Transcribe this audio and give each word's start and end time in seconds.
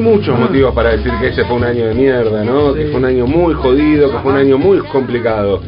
Muchos 0.00 0.38
motivos 0.38 0.74
para 0.74 0.96
decir 0.96 1.12
que 1.20 1.28
ese 1.28 1.44
fue 1.44 1.56
un 1.56 1.64
año 1.64 1.86
de 1.86 1.94
mierda, 1.94 2.42
¿no? 2.42 2.74
Que 2.74 2.86
fue 2.86 2.96
un 2.96 3.04
año 3.04 3.26
muy 3.26 3.54
jodido, 3.54 4.10
que 4.10 4.18
fue 4.18 4.32
un 4.32 4.38
año 4.38 4.58
muy 4.58 4.78
complicado. 4.78 5.60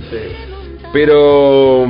Pero 0.92 1.86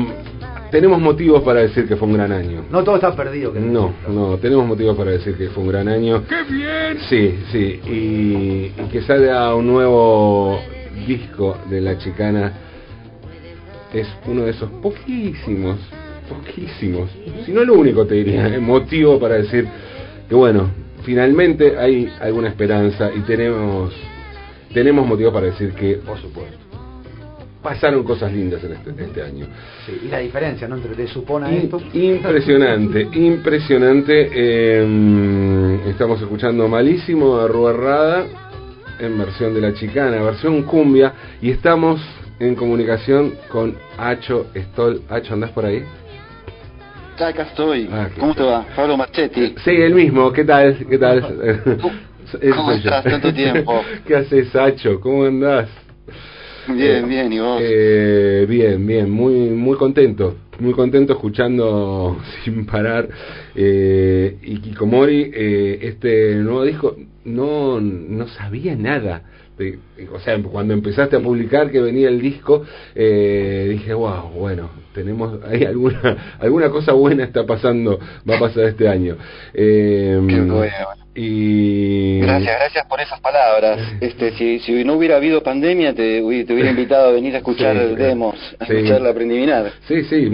tenemos 0.71 1.01
motivos 1.01 1.43
para 1.43 1.61
decir 1.61 1.87
que 1.87 1.97
fue 1.97 2.09
un 2.09 2.15
gran 2.15 2.33
año. 2.33 2.65
No 2.71 2.83
todo 2.83 2.97
está 2.97 3.15
perdido. 3.15 3.53
no, 3.55 3.93
no, 4.09 4.39
tenemos 4.39 4.67
motivos 4.67 4.97
para 4.97 5.13
decir 5.13 5.37
que 5.37 5.49
fue 5.51 5.63
un 5.63 5.69
gran 5.71 5.89
año. 5.89 6.25
¡Qué 6.29 6.43
bien! 6.53 6.99
Sí, 7.09 7.39
sí, 7.53 7.81
y, 7.87 8.83
y 8.83 8.89
que 8.91 9.03
salga 9.03 9.55
un 9.55 9.67
nuevo 9.67 10.59
disco 11.07 11.57
de 11.71 11.81
La 11.81 11.97
Chicana 11.99 12.53
es 13.93 14.09
uno 14.27 14.45
de 14.45 14.51
esos 14.51 14.71
poquísimos, 14.83 15.79
poquísimos, 16.29 17.11
si 17.45 17.53
no 17.53 17.63
el 17.63 17.71
único 17.71 18.07
te 18.07 18.15
diría, 18.15 18.59
motivo 18.61 19.19
para 19.19 19.35
decir 19.35 19.69
que 20.29 20.35
bueno, 20.35 20.71
finalmente 21.05 21.79
hay 21.79 22.09
alguna 22.21 22.49
esperanza 22.49 23.11
y 23.15 23.21
tenemos 23.21 23.93
tenemos 24.73 25.07
motivos 25.07 25.33
para 25.33 25.47
decir 25.47 25.73
que, 25.73 25.97
por 25.97 26.19
supuesto, 26.19 26.59
pasaron 27.63 28.03
cosas 28.05 28.33
lindas 28.33 28.63
en 28.65 28.73
este, 28.73 28.91
este 29.05 29.23
año. 29.23 29.47
Sí, 29.87 30.01
y 30.05 30.09
la 30.09 30.19
diferencia, 30.19 30.67
¿no? 30.67 30.77
Entre 30.77 30.95
te 30.95 31.07
supone 31.07 31.65
esto. 31.65 31.81
Impresionante, 31.93 33.09
impresionante. 33.13 34.31
Eh, 34.33 35.81
estamos 35.89 36.21
escuchando 36.21 36.69
malísimo 36.69 37.37
a 37.37 37.49
Rada 37.49 38.27
en 38.99 39.19
versión 39.19 39.55
de 39.55 39.61
la 39.61 39.75
chicana, 39.75 40.23
versión 40.23 40.63
cumbia, 40.63 41.13
y 41.41 41.51
estamos 41.51 42.01
en 42.41 42.55
comunicación 42.55 43.35
con 43.49 43.77
Acho 43.99 44.47
Stoll. 44.57 45.03
Acho, 45.09 45.35
¿andás 45.35 45.51
por 45.51 45.65
ahí? 45.65 45.85
Ya 47.19 47.29
acá 47.29 47.43
estoy. 47.43 47.89
Ah, 47.93 48.09
¿Cómo 48.19 48.35
te 48.35 48.43
va? 48.43 48.67
Pablo 48.75 48.97
Marchetti. 48.97 49.55
Sí, 49.65 49.71
el 49.71 49.95
mismo. 49.95 50.33
¿Qué 50.33 50.45
tal? 50.45 50.87
¿Qué 50.89 50.99
tal? 50.99 51.21
¿Cómo, 52.57 52.73
estás? 52.73 53.05
Tanto 53.05 53.33
tiempo. 53.33 53.83
¿Qué 54.07 54.17
haces, 54.17 54.55
Acho? 54.57 54.99
¿Cómo 55.01 55.25
andás? 55.25 55.69
Bien, 56.69 57.09
bien, 57.09 57.33
¿y 57.33 57.41
vos? 57.41 57.61
Eh, 57.63 58.47
bien, 58.49 58.87
bien, 58.87 59.11
muy, 59.11 59.35
muy 59.51 59.77
contento, 59.77 60.37
muy 60.61 60.73
contento 60.73 61.13
escuchando 61.13 62.19
sin 62.45 62.67
parar 62.67 63.09
eh, 63.55 64.39
y 64.43 64.59
Kikomori, 64.59 65.33
eh, 65.35 65.79
este 65.83 66.37
nuevo 66.37 66.63
disco, 66.63 66.97
no, 67.25 67.81
no 67.81 68.29
sabía 68.29 68.77
nada 68.77 69.25
o 70.13 70.19
sea, 70.21 70.43
cuando 70.43 70.75
empezaste 70.75 71.17
a 71.17 71.21
publicar 71.21 71.71
que 71.71 71.81
venía 71.81 72.09
el 72.09 72.21
disco, 72.21 72.65
eh, 72.95 73.69
dije, 73.71 73.95
wow, 73.95 74.31
bueno, 74.31 74.71
tenemos, 74.95 75.39
hay 75.45 75.65
alguna, 75.65 76.37
alguna 76.41 76.71
cosa 76.71 76.93
buena 76.93 77.25
está 77.25 77.45
pasando, 77.45 77.99
va 78.29 78.37
a 78.37 78.41
pasar 78.41 78.65
este 78.65 78.89
año. 78.89 79.17
Eh, 79.55 80.21
y... 81.15 82.21
Gracias, 82.21 82.57
gracias 82.59 82.87
por 82.87 83.01
esas 83.01 83.21
palabras. 83.21 83.79
Este, 84.01 84.33
si, 84.33 84.59
si 84.61 84.85
no 84.85 84.95
hubiera 84.95 85.17
habido 85.17 85.43
pandemia, 85.43 85.95
te, 85.95 86.21
te 86.21 86.53
hubiera 86.53 86.71
invitado 86.71 87.11
a 87.11 87.13
venir 87.13 87.35
a 87.35 87.39
escuchar 87.39 87.77
demos, 87.95 88.35
a 88.59 88.65
escuchar 88.65 89.01
la 89.01 89.15
preliminar. 89.15 89.73
Sí, 89.87 90.03
sí, 90.05 90.29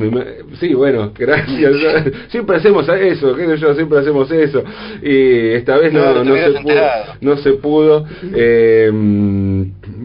sí, 0.58 0.74
bueno, 0.74 1.12
gracias. 1.14 1.74
siempre 2.28 2.56
hacemos 2.56 2.88
eso, 2.88 3.36
yo, 3.36 3.74
siempre 3.74 3.98
hacemos 3.98 4.30
eso. 4.30 4.64
Y 5.02 5.48
esta 5.50 5.76
vez 5.76 5.92
no, 5.92 6.24
no, 6.24 6.34
se, 6.34 6.60
pudo, 6.60 6.82
no 7.20 7.36
se 7.36 7.52
pudo. 7.54 8.06
Eh, 8.34 8.90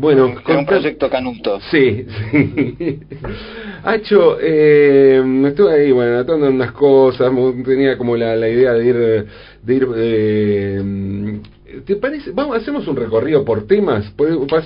bueno, 0.04 0.36
con 0.44 0.58
un 0.58 0.66
proyecto 0.66 1.10
canuto. 1.10 1.60
Sí, 1.72 2.06
sí. 2.32 3.00
Hacho, 3.84 4.38
eh, 4.40 5.22
estuve 5.48 5.74
ahí, 5.74 5.92
bueno, 5.92 6.16
anotando 6.16 6.50
unas 6.50 6.72
cosas, 6.74 7.32
tenía 7.66 7.98
como 7.98 8.16
la, 8.16 8.36
la 8.36 8.50
idea 8.50 8.74
de 8.74 8.86
ir 8.86 9.28
de 9.62 9.74
ir 9.74 9.88
eh, 9.96 11.42
¿Te 11.86 11.96
parece? 11.96 12.32
Vamos, 12.32 12.58
hacemos 12.58 12.88
un 12.88 12.96
recorrido 12.96 13.44
por 13.44 13.66
temas. 13.68 14.14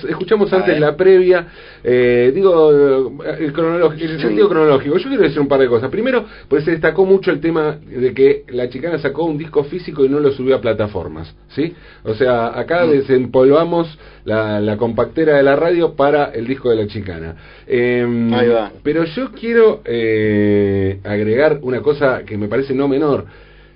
Escuchamos 0.08 0.52
antes 0.52 0.78
la 0.78 0.96
previa, 0.96 1.46
eh, 1.82 2.30
digo, 2.34 3.22
el, 3.24 3.52
cronológico, 3.52 4.04
el 4.04 4.20
sentido 4.20 4.48
cronológico. 4.48 4.98
Yo 4.98 5.08
quiero 5.08 5.22
decir 5.22 5.40
un 5.40 5.48
par 5.48 5.60
de 5.60 5.68
cosas. 5.68 5.90
Primero, 5.90 6.26
pues 6.48 6.64
se 6.64 6.72
destacó 6.72 7.04
mucho 7.04 7.30
el 7.30 7.40
tema 7.40 7.78
de 7.86 8.12
que 8.12 8.44
la 8.48 8.68
chicana 8.68 8.98
sacó 8.98 9.24
un 9.24 9.38
disco 9.38 9.64
físico 9.64 10.04
y 10.04 10.08
no 10.08 10.20
lo 10.20 10.32
subió 10.32 10.56
a 10.56 10.60
plataformas, 10.60 11.34
¿sí? 11.48 11.74
O 12.04 12.14
sea, 12.14 12.58
acá 12.58 12.84
mm. 12.84 12.90
desempolvamos 12.90 13.98
la, 14.24 14.60
la 14.60 14.76
compactera 14.76 15.36
de 15.36 15.42
la 15.42 15.56
radio 15.56 15.94
para 15.94 16.26
el 16.26 16.46
disco 16.46 16.70
de 16.70 16.76
la 16.76 16.86
chicana. 16.86 17.36
Em, 17.66 18.32
Ahí 18.34 18.48
va. 18.48 18.72
Pero 18.82 19.04
yo 19.04 19.32
quiero 19.32 19.82
eh, 19.84 21.00
agregar 21.04 21.58
una 21.62 21.80
cosa 21.80 22.22
que 22.24 22.36
me 22.36 22.48
parece 22.48 22.74
no 22.74 22.88
menor. 22.88 23.26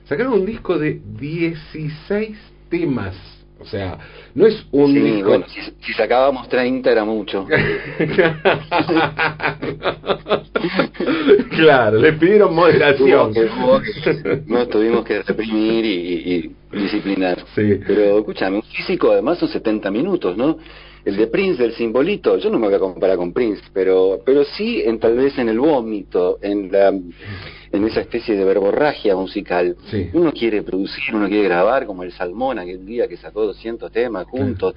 Sacaron 0.04 0.34
un 0.34 0.46
disco 0.46 0.78
de 0.78 1.00
16 1.18 2.36
temas. 2.72 3.14
O 3.60 3.64
sea, 3.64 3.96
no 4.34 4.46
es 4.46 4.66
un 4.72 4.92
disco... 4.92 5.28
Bueno, 5.28 5.46
si, 5.80 5.92
sacábamos 5.92 6.48
30 6.48 6.90
era 6.90 7.04
mucho. 7.04 7.46
claro, 11.50 11.98
le 11.98 12.14
pidieron 12.14 12.56
moderación. 12.56 13.32
no, 14.46 14.66
tuvimos 14.66 15.04
que 15.04 15.22
reprimir 15.22 15.84
y, 15.84 16.50
disciplinar. 16.72 17.44
Sí. 17.54 17.78
Pero 17.86 18.18
escúchame, 18.18 18.56
un 18.56 18.64
físico 18.64 19.12
además 19.12 19.38
son 19.38 19.48
70 19.48 19.92
minutos, 19.92 20.36
¿no? 20.36 20.58
El 21.04 21.16
de 21.16 21.26
Prince 21.26 21.62
del 21.62 21.74
simbolito, 21.74 22.36
yo 22.38 22.50
no 22.50 22.58
me 22.58 22.66
voy 22.66 22.76
a 22.76 22.78
comparar 22.78 23.16
con 23.16 23.32
Prince, 23.32 23.62
pero 23.72 24.20
pero 24.24 24.44
sí 24.44 24.82
en 24.84 24.98
tal 24.98 25.16
vez 25.16 25.36
en 25.38 25.48
el 25.48 25.58
vómito, 25.58 26.38
en 26.40 26.70
la 26.70 26.88
en 26.88 27.84
esa 27.84 28.00
especie 28.00 28.36
de 28.36 28.44
verborragia 28.44 29.16
musical. 29.16 29.76
Uno 30.12 30.32
quiere 30.32 30.62
producir, 30.62 31.14
uno 31.14 31.28
quiere 31.28 31.44
grabar 31.44 31.86
como 31.86 32.02
el 32.02 32.12
Salmón 32.12 32.58
aquel 32.58 32.84
día 32.84 33.08
que 33.08 33.16
sacó 33.16 33.46
200 33.46 33.90
temas 33.90 34.26
juntos 34.26 34.74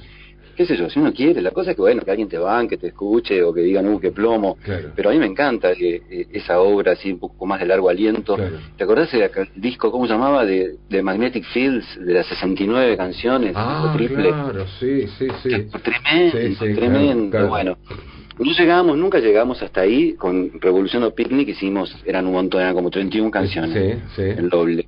qué 0.55 0.66
sé 0.66 0.77
yo, 0.77 0.89
si 0.89 0.99
uno 0.99 1.13
quiere, 1.13 1.41
la 1.41 1.51
cosa 1.51 1.71
es 1.71 1.75
que 1.75 1.81
bueno, 1.81 2.01
que 2.01 2.11
alguien 2.11 2.29
te 2.29 2.38
banque, 2.38 2.77
te 2.77 2.88
escuche 2.88 3.43
o 3.43 3.53
que 3.53 3.61
digan, 3.61 3.88
uh, 3.88 3.99
qué 3.99 4.11
plomo, 4.11 4.57
pero 4.95 5.09
a 5.09 5.13
mí 5.13 5.19
me 5.19 5.25
encanta 5.25 5.71
eh, 5.71 6.27
esa 6.31 6.59
obra 6.59 6.93
así 6.93 7.11
un 7.11 7.19
poco 7.19 7.45
más 7.45 7.59
de 7.59 7.66
largo 7.66 7.89
aliento. 7.89 8.38
¿Te 8.77 8.83
acordás 8.83 9.11
del 9.11 9.29
disco, 9.55 9.91
cómo 9.91 10.07
se 10.07 10.13
llamaba, 10.13 10.45
de, 10.45 10.77
de, 10.89 11.03
Magnetic 11.03 11.45
Fields, 11.45 11.85
de 11.99 12.13
las 12.13 12.25
69 12.27 12.97
canciones, 12.97 13.53
ah, 13.55 13.93
triple? 13.95 14.29
claro, 14.29 14.66
sí, 14.79 15.07
sí, 15.19 15.27
sí. 15.43 15.49
Tremendo, 15.83 16.59
tremendo, 16.75 17.47
bueno. 17.47 17.77
No 18.38 18.51
llegamos, 18.51 18.97
nunca 18.97 19.19
llegamos 19.19 19.62
hasta 19.62 19.81
ahí, 19.81 20.13
con 20.13 20.59
Revolución 20.59 21.03
o 21.03 21.12
Picnic 21.12 21.50
hicimos, 21.50 21.96
eran 22.06 22.28
un 22.28 22.34
montón, 22.34 22.62
eran 22.62 22.73
como 22.73 22.90
31 22.90 23.31
canciones, 23.31 23.73
sí, 23.73 24.03
sí. 24.16 24.22
el 24.23 24.50
doble. 24.50 24.88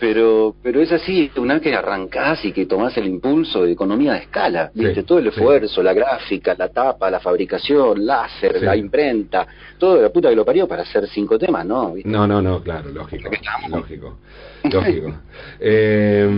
Pero, 0.00 0.54
pero 0.62 0.80
es 0.80 0.92
así, 0.92 1.30
una 1.36 1.54
vez 1.54 1.62
que 1.62 1.74
arrancás 1.74 2.44
y 2.44 2.52
que 2.52 2.66
tomás 2.66 2.96
el 2.98 3.06
impulso 3.06 3.64
de 3.64 3.72
economía 3.72 4.12
de 4.12 4.18
escala, 4.20 4.70
¿viste? 4.74 5.04
todo 5.04 5.18
el 5.18 5.28
esfuerzo, 5.28 5.82
la 5.82 5.94
gráfica, 5.94 6.54
la 6.58 6.68
tapa, 6.68 7.10
la 7.10 7.20
fabricación, 7.20 8.04
láser, 8.04 8.62
la 8.62 8.76
imprenta, 8.76 9.46
todo 9.78 10.02
la 10.02 10.10
puta 10.10 10.28
que 10.28 10.36
lo 10.36 10.44
parió 10.44 10.68
para 10.68 10.82
hacer 10.82 11.08
cinco 11.08 11.38
temas, 11.38 11.64
¿no? 11.64 11.94
No, 12.04 12.26
no, 12.26 12.42
no, 12.42 12.62
claro, 12.62 12.90
lógico. 12.90 13.30
Lógico. 13.70 14.18
Lógico. 14.64 15.14
eh, 15.60 16.28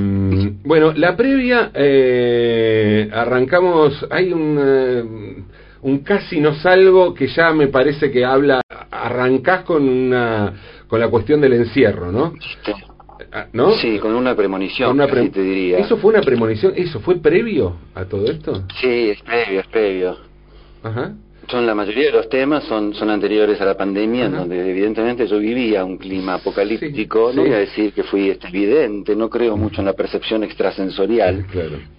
bueno, 0.63 0.93
la 0.93 1.17
previa, 1.17 1.71
eh, 1.75 3.11
arrancamos, 3.13 4.07
hay 4.11 4.33
un, 4.33 4.59
eh, 4.63 5.43
un 5.83 6.01
casi 6.01 6.41
no 6.41 6.55
salgo 6.55 7.15
que 7.15 7.29
ya 7.29 7.53
me 7.53 7.69
parece 7.69 8.11
que 8.11 8.25
habla, 8.25 8.61
arrancás 8.91 9.65
con 9.65 9.89
una 9.89 10.53
con 10.87 10.99
la 11.01 11.09
cuestión 11.09 11.41
del 11.41 11.53
encierro, 11.53 12.11
¿no? 12.11 12.33
Ah, 13.33 13.47
¿No? 13.53 13.73
Sí, 13.73 13.99
con 13.99 14.13
una 14.15 14.35
premonición, 14.35 14.91
una 14.93 15.07
te 15.07 15.41
diría. 15.41 15.79
¿Eso 15.79 15.99
fue 15.99 16.13
una 16.13 16.21
premonición? 16.21 16.73
¿Eso 16.75 16.99
fue 17.01 17.17
previo 17.17 17.77
a 17.95 18.05
todo 18.05 18.25
esto? 18.27 18.65
Sí, 18.81 19.11
es 19.11 19.23
previo, 19.23 19.61
es 19.61 19.67
previo. 19.69 20.17
Ajá 20.83 21.15
son 21.51 21.67
la 21.67 21.75
mayoría 21.75 22.07
de 22.07 22.13
los 22.13 22.29
temas 22.29 22.65
son 22.65 22.95
son 22.95 23.11
anteriores 23.11 23.61
a 23.61 23.65
la 23.65 23.77
pandemia, 23.77 24.27
en 24.27 24.33
donde 24.33 24.71
evidentemente 24.71 25.27
yo 25.27 25.39
vivía 25.39 25.85
un 25.85 25.99
clima 25.99 26.35
apocalíptico. 26.35 27.33
no 27.35 27.43
voy 27.43 27.53
a 27.53 27.59
decir 27.59 27.93
que 27.93 28.05
fui 28.05 28.31
este, 28.31 28.49
evidente, 28.49 29.17
no 29.17 29.29
creo 29.29 29.57
mucho 29.57 29.81
en 29.81 29.87
la 29.87 29.95
percepción 29.95 30.45
extrasensorial, 30.45 31.47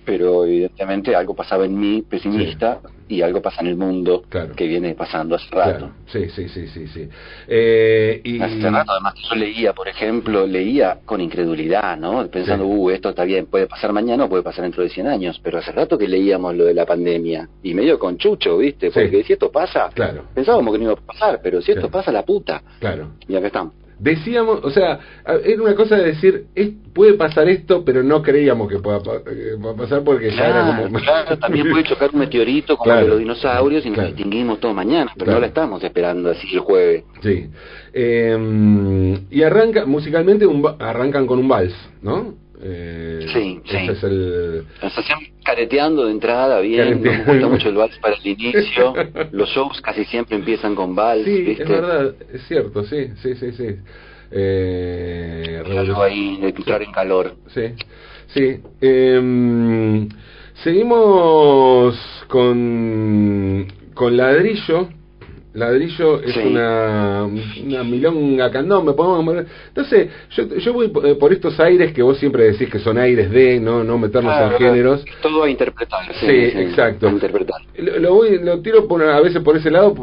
pero 0.06 0.46
evidentemente 0.46 1.16
algo 1.16 1.36
pasaba 1.36 1.66
en 1.66 1.78
mí 1.78 2.04
pesimista 2.08 2.80
y 3.12 3.22
algo 3.22 3.42
pasa 3.42 3.62
en 3.62 3.68
el 3.68 3.76
mundo 3.76 4.24
que 4.56 4.68
viene 4.68 4.96
pasando 4.96 5.36
hace 5.36 5.48
rato. 5.52 5.92
Sí, 6.08 6.30
sí, 6.30 6.48
sí, 6.48 6.68
sí, 6.68 6.88
sí. 6.88 7.10
Eh, 7.48 8.22
y... 8.24 8.42
Hace 8.42 8.70
rato, 8.70 8.94
además, 8.94 9.16
yo 9.30 9.36
leía, 9.36 9.74
por 9.74 9.90
ejemplo, 9.90 10.48
leía 10.48 11.00
con 11.04 11.20
incredulidad, 11.20 11.98
¿no? 11.98 12.26
Pensando, 12.28 12.66
uh, 12.66 12.90
esto 12.90 13.10
está 13.10 13.26
bien, 13.26 13.48
puede 13.48 13.68
pasar 13.68 13.92
mañana 13.92 14.26
o 14.26 14.30
puede 14.30 14.44
pasar 14.44 14.64
dentro 14.64 14.82
de 14.82 14.90
100 14.90 15.08
años, 15.08 15.42
pero 15.44 15.60
hace 15.60 15.74
rato 15.74 15.98
que 15.98 16.08
leíamos 16.08 16.56
lo 16.56 16.66
de 16.66 16.74
la 16.74 16.86
pandemia 16.86 17.50
y 17.62 17.74
medio 17.74 18.00
con 18.00 18.18
chucho, 18.18 18.58
¿viste? 18.58 18.92
Porque 18.92 19.10
decía 19.10 19.34
esto 19.34 19.52
pasa, 19.52 19.90
claro. 19.94 20.24
pensábamos 20.34 20.72
que 20.72 20.78
no 20.80 20.86
iba 20.86 20.94
a 20.94 20.96
pasar, 20.96 21.42
pero 21.44 21.62
si 21.62 21.74
esto 21.74 21.90
pasa, 21.90 22.12
la 22.12 22.24
puta. 22.24 22.62
Claro. 22.80 23.10
Y 23.28 23.36
acá 23.36 23.48
estamos. 23.48 23.81
Decíamos, 24.02 24.62
o 24.64 24.72
sea, 24.72 25.00
era 25.46 25.62
una 25.62 25.76
cosa 25.76 25.96
de 25.96 26.06
decir, 26.06 26.46
puede 26.92 27.14
pasar 27.14 27.48
esto, 27.48 27.86
pero 27.86 28.02
no 28.02 28.24
creíamos 28.24 28.68
que 28.68 28.80
pueda 28.80 29.00
pasar 29.78 30.04
porque 30.04 30.32
ya 30.32 30.48
era 30.48 30.82
como... 30.84 31.00
Claro, 31.00 31.38
también 31.38 31.70
puede 31.70 31.84
chocar 31.88 32.10
un 32.12 32.20
meteorito 32.20 32.78
como 32.78 32.96
de 32.96 33.08
los 33.08 33.20
dinosaurios 33.20 33.86
y 33.86 33.92
nos 33.92 34.08
distinguimos 34.08 34.60
todo 34.60 34.74
mañana, 34.74 35.14
pero 35.16 35.34
no 35.34 35.40
la 35.40 35.46
estamos 35.46 35.84
esperando 35.84 36.32
así 36.32 36.48
el 36.52 36.62
jueves. 36.62 37.04
Sí. 37.22 37.48
Em, 37.94 39.20
y 39.30 39.44
arranca, 39.44 39.86
musicalmente 39.86 40.48
un, 40.48 40.68
arrancan 40.80 41.28
con 41.28 41.38
un 41.38 41.48
vals, 41.48 41.76
¿no? 42.02 42.34
Eh, 42.60 43.28
sí, 43.32 43.62
sí. 43.66 43.78
Es 43.88 44.04
el... 44.04 44.66
careteando 45.44 46.06
de 46.06 46.12
entrada, 46.12 46.60
bien. 46.60 47.02
Me 47.02 47.24
gusta 47.24 47.48
mucho 47.48 47.70
el 47.70 47.76
vals 47.76 47.98
para 48.00 48.16
el 48.16 48.26
inicio. 48.26 48.94
Los 49.32 49.50
shows 49.50 49.82
casi 49.82 50.06
siempre 50.06 50.36
empiezan 50.36 50.76
con 50.76 50.96
vals. 50.96 51.26
Sí, 51.26 51.58
es 51.60 51.68
verdad, 51.68 52.16
es 52.34 52.48
cierto, 52.48 52.84
sí, 52.84 53.10
sí, 53.22 53.36
sí. 53.36 53.52
sí. 53.52 53.76
Eh, 54.34 55.62
ahí 55.98 56.38
de 56.38 56.50
entrar 56.50 56.82
en 56.82 56.92
calor. 56.92 57.36
Sí, 57.48 57.74
sí. 58.28 58.60
Eh, 58.80 60.08
seguimos 60.64 62.26
con, 62.30 63.68
con 63.94 64.16
ladrillo 64.16 64.88
Ladrillo 65.54 66.22
es 66.22 66.38
una, 66.38 67.26
una 67.26 67.84
milonga 67.84 68.50
me 68.82 68.94
podemos 68.94 69.46
Entonces, 69.68 70.10
yo, 70.32 70.48
yo 70.56 70.74
voy 70.74 70.92
eh, 71.04 71.16
por 71.16 71.34
estos 71.34 71.60
aires 71.60 71.92
que 71.92 72.02
vos 72.02 72.18
siempre 72.18 72.52
decís 72.52 72.70
que 72.70 72.80
son 72.80 72.98
aires 72.98 73.30
de, 73.30 73.60
no 73.60 73.84
no 73.84 73.98
meternos 73.98 74.34
en 74.40 74.58
géneros. 74.58 75.04
Todo 75.22 75.44
a 75.44 75.50
interpretar. 75.50 76.14
Sí, 76.22 76.28
exacto. 76.28 77.10
interpretar. 77.10 77.62
Lo, 77.78 78.14
voy, 78.14 78.40
lo 78.40 78.62
tiro 78.62 78.88
por, 78.88 79.04
a 79.04 79.20
veces 79.20 79.42
por 79.42 79.58
ese 79.58 79.70
lado, 79.70 79.94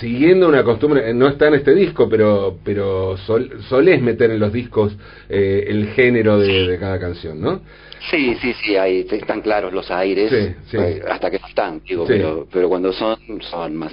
siguiendo 0.00 0.48
una 0.48 0.64
costumbre, 0.64 1.12
no 1.12 1.28
está 1.28 1.48
en 1.48 1.54
este 1.54 1.74
disco, 1.74 2.08
pero 2.08 2.56
pero 2.64 3.18
sol, 3.18 3.60
solés 3.68 4.00
meter 4.00 4.30
en 4.30 4.40
los 4.40 4.52
discos 4.52 4.96
eh, 5.28 5.64
el 5.68 5.88
género 5.88 6.38
de, 6.38 6.78
cada 6.80 6.98
canción, 6.98 7.40
¿no? 7.40 7.60
Sí, 8.10 8.36
sí, 8.40 8.54
sí, 8.62 8.76
ahí 8.76 9.06
están 9.10 9.42
claros 9.42 9.72
los 9.72 9.90
aires, 9.90 10.32
eh, 10.32 11.02
hasta 11.10 11.30
que 11.30 11.40
no 11.40 11.46
están, 11.48 11.82
digo, 11.86 12.06
pero, 12.06 12.46
pero 12.50 12.68
cuando 12.68 12.92
son, 12.92 13.18
son 13.42 13.76
más 13.76 13.92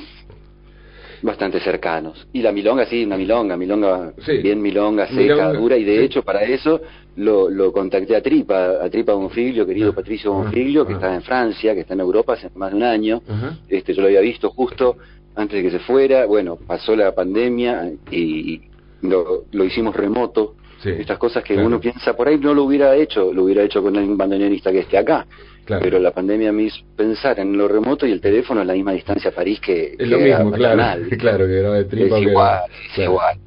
bastante 1.21 1.59
cercanos. 1.59 2.27
Y 2.33 2.41
la 2.41 2.51
milonga, 2.51 2.85
sí, 2.85 3.05
una 3.05 3.17
milonga, 3.17 3.57
milonga, 3.57 4.13
bien 4.41 4.61
milonga, 4.61 5.07
seca, 5.07 5.53
dura, 5.53 5.77
y 5.77 5.83
de 5.83 6.03
hecho 6.03 6.23
para 6.23 6.43
eso 6.43 6.81
lo, 7.15 7.49
lo 7.49 7.71
contacté 7.71 8.15
a 8.15 8.21
Tripa, 8.21 8.83
a 8.83 8.89
Tripa 8.89 9.13
Bonfiglio, 9.13 9.65
querido 9.65 9.91
ah, 9.91 9.95
Patricio 9.95 10.31
ah, 10.31 10.37
Bonfiglio, 10.37 10.85
que 10.85 10.93
ah. 10.93 10.95
está 10.95 11.15
en 11.15 11.21
Francia, 11.21 11.73
que 11.73 11.81
está 11.81 11.93
en 11.93 12.01
Europa 12.01 12.33
hace 12.33 12.49
más 12.55 12.71
de 12.71 12.77
un 12.77 12.83
año. 12.83 13.21
este 13.69 13.93
Yo 13.93 14.01
lo 14.01 14.07
había 14.07 14.21
visto 14.21 14.49
justo 14.51 14.97
antes 15.35 15.57
de 15.57 15.63
que 15.63 15.77
se 15.77 15.79
fuera, 15.79 16.25
bueno, 16.25 16.57
pasó 16.57 16.95
la 16.95 17.13
pandemia 17.13 17.91
y 18.11 18.61
lo, 19.01 19.45
lo 19.51 19.65
hicimos 19.65 19.95
remoto. 19.95 20.55
Estas 20.83 21.17
cosas 21.17 21.43
que 21.43 21.57
uno 21.57 21.79
piensa 21.79 22.15
por 22.15 22.27
ahí 22.27 22.37
no 22.37 22.53
lo 22.53 22.63
hubiera 22.63 22.95
hecho, 22.95 23.33
lo 23.33 23.45
hubiera 23.45 23.63
hecho 23.63 23.81
con 23.81 23.97
un 23.97 24.15
bandoneonista 24.15 24.71
que 24.71 24.79
esté 24.79 24.99
acá. 24.99 25.25
Pero 25.65 25.99
la 25.99 26.11
pandemia 26.11 26.51
me 26.51 26.63
hizo 26.63 26.77
pensar 26.95 27.39
en 27.39 27.57
lo 27.57 27.67
remoto 27.67 28.05
y 28.05 28.11
el 28.11 28.21
teléfono 28.21 28.61
a 28.61 28.65
la 28.65 28.73
misma 28.73 28.93
distancia 28.93 29.31
a 29.31 29.33
París 29.33 29.59
que, 29.59 29.95
es 29.97 30.07
lo 30.07 30.19
mismo, 30.19 30.51
claro, 30.51 31.01
claro, 31.17 31.47
que 31.47 31.59
era 31.59 31.71
de 31.71 31.85
tripa. 31.85 32.17
Es 32.17 32.23
igual, 32.23 32.59
es 32.91 32.97
igual. 32.99 33.39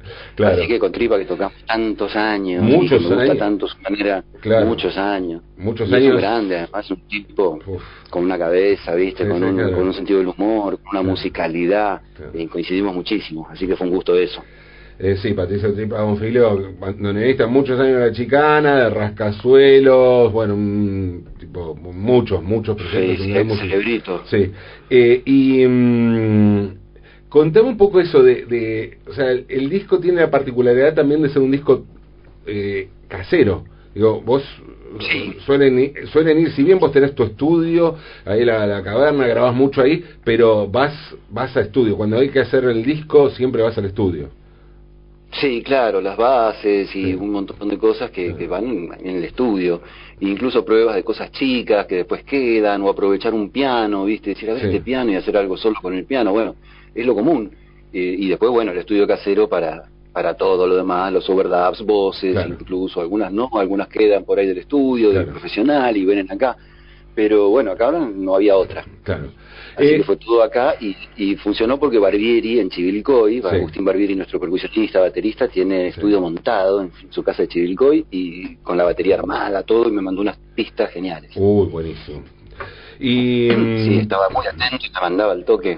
Así 0.43 0.67
que 0.67 0.79
con 0.79 0.91
tripa 0.91 1.17
que 1.17 1.25
tocamos 1.25 1.53
tantos 1.65 2.15
años, 2.15 2.63
muchos 2.63 3.01
y 3.01 3.07
me 3.07 3.15
gusta 3.15 3.35
tanto 3.35 3.67
su 3.67 3.77
manera, 3.79 4.23
muchos 4.65 4.97
años. 4.97 5.41
Muchos 5.57 5.91
años. 5.91 6.17
Grande, 6.19 6.57
además 6.57 6.91
un 6.91 7.07
tipo 7.07 7.59
con 8.09 8.23
una 8.23 8.37
cabeza, 8.37 8.95
viste, 8.95 9.27
con, 9.27 9.43
un, 9.43 9.71
con 9.71 9.87
un 9.87 9.93
sentido 9.93 10.19
del 10.19 10.27
humor, 10.27 10.79
con 10.79 10.99
una 10.99 11.01
musicalidad. 11.01 12.01
Eh, 12.33 12.47
coincidimos 12.47 12.93
muchísimo, 12.93 13.47
así 13.49 13.67
que 13.67 13.75
fue 13.75 13.87
un 13.87 13.93
gusto 13.93 14.15
eso. 14.15 14.43
Eh, 15.01 15.15
sí, 15.21 15.33
Patricio 15.33 15.73
Tripa 15.73 16.03
Bonfilio, 16.03 16.73
bandoneonista 16.77 17.47
muchos 17.47 17.79
años 17.79 17.99
de 17.99 18.07
la 18.07 18.11
chicana, 18.11 18.83
de 18.83 18.89
rascazuelos, 18.89 20.29
bueno, 20.33 21.23
tipo, 21.39 21.73
muchos, 21.73 22.43
muchos 22.43 22.75
proyectos. 22.75 23.25
Sí, 23.25 23.33
sí, 23.33 23.57
celebrito. 23.61 24.21
Sí. 24.25 24.51
Eh, 24.89 25.21
y 25.23 25.65
mm, 25.65 26.67
contame 27.29 27.69
un 27.69 27.77
poco 27.77 28.01
eso 28.01 28.21
de, 28.21 28.45
de 28.45 28.97
o 29.07 29.13
sea, 29.13 29.31
el, 29.31 29.69
disco 29.69 29.99
tiene 29.99 30.19
la 30.19 30.29
particularidad 30.29 30.93
también 30.93 31.21
de 31.21 31.29
ser 31.29 31.41
un 31.41 31.51
disco 31.51 31.85
eh, 32.45 32.89
casero. 33.07 33.63
Digo, 33.95 34.19
vos 34.19 34.43
suelen, 35.45 35.79
ir, 35.79 35.93
suelen 36.11 36.39
ir, 36.39 36.51
si 36.51 36.61
bien 36.61 36.77
vos 36.77 36.91
tenés 36.91 37.15
tu 37.15 37.23
estudio, 37.23 37.95
ahí 38.25 38.43
la, 38.43 38.67
la 38.67 38.83
caverna, 38.83 39.27
grabás 39.27 39.55
mucho 39.55 39.81
ahí, 39.81 40.03
pero 40.25 40.67
vas, 40.67 40.93
vas 41.29 41.55
a 41.55 41.61
estudio. 41.61 41.95
Cuando 41.95 42.17
hay 42.17 42.27
que 42.31 42.41
hacer 42.41 42.65
el 42.65 42.83
disco, 42.83 43.29
siempre 43.29 43.63
vas 43.63 43.77
al 43.77 43.85
estudio. 43.85 44.37
Sí, 45.31 45.61
claro, 45.61 46.01
las 46.01 46.17
bases 46.17 46.93
y 46.95 47.13
un 47.13 47.31
montón 47.31 47.69
de 47.69 47.77
cosas 47.77 48.09
que, 48.09 48.33
van 48.47 48.65
en 48.99 49.17
el 49.17 49.23
estudio, 49.23 49.81
incluso 50.19 50.65
pruebas 50.65 50.95
de 50.95 51.03
cosas 51.03 51.31
chicas 51.31 51.85
que 51.85 51.97
después 51.97 52.23
quedan, 52.23 52.81
o 52.81 52.89
aprovechar 52.89 53.33
un 53.33 53.51
piano, 53.51 54.05
¿viste? 54.05 54.31
Decir, 54.31 54.49
a 54.49 54.53
ver 54.55 54.65
este 54.65 54.81
piano 54.81 55.11
y 55.11 55.15
hacer 55.15 55.37
algo 55.37 55.55
solo 55.55 55.75
con 55.81 55.93
el 55.93 56.05
piano, 56.05 56.31
bueno, 56.31 56.55
es 56.95 57.05
lo 57.05 57.13
común. 57.13 57.51
Eh, 57.93 58.15
y 58.19 58.27
después, 58.27 58.51
bueno, 58.51 58.71
el 58.71 58.79
estudio 58.79 59.07
casero 59.07 59.47
para, 59.47 59.83
para 60.11 60.33
todo 60.33 60.65
lo 60.67 60.75
demás, 60.75 61.13
los 61.13 61.29
overdubs, 61.29 61.81
voces, 61.85 62.35
incluso 62.47 62.99
algunas 62.99 63.31
no, 63.31 63.49
algunas 63.53 63.87
quedan 63.87 64.25
por 64.25 64.39
ahí 64.39 64.47
del 64.47 64.57
estudio, 64.57 65.11
del 65.11 65.27
profesional 65.27 65.95
y 65.95 66.05
vienen 66.05 66.31
acá. 66.31 66.57
Pero 67.19 67.49
bueno, 67.49 67.71
acá 67.71 67.91
no 67.91 68.33
había 68.33 68.55
otra. 68.55 68.85
Claro. 69.03 69.31
Así 69.75 69.89
que 69.89 69.95
eh, 69.97 70.03
fue 70.03 70.15
todo 70.15 70.41
acá 70.41 70.75
y, 70.79 71.35
funcionó 71.35 71.77
porque 71.77 71.99
Barbieri 71.99 72.61
en 72.61 72.69
Chivilcoy, 72.69 73.41
Agustín 73.43 73.83
Barbieri, 73.83 74.15
nuestro 74.15 74.39
percusionista, 74.39 75.01
baterista, 75.01 75.49
tiene 75.49 75.89
estudio 75.89 76.21
montado 76.21 76.81
en 76.81 76.91
su 77.09 77.21
casa 77.21 77.41
de 77.41 77.49
Chivilcoy 77.49 78.05
y 78.09 78.55
con 78.63 78.77
la 78.77 78.85
batería 78.85 79.15
armada, 79.15 79.63
todo, 79.63 79.89
y 79.89 79.91
me 79.91 80.01
mandó 80.01 80.21
unas 80.21 80.37
pistas 80.55 80.91
geniales. 80.91 81.31
Uy, 81.35 81.67
buenísimo. 81.67 82.23
Y, 83.01 83.49
sí, 83.49 83.55
mm, 83.57 83.99
estaba 83.99 84.29
muy 84.29 84.47
atento 84.47 84.85
y 84.85 84.89
te 84.89 85.01
mandaba 85.01 85.33
el 85.33 85.43
toque. 85.43 85.77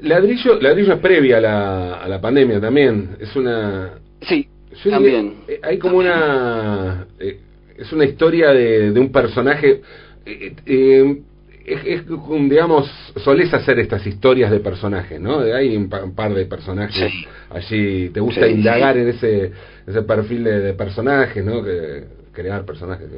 Ladrillo, 0.00 0.60
ladrillo 0.60 0.94
es 0.94 0.98
previa 0.98 1.38
a 1.38 1.40
la, 1.40 1.94
a 1.98 2.08
la 2.08 2.20
pandemia 2.20 2.60
también, 2.60 3.18
es 3.20 3.36
una... 3.36 4.00
Sí, 4.20 4.48
también. 4.82 5.44
Eh, 5.46 5.60
hay 5.62 5.78
como 5.78 5.98
una... 5.98 7.06
Eh, 7.20 7.38
es 7.76 7.92
una 7.92 8.04
historia 8.04 8.50
de, 8.50 8.90
de 8.90 8.98
un 8.98 9.12
personaje... 9.12 9.80
Eh, 10.26 11.22
es, 11.66 12.02
digamos, 12.06 12.90
solés 13.16 13.52
hacer 13.54 13.78
estas 13.78 14.06
historias 14.06 14.50
de 14.50 14.60
personajes, 14.60 15.18
¿no? 15.18 15.40
Hay 15.40 15.76
un, 15.76 15.88
par 15.88 16.34
de 16.34 16.44
personajes 16.44 17.10
allí, 17.50 18.10
te 18.10 18.20
gusta 18.20 18.46
indagar 18.46 18.98
en 18.98 19.08
ese, 19.08 19.50
ese 19.86 20.02
perfil 20.02 20.44
de, 20.44 20.74
personajes, 20.74 21.42
¿no? 21.44 21.62
Que, 21.64 22.04
crear 22.32 22.64
personajes. 22.64 23.08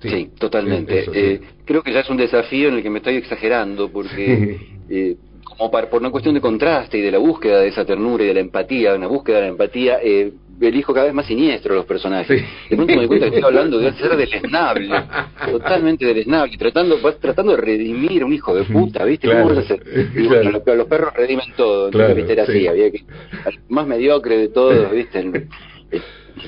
Sí, 0.00 0.30
totalmente. 0.38 1.04
Eh, 1.12 1.40
creo 1.64 1.82
que 1.82 1.92
ya 1.92 2.00
es 2.00 2.10
un 2.10 2.16
desafío 2.16 2.68
en 2.68 2.74
el 2.74 2.82
que 2.82 2.90
me 2.90 2.98
estoy 2.98 3.16
exagerando, 3.16 3.90
porque 3.90 4.58
eh, 4.88 5.16
como 5.44 5.70
por 5.70 6.00
una 6.00 6.10
cuestión 6.10 6.34
de 6.34 6.40
contraste 6.40 6.98
y 6.98 7.02
de 7.02 7.10
la 7.10 7.18
búsqueda 7.18 7.60
de 7.60 7.68
esa 7.68 7.84
ternura 7.84 8.24
y 8.24 8.28
de 8.28 8.34
la 8.34 8.40
empatía, 8.40 8.94
una 8.94 9.06
búsqueda 9.06 9.36
de 9.36 9.42
la 9.42 9.48
empatía, 9.48 9.98
eh, 10.02 10.32
elijo 10.60 10.92
cada 10.92 11.06
vez 11.06 11.14
más 11.14 11.26
siniestro 11.26 11.74
los 11.74 11.86
personajes. 11.86 12.42
De 12.68 12.76
pronto 12.76 12.94
me 12.94 13.00
doy 13.00 13.06
cuenta 13.06 13.30
que 13.30 13.36
estoy 13.36 13.48
hablando 13.48 13.78
de 13.78 13.92
ser 13.92 14.16
deleznable, 14.16 14.88
totalmente 15.50 16.06
deleznable, 16.06 16.56
tratando, 16.56 16.96
tratando 17.20 17.52
de 17.52 17.58
redimir 17.58 18.22
a 18.22 18.26
un 18.26 18.32
hijo 18.32 18.54
de 18.54 18.64
puta, 18.64 19.04
¿viste? 19.04 19.28
¿Cómo 19.28 19.48
vas 19.48 19.58
a 19.58 19.60
hacer? 19.60 19.82
los, 20.14 20.86
perros 20.88 21.14
redimen 21.14 21.52
todo, 21.56 21.86
entonces, 21.86 22.30
Era 22.30 22.42
así, 22.44 22.66
había 22.66 22.90
que, 22.90 22.98
el 22.98 23.58
más 23.68 23.86
mediocre 23.86 24.36
de 24.36 24.48
todos, 24.48 24.90
¿viste? 24.92 25.48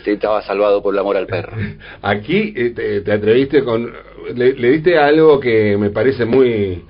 estaba 0.06 0.42
salvado 0.42 0.82
por 0.82 0.94
el 0.94 1.00
amor 1.00 1.16
al 1.16 1.26
perro. 1.26 1.56
Aquí 2.02 2.52
eh, 2.56 3.02
te, 3.04 3.12
atreviste 3.12 3.62
con... 3.62 3.92
Le, 4.34 4.54
le 4.54 4.70
diste 4.72 4.98
algo 4.98 5.38
que 5.38 5.76
me 5.76 5.90
parece 5.90 6.24
muy 6.24 6.82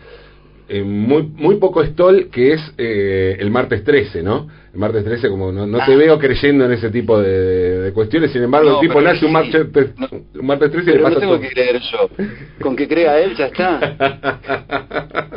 eh, 0.68 0.82
muy 0.82 1.23
muy 1.23 1.56
poco 1.58 1.85
stall 1.85 2.28
que 2.28 2.54
es 2.54 2.75
eh, 2.76 3.37
el 3.38 3.52
martes 3.52 3.85
13, 3.85 4.20
¿no? 4.25 4.49
El 4.76 4.80
martes 4.80 5.04
13, 5.04 5.30
como 5.30 5.50
no, 5.50 5.66
no 5.66 5.78
te 5.78 5.95
ah. 5.95 5.97
veo 5.97 6.18
creyendo 6.18 6.66
en 6.66 6.73
ese 6.73 6.90
tipo 6.90 7.18
de, 7.18 7.90
cuestiones, 7.95 8.30
sin 8.30 8.42
embargo, 8.42 8.75
el 8.75 8.87
tipo 8.87 9.00
nace 9.00 9.25
un, 9.25 9.33
martes, 9.33 9.68
un 10.35 10.47
martes 10.47 10.71
13 10.71 10.90
y 10.90 10.95
le 10.97 11.00
pasa 11.00 11.14
no 11.14 11.21
tengo 11.21 11.40
que 11.40 11.49
creer 11.49 11.80
yo. 11.80 12.11
Con 12.61 12.76
que 12.76 12.87
crea 12.87 13.18
él 13.18 13.35
ya 13.35 13.47
está. 13.47 14.37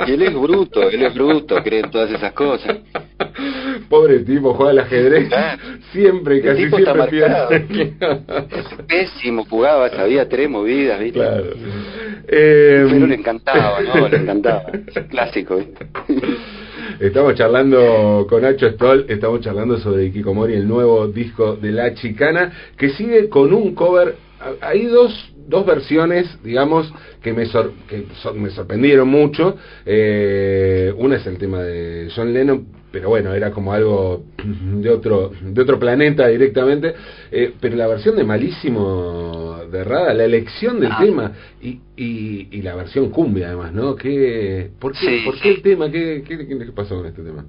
Y 0.07 0.11
él 0.11 0.23
es 0.23 0.33
bruto, 0.33 0.89
él 0.89 1.03
es 1.03 1.13
bruto, 1.13 1.55
cree 1.63 1.81
en 1.81 1.91
todas 1.91 2.11
esas 2.11 2.33
cosas. 2.33 2.79
Pobre 3.87 4.19
tipo, 4.19 4.53
juega 4.53 4.71
al 4.71 4.79
ajedrez. 4.79 5.29
Siempre, 5.93 6.41
casi 6.41 6.65
tipo 6.65 6.77
siempre 6.77 7.17
está 7.19 8.85
Pésimo, 8.87 9.45
jugaba, 9.45 9.89
sabía 9.89 10.27
tres 10.27 10.49
movidas, 10.49 10.99
¿viste? 10.99 11.19
Claro. 11.19 11.45
Eh, 12.27 12.87
Pero 12.89 13.07
le 13.07 13.15
encantaba, 13.15 13.79
¿no? 13.81 14.07
Le 14.07 14.17
encantaba. 14.17 14.63
Clásico, 15.09 15.61
Estamos 16.97 17.35
charlando 17.35 18.25
con 18.27 18.41
Nacho 18.41 18.67
Stoll, 18.71 19.05
estamos 19.09 19.41
charlando 19.41 19.77
sobre 19.77 20.11
Kikomori, 20.11 20.53
el 20.55 20.67
nuevo 20.67 21.07
disco 21.07 21.55
de 21.55 21.71
La 21.71 21.93
Chicana, 21.93 22.51
que 22.77 22.89
sigue 22.89 23.29
con 23.29 23.53
un 23.53 23.75
cover. 23.75 24.15
Hay 24.61 24.85
dos, 24.85 25.31
dos 25.47 25.65
versiones, 25.65 26.41
digamos, 26.43 26.91
que 27.21 27.33
me, 27.33 27.45
que 27.87 28.05
me 28.33 28.49
sorprendieron 28.49 29.07
mucho. 29.07 29.55
Eh, 29.85 30.91
una 30.97 31.17
es 31.17 31.27
el 31.27 31.37
tema 31.37 31.61
de 31.61 32.09
John 32.15 32.33
Lennon, 32.33 32.65
pero 32.91 33.09
bueno, 33.09 33.33
era 33.33 33.51
como 33.51 33.73
algo 33.73 34.23
de 34.81 34.89
otro, 34.89 35.31
de 35.41 35.61
otro 35.61 35.79
planeta 35.79 36.27
directamente. 36.27 36.93
Eh, 37.31 37.53
pero 37.59 37.75
la 37.75 37.87
versión 37.87 38.15
de 38.15 38.23
Malísimo 38.23 39.59
de 39.71 39.83
Rada, 39.83 40.13
la 40.13 40.25
elección 40.25 40.79
del 40.79 40.91
ah. 40.91 40.97
tema 40.99 41.31
y, 41.61 41.79
y, 41.95 42.61
la 42.61 42.75
versión 42.75 43.09
cumbia 43.09 43.47
además, 43.47 43.73
¿no? 43.73 43.95
¿Qué, 43.95 44.71
¿Por 44.79 44.93
qué, 44.93 45.21
¿por 45.23 45.39
qué 45.39 45.49
el 45.49 45.61
tema? 45.61 45.91
¿Qué, 45.91 46.23
qué, 46.27 46.47
qué 46.47 46.71
pasó 46.73 46.97
con 46.97 47.05
este 47.05 47.21
tema? 47.21 47.45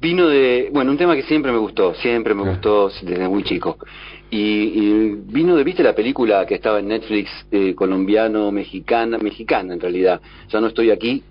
vino 0.00 0.28
de, 0.28 0.70
bueno, 0.72 0.90
un 0.90 0.96
tema 0.96 1.14
que 1.14 1.22
siempre 1.22 1.52
me 1.52 1.58
gustó, 1.58 1.94
siempre 1.94 2.34
me 2.34 2.42
ah. 2.42 2.50
gustó 2.50 2.90
desde 3.02 3.28
muy 3.28 3.42
chico. 3.42 3.78
Y, 4.30 5.16
vino 5.26 5.56
de, 5.56 5.64
viste 5.64 5.82
la 5.82 5.94
película 5.94 6.46
que 6.46 6.54
estaba 6.54 6.78
en 6.78 6.88
Netflix, 6.88 7.30
eh, 7.50 7.74
colombiano, 7.74 8.52
mexicana, 8.52 9.18
mexicana 9.18 9.74
en 9.74 9.80
realidad, 9.80 10.20
ya 10.48 10.60
no 10.60 10.68
estoy 10.68 10.90
aquí, 10.90 11.24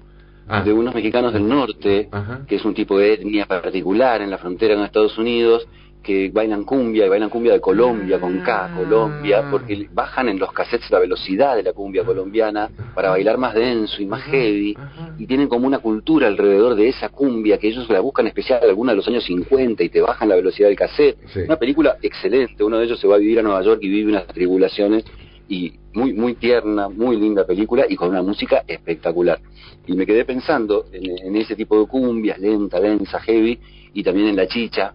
ah. 0.49 0.61
de 0.63 0.73
unos 0.73 0.93
mexicanos 0.93 1.33
del 1.33 1.47
norte, 1.47 2.09
que 2.47 2.55
es 2.55 2.65
un 2.65 2.73
tipo 2.73 2.97
de 2.97 3.13
etnia 3.13 3.45
particular 3.45 4.21
en 4.21 4.29
la 4.29 4.37
frontera 4.37 4.75
con 4.75 4.83
Estados 4.83 5.17
Unidos, 5.17 5.67
que 6.01 6.29
bailan 6.31 6.63
cumbia 6.63 7.05
y 7.05 7.09
bailan 7.09 7.29
cumbia 7.29 7.53
de 7.53 7.59
Colombia 7.59 8.19
con 8.19 8.39
K, 8.39 8.65
ah. 8.65 8.75
Colombia, 8.75 9.45
porque 9.51 9.87
bajan 9.91 10.29
en 10.29 10.39
los 10.39 10.51
cassettes 10.53 10.89
la 10.91 10.99
velocidad 10.99 11.55
de 11.55 11.63
la 11.63 11.73
cumbia 11.73 12.03
colombiana 12.03 12.69
para 12.95 13.09
bailar 13.09 13.37
más 13.37 13.53
denso 13.53 14.01
y 14.01 14.05
más 14.05 14.23
heavy 14.23 14.77
y 15.17 15.27
tienen 15.27 15.49
como 15.49 15.67
una 15.67 15.79
cultura 15.79 16.27
alrededor 16.27 16.75
de 16.75 16.87
esa 16.87 17.09
cumbia 17.09 17.57
que 17.57 17.67
ellos 17.67 17.89
la 17.89 17.99
buscan 17.99 18.27
especial 18.27 18.61
alguna 18.63 18.93
de 18.93 18.97
los 18.97 19.07
años 19.07 19.25
50 19.25 19.83
y 19.83 19.89
te 19.89 20.01
bajan 20.01 20.29
la 20.29 20.35
velocidad 20.35 20.69
del 20.69 20.77
cassette. 20.77 21.17
Una 21.45 21.57
película 21.57 21.97
excelente, 22.01 22.63
uno 22.63 22.77
de 22.77 22.85
ellos 22.85 22.99
se 22.99 23.07
va 23.07 23.15
a 23.15 23.19
vivir 23.19 23.39
a 23.39 23.43
Nueva 23.43 23.61
York 23.61 23.79
y 23.83 23.89
vive 23.89 24.09
unas 24.09 24.27
tribulaciones 24.27 25.03
y 25.49 25.73
muy 25.93 26.13
muy 26.13 26.35
tierna, 26.35 26.87
muy 26.87 27.17
linda 27.17 27.45
película 27.45 27.85
y 27.89 27.95
con 27.95 28.09
una 28.09 28.21
música 28.21 28.63
espectacular. 28.67 29.39
Y 29.87 29.93
me 29.93 30.05
quedé 30.05 30.23
pensando 30.23 30.85
en, 30.93 31.27
en 31.27 31.35
ese 31.35 31.55
tipo 31.55 31.79
de 31.79 31.87
cumbias, 31.87 32.39
lenta, 32.39 32.79
densa, 32.79 33.19
heavy 33.19 33.59
y 33.93 34.03
también 34.03 34.27
en 34.27 34.35
la 34.35 34.47
chicha, 34.47 34.93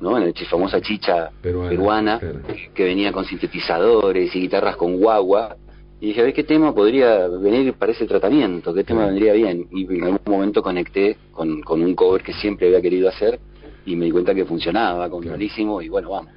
¿no? 0.00 0.16
En 0.16 0.26
la 0.26 0.32
famosa 0.48 0.80
chicha 0.80 1.30
peruana, 1.42 2.18
que 2.74 2.84
venía 2.84 3.12
con 3.12 3.26
sintetizadores 3.26 4.34
y 4.34 4.40
guitarras 4.40 4.76
con 4.76 4.96
guagua. 4.96 5.56
Y 6.00 6.06
dije, 6.08 6.22
a 6.22 6.24
ver 6.24 6.32
qué 6.32 6.44
tema 6.44 6.74
podría 6.74 7.28
venir 7.28 7.74
para 7.74 7.92
ese 7.92 8.06
tratamiento, 8.06 8.72
qué 8.72 8.84
tema 8.84 9.04
vendría 9.04 9.34
bien. 9.34 9.66
Y 9.70 9.84
en 9.84 10.04
algún 10.04 10.20
momento 10.24 10.62
conecté 10.62 11.18
con, 11.30 11.60
con 11.60 11.82
un 11.82 11.94
cover 11.94 12.22
que 12.22 12.32
siempre 12.32 12.68
había 12.68 12.80
querido 12.80 13.10
hacer 13.10 13.38
y 13.84 13.96
me 13.96 14.06
di 14.06 14.10
cuenta 14.10 14.34
que 14.34 14.46
funcionaba, 14.46 15.10
con 15.10 15.20
clarísimo, 15.22 15.82
y 15.82 15.90
bueno, 15.90 16.10
vamos. 16.10 16.32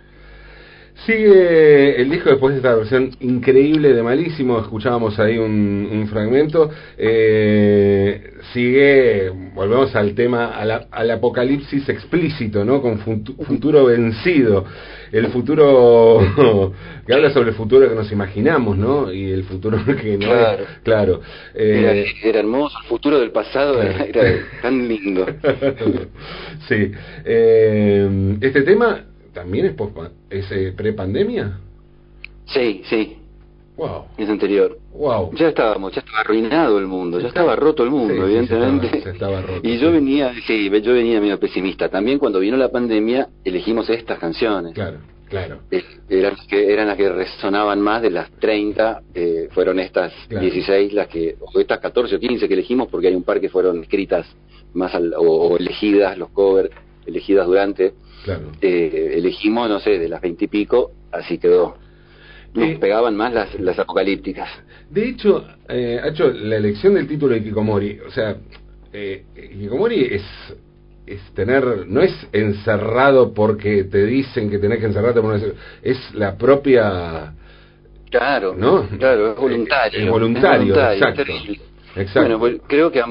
Sigue 1.05 1.99
el 1.99 2.09
disco 2.09 2.29
después 2.29 2.53
de 2.53 2.57
esta 2.59 2.75
versión 2.75 3.11
increíble 3.19 3.93
de 3.93 4.03
Malísimo, 4.03 4.59
escuchábamos 4.59 5.19
ahí 5.19 5.37
un, 5.37 6.07
fragmento. 6.09 6.69
Eh, 6.97 8.35
sigue, 8.53 9.29
volvemos 9.53 9.93
al 9.95 10.13
tema, 10.13 10.55
al, 10.55 11.11
apocalipsis 11.11 11.89
explícito, 11.89 12.63
¿no? 12.63 12.81
Con 12.81 12.99
futuro 12.99 13.85
vencido. 13.85 14.65
El 15.11 15.27
futuro 15.27 16.21
que 17.05 17.13
habla 17.13 17.31
sobre 17.31 17.49
el 17.49 17.55
futuro 17.55 17.89
que 17.89 17.95
nos 17.95 18.11
imaginamos, 18.11 18.77
¿no? 18.77 19.11
Y 19.11 19.31
el 19.31 19.43
futuro 19.43 19.79
que 20.01 20.17
no 20.17 20.27
claro. 20.27 20.63
es. 20.63 20.69
Claro. 20.83 21.21
Eh, 21.53 22.05
era, 22.23 22.39
hermoso, 22.39 22.77
el 22.81 22.87
futuro 22.87 23.19
del 23.19 23.31
pasado 23.31 23.81
era, 23.81 24.23
tan 24.61 24.87
lindo. 24.87 25.25
sí. 26.67 26.91
Eh, 27.25 28.37
este 28.41 28.61
tema 28.61 29.05
también 29.33 29.65
es, 29.65 29.75
es 30.29 30.51
eh, 30.51 30.73
pre-pandemia. 30.75 31.59
Sí, 32.45 32.81
sí. 32.85 33.17
Wow. 33.75 34.05
Es 34.17 34.29
anterior. 34.29 34.77
Wow. 34.93 35.33
Ya 35.33 35.47
estábamos, 35.47 35.93
ya 35.93 36.01
estaba 36.01 36.19
arruinado 36.19 36.77
el 36.77 36.85
mundo, 36.85 37.19
ya 37.19 37.29
estaba 37.29 37.55
roto 37.55 37.83
el 37.83 37.89
mundo, 37.89 38.13
evidentemente. 38.13 39.09
estaba, 39.09 39.41
roto, 39.41 39.61
y 39.67 39.79
yo 39.79 39.91
venía, 39.91 40.31
sí, 40.45 40.69
yo 40.81 40.93
venía 40.93 41.19
medio 41.19 41.39
pesimista. 41.39 41.89
También 41.89 42.19
cuando 42.19 42.39
vino 42.39 42.55
la 42.55 42.69
pandemia 42.69 43.29
elegimos 43.43 43.89
estas 43.89 44.19
canciones. 44.19 44.73
Claro, 44.73 44.99
claro. 45.27 45.61
eran 46.07 46.33
las 46.33 46.45
que 46.45 46.71
eran 46.71 46.87
las 46.87 46.97
que 46.97 47.09
resonaban 47.09 47.81
más 47.81 48.03
de 48.03 48.11
las 48.11 48.29
30, 48.33 49.01
eh, 49.15 49.47
fueron 49.51 49.79
estas 49.79 50.13
16 50.29 50.93
las 50.93 51.07
que 51.07 51.35
o 51.39 51.59
estas 51.59 51.79
14 51.79 52.15
o 52.15 52.19
15 52.19 52.47
que 52.47 52.53
elegimos 52.53 52.89
porque 52.89 53.07
hay 53.07 53.15
un 53.15 53.23
par 53.23 53.41
que 53.41 53.49
fueron 53.49 53.81
escritas 53.81 54.27
más 54.75 54.93
al, 54.93 55.15
o 55.17 55.57
elegidas 55.57 56.15
los 56.17 56.29
covers 56.29 56.69
elegidas 57.05 57.47
durante 57.47 57.93
eh, 58.61 59.13
elegimos, 59.15 59.69
no 59.69 59.79
sé, 59.79 59.99
de 59.99 60.09
las 60.09 60.21
veintipico, 60.21 60.91
así 61.11 61.37
quedó. 61.37 61.77
Nos 62.53 62.69
eh, 62.69 62.77
pegaban 62.79 63.15
más 63.15 63.33
las, 63.33 63.59
las 63.59 63.79
apocalípticas. 63.79 64.49
De 64.89 65.09
hecho, 65.09 65.45
eh, 65.67 65.99
hecho 66.05 66.29
la 66.31 66.57
elección 66.57 66.93
del 66.93 67.07
título 67.07 67.33
de 67.33 67.43
Kikomori, 67.43 67.99
o 68.05 68.11
sea, 68.11 68.37
eh, 68.91 69.23
Kikomori 69.33 70.05
es 70.11 70.23
es 71.05 71.21
tener, 71.33 71.87
no 71.87 72.01
es 72.01 72.13
encerrado 72.31 73.33
porque 73.33 73.83
te 73.85 74.05
dicen 74.05 74.49
que 74.49 74.57
tenés 74.57 74.79
que 74.79 74.85
encerrarte, 74.85 75.21
es 75.81 75.99
la 76.13 76.37
propia... 76.37 77.33
Claro, 78.09 78.55
¿no? 78.55 78.87
Claro, 78.99 79.31
es 79.31 79.37
voluntario. 79.37 79.99
Es, 79.99 80.09
voluntario, 80.09 80.73
exacto. 80.91 81.23
exacto. 81.95 82.19
Bueno, 82.21 82.39
pues, 82.39 82.61
creo 82.67 82.91
que 82.91 83.01
a, 83.01 83.05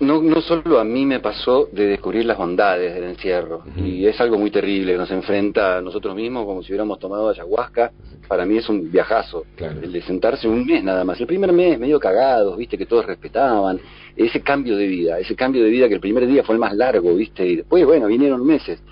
no, 0.00 0.20
no 0.22 0.40
solo 0.40 0.80
a 0.80 0.84
mí 0.84 1.06
me 1.06 1.20
pasó 1.20 1.68
de 1.72 1.86
descubrir 1.86 2.24
las 2.24 2.36
bondades 2.36 2.94
del 2.94 3.04
encierro, 3.04 3.62
y 3.76 4.06
es 4.06 4.20
algo 4.20 4.38
muy 4.38 4.50
terrible, 4.50 4.96
nos 4.96 5.10
enfrenta 5.10 5.78
a 5.78 5.80
nosotros 5.80 6.16
mismos 6.16 6.44
como 6.46 6.62
si 6.62 6.72
hubiéramos 6.72 6.98
tomado 6.98 7.28
ayahuasca, 7.28 7.92
para 8.26 8.44
mí 8.44 8.56
es 8.56 8.68
un 8.68 8.90
viajazo, 8.90 9.44
el 9.56 9.92
de 9.92 10.02
sentarse 10.02 10.48
un 10.48 10.66
mes 10.66 10.82
nada 10.82 11.04
más, 11.04 11.20
el 11.20 11.26
primer 11.26 11.52
mes 11.52 11.78
medio 11.78 12.00
cagados, 12.00 12.56
viste, 12.56 12.76
que 12.76 12.86
todos 12.86 13.06
respetaban, 13.06 13.80
ese 14.16 14.40
cambio 14.40 14.76
de 14.76 14.86
vida, 14.86 15.18
ese 15.18 15.36
cambio 15.36 15.62
de 15.62 15.70
vida 15.70 15.88
que 15.88 15.94
el 15.94 16.00
primer 16.00 16.26
día 16.26 16.42
fue 16.42 16.54
el 16.54 16.60
más 16.60 16.74
largo, 16.74 17.14
viste, 17.14 17.46
y 17.46 17.56
después, 17.56 17.84
bueno, 17.84 18.06
vinieron 18.06 18.44
meses, 18.44 18.82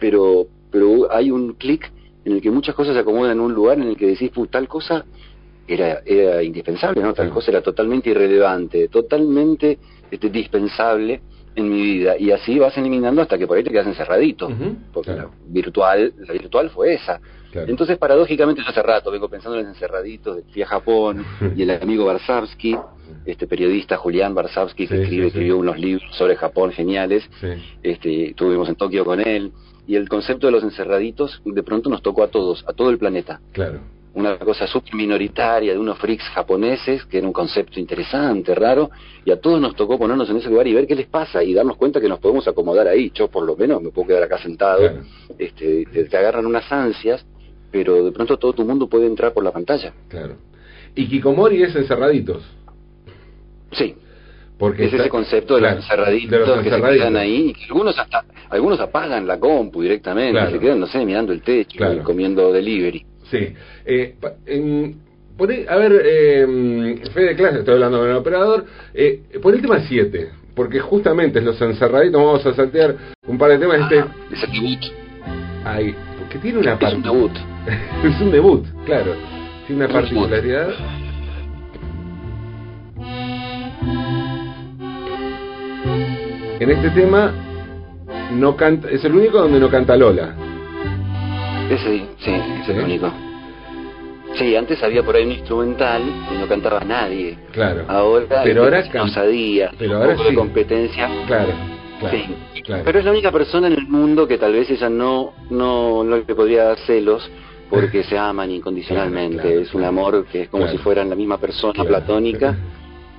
pero, 0.00 0.46
pero 0.70 1.12
hay 1.12 1.30
un 1.30 1.54
clic 1.54 1.92
en 2.24 2.32
el 2.32 2.40
que 2.40 2.50
muchas 2.50 2.74
cosas 2.74 2.94
se 2.94 3.00
acomodan 3.00 3.32
en 3.32 3.40
un 3.40 3.52
lugar 3.52 3.78
en 3.78 3.88
el 3.88 3.96
que 3.96 4.06
decís, 4.06 4.30
tal 4.50 4.66
cosa 4.68 5.04
era, 5.66 6.00
era 6.04 6.42
indispensable, 6.42 7.02
¿no? 7.02 7.12
Tal 7.12 7.30
cosa 7.30 7.50
era 7.50 7.62
totalmente 7.62 8.10
irrelevante, 8.10 8.88
totalmente 8.88 9.78
este, 10.10 10.30
dispensable 10.30 11.20
en 11.54 11.68
mi 11.68 11.82
vida. 11.82 12.16
Y 12.18 12.30
así 12.30 12.58
vas 12.58 12.76
eliminando 12.76 13.22
hasta 13.22 13.38
que 13.38 13.46
por 13.46 13.56
ahí 13.56 13.64
te 13.64 13.70
quedas 13.70 13.86
encerradito. 13.86 14.50
porque 14.92 15.12
la 15.12 15.28
virtual, 15.46 16.12
la 16.18 16.32
virtual 16.32 16.70
fue 16.70 16.94
esa. 16.94 17.20
Entonces, 17.54 17.96
paradójicamente, 17.98 18.62
yo 18.62 18.68
hace 18.68 18.82
rato 18.82 19.10
vengo 19.10 19.28
pensando 19.28 19.58
en 19.58 19.64
los 19.64 19.74
encerraditos, 19.74 20.42
fui 20.52 20.62
a 20.62 20.66
Japón 20.66 21.24
y 21.56 21.62
el 21.62 21.70
amigo 21.70 22.04
Barsavsky, 22.04 22.76
este 23.24 23.46
periodista 23.46 23.96
Julián 23.96 24.34
Barsavsky, 24.34 24.86
que 24.86 25.02
escribe, 25.02 25.28
escribió 25.28 25.56
unos 25.56 25.78
libros 25.78 26.14
sobre 26.16 26.36
Japón 26.36 26.72
geniales, 26.72 27.28
este, 27.82 28.30
estuvimos 28.30 28.68
en 28.68 28.76
Tokio 28.76 29.04
con 29.04 29.20
él, 29.20 29.52
y 29.86 29.96
el 29.96 30.08
concepto 30.10 30.46
de 30.46 30.52
los 30.52 30.62
encerraditos 30.62 31.40
de 31.44 31.62
pronto 31.62 31.88
nos 31.88 32.02
tocó 32.02 32.22
a 32.22 32.28
todos, 32.28 32.64
a 32.68 32.74
todo 32.74 32.90
el 32.90 32.98
planeta. 32.98 33.40
Claro 33.52 33.80
una 34.18 34.36
cosa 34.38 34.66
súper 34.66 34.94
minoritaria 34.94 35.72
de 35.72 35.78
unos 35.78 35.96
freaks 35.98 36.24
japoneses, 36.34 37.04
que 37.06 37.18
era 37.18 37.26
un 37.26 37.32
concepto 37.32 37.78
interesante, 37.78 38.52
raro, 38.54 38.90
y 39.24 39.30
a 39.30 39.40
todos 39.40 39.60
nos 39.60 39.76
tocó 39.76 39.96
ponernos 39.96 40.28
en 40.28 40.38
ese 40.38 40.50
lugar 40.50 40.66
y 40.66 40.74
ver 40.74 40.86
qué 40.86 40.96
les 40.96 41.06
pasa 41.06 41.42
y 41.44 41.54
darnos 41.54 41.76
cuenta 41.76 42.00
que 42.00 42.08
nos 42.08 42.18
podemos 42.18 42.46
acomodar 42.48 42.88
ahí. 42.88 43.12
Yo 43.14 43.28
por 43.28 43.44
lo 43.44 43.56
menos 43.56 43.80
me 43.80 43.90
puedo 43.90 44.08
quedar 44.08 44.24
acá 44.24 44.38
sentado, 44.38 44.80
este, 45.38 45.84
te, 45.86 46.16
agarran 46.16 46.46
unas 46.46 46.70
ansias, 46.72 47.24
pero 47.70 48.04
de 48.04 48.12
pronto 48.12 48.36
todo 48.38 48.52
tu 48.52 48.64
mundo 48.64 48.88
puede 48.88 49.06
entrar 49.06 49.32
por 49.32 49.44
la 49.44 49.52
pantalla. 49.52 49.92
Claro. 50.08 50.36
¿Y 50.96 51.06
Kikomori 51.06 51.62
es 51.62 51.76
encerraditos? 51.76 52.42
Sí. 53.72 53.94
Porque 54.58 54.86
es 54.86 54.92
ese 54.92 55.08
concepto 55.08 55.54
de, 55.54 55.60
los 55.60 55.72
encerraditos 55.74 56.62
que 56.64 56.70
se 56.70 56.82
quedan 56.82 57.16
ahí 57.16 57.50
y 57.50 57.52
que 57.52 57.66
algunos 57.66 57.96
hasta 57.96 58.24
algunos 58.50 58.80
apagan 58.80 59.24
la 59.24 59.38
compu 59.38 59.82
directamente, 59.82 60.50
se 60.50 60.58
quedan, 60.58 60.80
no 60.80 60.88
sé, 60.88 61.04
mirando 61.04 61.32
el 61.32 61.42
techo 61.42 61.92
y 61.92 61.98
comiendo 62.00 62.52
delivery. 62.52 63.06
Sí. 63.30 63.54
Eh, 63.84 64.14
a 65.68 65.76
ver, 65.76 66.02
eh, 66.04 67.02
Fede 67.14 67.36
Clase, 67.36 67.58
estoy 67.60 67.74
hablando 67.74 67.98
con 67.98 68.10
el 68.10 68.16
operador. 68.16 68.64
Eh, 68.94 69.22
por 69.40 69.54
el 69.54 69.60
tema 69.60 69.80
7, 69.80 70.30
porque 70.54 70.80
justamente 70.80 71.40
los 71.40 71.60
encerraditos 71.60 72.20
vamos 72.20 72.46
a 72.46 72.54
saltear 72.54 72.96
un 73.26 73.38
par 73.38 73.50
de 73.50 73.58
temas. 73.58 73.80
este 73.82 73.98
es 74.32 74.42
el 74.42 74.52
debut. 74.52 74.84
Ay, 75.64 75.94
porque 76.18 76.38
tiene 76.38 76.58
una 76.58 76.74
Es 76.74 76.94
un 76.94 77.02
debut. 77.02 77.32
es 78.04 78.20
un 78.20 78.30
debut, 78.30 78.66
claro. 78.84 79.14
Tiene 79.66 79.84
una 79.84 79.92
particularidad. 79.92 80.70
En 86.60 86.70
este 86.70 86.90
tema 86.90 87.32
no 88.32 88.56
canta, 88.56 88.90
es 88.90 89.04
el 89.04 89.14
único 89.14 89.38
donde 89.38 89.60
no 89.60 89.70
canta 89.70 89.96
Lola. 89.96 90.34
Ese 91.70 92.06
sí, 92.18 92.32
es 92.62 92.68
el 92.68 92.80
único. 92.80 93.12
Sí, 94.36 94.54
antes 94.54 94.82
había 94.82 95.02
por 95.02 95.16
ahí 95.16 95.24
un 95.24 95.32
instrumental 95.32 96.02
y 96.32 96.38
no 96.38 96.46
cantaba 96.46 96.80
nadie. 96.80 97.38
Claro. 97.52 97.84
Ahora, 97.88 98.42
pero 98.44 98.64
ahora 98.64 98.84
osadía, 99.00 99.72
pero 99.78 99.96
ahora 99.96 100.14
poco 100.14 100.28
de 100.28 100.34
competencia. 100.34 101.08
Claro. 101.26 101.52
Claro, 101.98 102.16
sí. 102.16 102.34
Pero 102.84 102.98
es 102.98 103.04
la 103.04 103.10
única 103.10 103.32
persona 103.32 103.66
en 103.66 103.72
el 103.72 103.88
mundo 103.88 104.28
que 104.28 104.38
tal 104.38 104.52
vez 104.52 104.70
ella 104.70 104.88
no, 104.88 105.32
no, 105.50 106.04
no 106.04 106.16
le 106.16 106.34
podría 106.34 106.64
dar 106.64 106.78
celos 106.80 107.28
porque 107.68 108.04
se 108.04 108.16
aman 108.16 108.50
incondicionalmente. 108.50 109.62
es 109.62 109.74
un 109.74 109.84
amor 109.84 110.26
que 110.26 110.42
es 110.42 110.48
como 110.48 110.68
si 110.68 110.78
fueran 110.78 111.10
la 111.10 111.16
misma 111.16 111.38
persona 111.38 111.84
platónica. 111.84 112.56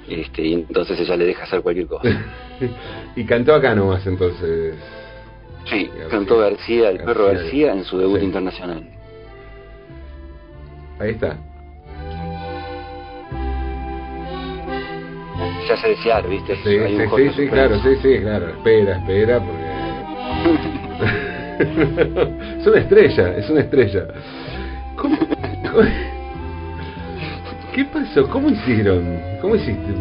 Este, 0.07 0.41
y 0.43 0.53
entonces 0.53 0.99
ella 0.99 1.15
le 1.17 1.25
deja 1.25 1.43
hacer 1.43 1.61
cualquier 1.61 1.87
cosa. 1.87 2.09
y 3.15 3.23
cantó 3.25 3.53
acá 3.53 3.75
nomás 3.75 4.05
entonces. 4.07 4.75
Sí, 5.69 5.89
cantó 6.09 6.37
García, 6.39 6.89
el 6.89 6.97
perro 6.99 7.27
García, 7.27 7.73
en 7.73 7.83
su 7.83 7.97
debut 7.97 8.21
internacional. 8.21 8.83
Ahí 10.99 11.11
está. 11.11 11.37
Se 15.67 15.73
hace 15.73 15.89
desear, 15.89 16.27
¿viste? 16.27 16.55
Sí, 16.57 16.79
sí, 17.15 17.29
sí, 17.35 17.47
claro, 17.47 17.79
sí, 17.81 17.95
sí, 18.01 18.19
claro. 18.19 18.49
Espera, 18.49 18.97
espera, 18.97 19.39
porque. 19.39 19.69
es 21.59 22.67
una 22.67 22.79
estrella, 22.79 23.35
es 23.37 23.49
una 23.49 23.59
estrella. 23.61 24.07
¿Cómo, 24.95 25.17
qué 27.73 27.85
pasó? 27.85 28.27
¿Cómo 28.29 28.49
hicieron? 28.49 29.19
¿Cómo 29.41 29.55
hiciste? 29.55 29.93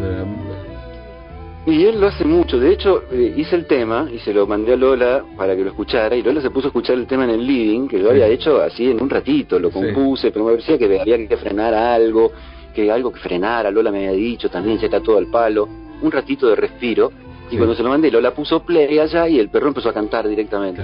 Y 1.67 1.85
él 1.85 2.01
lo 2.01 2.07
hace 2.07 2.25
mucho. 2.25 2.59
De 2.59 2.73
hecho, 2.73 3.03
eh, 3.11 3.35
hice 3.37 3.55
el 3.55 3.67
tema 3.67 4.09
y 4.13 4.19
se 4.21 4.33
lo 4.33 4.47
mandé 4.47 4.73
a 4.73 4.77
Lola 4.77 5.23
para 5.37 5.55
que 5.55 5.63
lo 5.63 5.69
escuchara. 5.69 6.17
Y 6.17 6.23
Lola 6.23 6.41
se 6.41 6.51
puso 6.51 6.69
a 6.69 6.71
escuchar 6.71 6.97
el 6.97 7.07
tema 7.07 7.25
en 7.25 7.31
el 7.31 7.47
living, 7.47 7.89
que 7.89 7.99
lo 7.99 8.11
había 8.11 8.27
hecho 8.27 8.61
así 8.63 8.91
en 8.91 9.03
un 9.03 9.11
ratito. 9.11 9.59
Lo 9.59 9.71
compuse, 9.71 10.31
pero 10.31 10.45
me 10.47 10.53
parecía 10.53 10.79
que 10.79 11.01
había 11.01 11.29
que 11.29 11.37
frenar 11.37 11.75
algo, 11.75 12.33
que 12.75 12.91
algo 12.91 13.13
que 13.13 13.21
frenara. 13.21 13.71
Lola 13.71 13.91
me 13.91 13.99
había 13.99 14.13
dicho 14.13 14.49
también, 14.49 14.79
se 14.79 14.87
está 14.87 15.01
todo 15.01 15.19
al 15.19 15.27
palo. 15.27 15.69
Un 16.01 16.11
ratito 16.11 16.49
de 16.49 16.57
respiro. 16.57 17.13
Y 17.51 17.57
cuando 17.57 17.75
se 17.75 17.83
lo 17.83 17.91
mandé, 17.91 18.11
Lola 18.11 18.33
puso 18.33 18.63
play 18.63 18.99
allá 18.99 19.29
y 19.29 19.39
el 19.39 19.51
perro 19.51 19.69
empezó 19.69 19.91
a 19.91 19.93
cantar 19.93 20.27
directamente. 20.29 20.83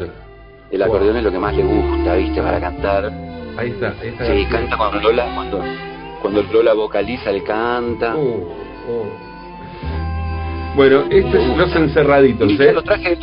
El 0.70 0.82
acordeón 0.82 1.16
es 1.16 1.22
lo 1.22 1.30
que 1.30 1.38
más 1.38 1.54
le 1.54 1.62
gusta, 1.62 2.14
¿viste? 2.16 2.42
Para 2.42 2.60
cantar. 2.60 3.12
Ahí 3.56 3.70
está, 3.70 3.94
ahí 4.00 4.08
está. 4.08 4.26
Sí, 4.26 4.46
canta 4.50 4.76
cuando 4.76 5.00
Lola, 5.00 5.32
cuando, 5.34 5.62
cuando 6.20 6.42
Lola 6.42 6.74
vocaliza, 6.74 7.30
le 7.30 7.42
canta. 7.42 8.16
Oh, 8.16 8.52
oh. 8.88 9.33
Bueno, 10.76 11.04
estos 11.08 11.40
son 11.44 11.58
los 11.58 11.76
encerraditos, 11.76 12.58
¿eh? 12.58 12.72
Lo 12.72 12.82
traje, 12.82 13.16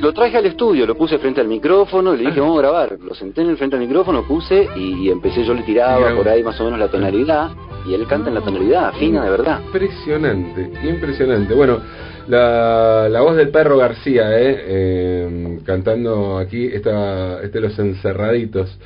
lo, 0.00 0.12
traje 0.14 0.38
al 0.38 0.46
estudio, 0.46 0.86
lo 0.86 0.94
puse 0.94 1.18
frente 1.18 1.40
al 1.42 1.48
micrófono, 1.48 2.14
le 2.14 2.24
dije, 2.24 2.40
vamos 2.40 2.58
a 2.58 2.62
grabar. 2.62 2.98
Lo 2.98 3.14
senté 3.14 3.42
en 3.42 3.50
el 3.50 3.58
frente 3.58 3.76
al 3.76 3.82
micrófono, 3.82 4.26
puse 4.26 4.68
y, 4.74 5.10
empecé, 5.10 5.44
yo 5.44 5.52
le 5.52 5.62
tiraba 5.64 6.14
por 6.14 6.26
ahí 6.26 6.42
más 6.42 6.58
o 6.60 6.64
menos 6.64 6.78
la 6.78 6.88
tonalidad 6.88 7.50
y 7.86 7.92
él 7.92 8.06
canta 8.06 8.30
en 8.30 8.34
la 8.36 8.40
tonalidad, 8.40 8.94
fina 8.94 9.22
de 9.22 9.30
verdad. 9.30 9.60
Impresionante, 9.66 10.70
impresionante. 10.88 11.52
Bueno, 11.52 11.80
la, 12.26 13.06
la 13.10 13.20
voz 13.20 13.36
del 13.36 13.50
perro 13.50 13.76
García, 13.76 14.40
¿eh? 14.40 14.64
eh 14.66 15.58
cantando 15.66 16.38
aquí 16.38 16.66
esta, 16.66 17.42
este 17.42 17.60
Los 17.60 17.78
Encerraditos, 17.78 18.78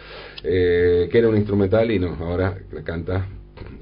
eh, 0.42 1.08
que 1.10 1.18
era 1.18 1.28
un 1.28 1.36
instrumental 1.36 1.88
y 1.90 2.00
no, 2.00 2.16
ahora 2.20 2.56
canta 2.84 3.26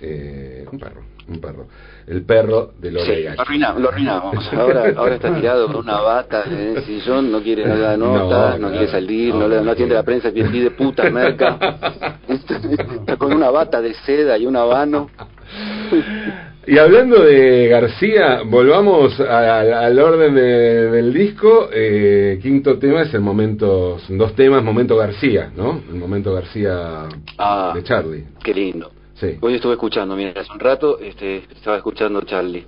eh, 0.02 0.66
un 0.70 0.78
perro, 0.78 1.00
un 1.28 1.40
perro 1.40 1.66
el 2.06 2.22
perro 2.24 2.70
de 2.78 2.92
Lola 2.92 3.06
sí, 3.06 3.22
Lo 3.22 3.42
arruinamos, 3.42 3.82
lo 3.82 3.88
arruinamos. 3.88 4.52
Ahora, 4.52 4.92
ahora 4.96 5.14
está 5.16 5.34
tirado 5.34 5.66
con 5.66 5.76
una 5.76 6.00
bata 6.00 6.44
en 6.46 6.76
el 6.76 6.84
sillón, 6.84 7.32
no 7.32 7.42
quiere 7.42 7.66
nada 7.66 7.96
nota, 7.96 8.58
no, 8.58 8.70
quiere 8.70 8.88
salir, 8.88 9.34
no, 9.34 9.48
no, 9.48 9.70
atiende 9.70 9.94
la 9.94 10.04
prensa, 10.04 10.30
pide 10.30 10.70
puta 10.70 11.10
merca. 11.10 12.18
Está, 12.28 13.16
con 13.16 13.32
una 13.32 13.50
bata 13.50 13.80
de 13.80 13.94
seda 13.94 14.38
y 14.38 14.46
un 14.46 14.56
habano. 14.56 15.10
Y 16.66 16.78
hablando 16.78 17.22
de 17.22 17.68
García, 17.68 18.42
volvamos 18.44 19.18
al 19.20 19.98
orden 19.98 20.34
del 20.34 21.12
disco. 21.12 21.68
Eh, 21.72 22.38
quinto 22.42 22.78
tema 22.78 23.02
es 23.02 23.14
el 23.14 23.20
momento, 23.20 23.98
son 24.00 24.18
dos 24.18 24.34
temas, 24.34 24.62
momento 24.62 24.96
García, 24.96 25.50
¿no? 25.56 25.80
El 25.88 25.96
momento 25.96 26.32
García 26.32 27.08
ah, 27.38 27.72
de 27.74 27.82
Charlie. 27.82 28.24
Qué 28.42 28.54
lindo. 28.54 28.90
Hoy 29.40 29.54
estuve 29.54 29.72
escuchando, 29.74 30.14
mira, 30.14 30.32
hace 30.36 30.52
un 30.52 30.60
rato 30.60 30.98
este, 30.98 31.44
estaba 31.54 31.78
escuchando 31.78 32.20
Charlie. 32.22 32.66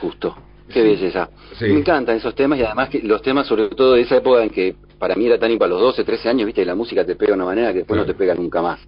Justo. 0.00 0.36
Qué 0.68 0.82
belleza. 0.82 1.30
Me 1.60 1.78
encantan 1.78 2.16
esos 2.16 2.34
temas 2.34 2.58
y 2.58 2.62
además 2.62 2.90
que 2.90 3.00
los 3.00 3.22
temas, 3.22 3.46
sobre 3.46 3.68
todo 3.70 3.94
de 3.94 4.02
esa 4.02 4.16
época 4.16 4.42
en 4.42 4.50
que 4.50 4.76
para 4.98 5.14
mí 5.14 5.26
era 5.26 5.38
tan 5.38 5.56
para 5.56 5.70
los 5.70 5.80
12, 5.80 6.04
13 6.04 6.28
años, 6.28 6.46
viste, 6.46 6.64
la 6.64 6.74
música 6.74 7.04
te 7.06 7.16
pega 7.16 7.30
de 7.30 7.36
una 7.36 7.46
manera 7.46 7.72
que 7.72 7.78
después 7.78 7.98
no 7.98 8.04
te 8.04 8.14
pega 8.14 8.34
nunca 8.34 8.60
más. 8.60 8.80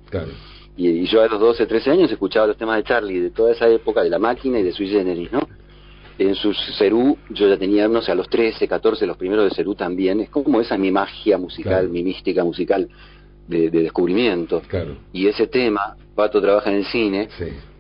Y, 0.77 1.05
yo 1.07 1.23
a 1.23 1.27
los 1.29 1.41
12, 1.41 1.67
13 1.67 1.91
años 1.91 2.13
escuchaba 2.13 2.47
los 2.47 2.57
temas 2.57 2.77
de 2.77 2.85
Charlie, 2.85 3.21
de 3.21 3.31
toda 3.31 3.53
esa 3.53 3.69
época, 3.69 4.03
de 4.03 4.11
la 4.11 4.19
máquina 4.19 4.59
y 4.59 4.63
de 4.63 4.73
Sui 4.73 4.89
Generis, 4.89 5.33
¿no? 5.33 5.49
En 6.19 6.35
sus 6.35 6.57
Cerú, 6.77 7.17
yo 7.31 7.49
ya 7.49 7.57
tenía, 7.57 7.89
no 7.89 8.03
sé, 8.03 8.13
a 8.13 8.15
los 8.15 8.29
13, 8.29 8.69
14, 8.69 9.07
los 9.07 9.17
primeros 9.17 9.49
de 9.49 9.55
Cerú 9.55 9.75
también. 9.75 10.21
Es 10.21 10.29
como 10.29 10.61
esa 10.61 10.77
mi 10.77 10.91
magia 10.91 11.39
musical, 11.39 11.89
mi 11.89 12.03
mística 12.03 12.45
musical 12.45 12.89
de, 13.51 13.71
descubrimiento. 13.71 14.63
Y 15.13 15.27
ese 15.27 15.49
tema, 15.49 15.97
Pato 16.15 16.41
trabaja 16.41 16.71
en 16.71 16.77
el 16.77 16.87
cine, 16.87 17.29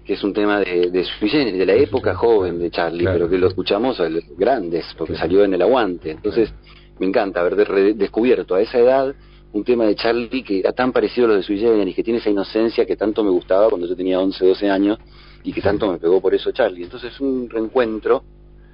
que 0.04 0.14
es 0.14 0.22
un 0.24 0.32
tema 0.32 0.60
de, 0.60 0.90
de, 0.90 1.52
de 1.52 1.66
la 1.66 1.74
época 1.74 2.14
joven 2.14 2.58
de 2.58 2.70
Charlie, 2.70 3.04
pero 3.04 3.28
que 3.28 3.38
lo 3.38 3.48
escuchamos 3.48 4.00
a 4.00 4.08
los 4.08 4.24
grandes, 4.36 4.84
porque 4.98 5.14
salió 5.14 5.44
en 5.44 5.54
el 5.54 5.62
aguante. 5.62 6.10
Entonces, 6.10 6.52
me 6.98 7.06
encanta 7.06 7.40
haber 7.40 7.94
descubierto 7.94 8.54
a 8.54 8.60
esa 8.60 8.78
edad 8.78 9.14
un 9.52 9.64
tema 9.64 9.84
de 9.84 9.96
Charlie 9.96 10.44
que 10.44 10.60
era 10.60 10.72
tan 10.72 10.92
parecido 10.92 11.26
a 11.26 11.30
los 11.30 11.38
de 11.38 11.42
Sui 11.42 11.88
y 11.88 11.94
que 11.94 12.04
tiene 12.04 12.20
esa 12.20 12.30
inocencia 12.30 12.86
que 12.86 12.96
tanto 12.96 13.24
me 13.24 13.30
gustaba 13.30 13.68
cuando 13.68 13.86
yo 13.86 13.96
tenía 13.96 14.20
11, 14.20 14.46
12 14.46 14.70
años 14.70 14.98
y 15.42 15.52
que 15.52 15.60
tanto 15.60 15.90
me 15.90 15.98
pegó 15.98 16.20
por 16.20 16.34
eso 16.34 16.52
Charlie. 16.52 16.84
Entonces, 16.84 17.12
es 17.12 17.20
un 17.20 17.48
reencuentro 17.48 18.22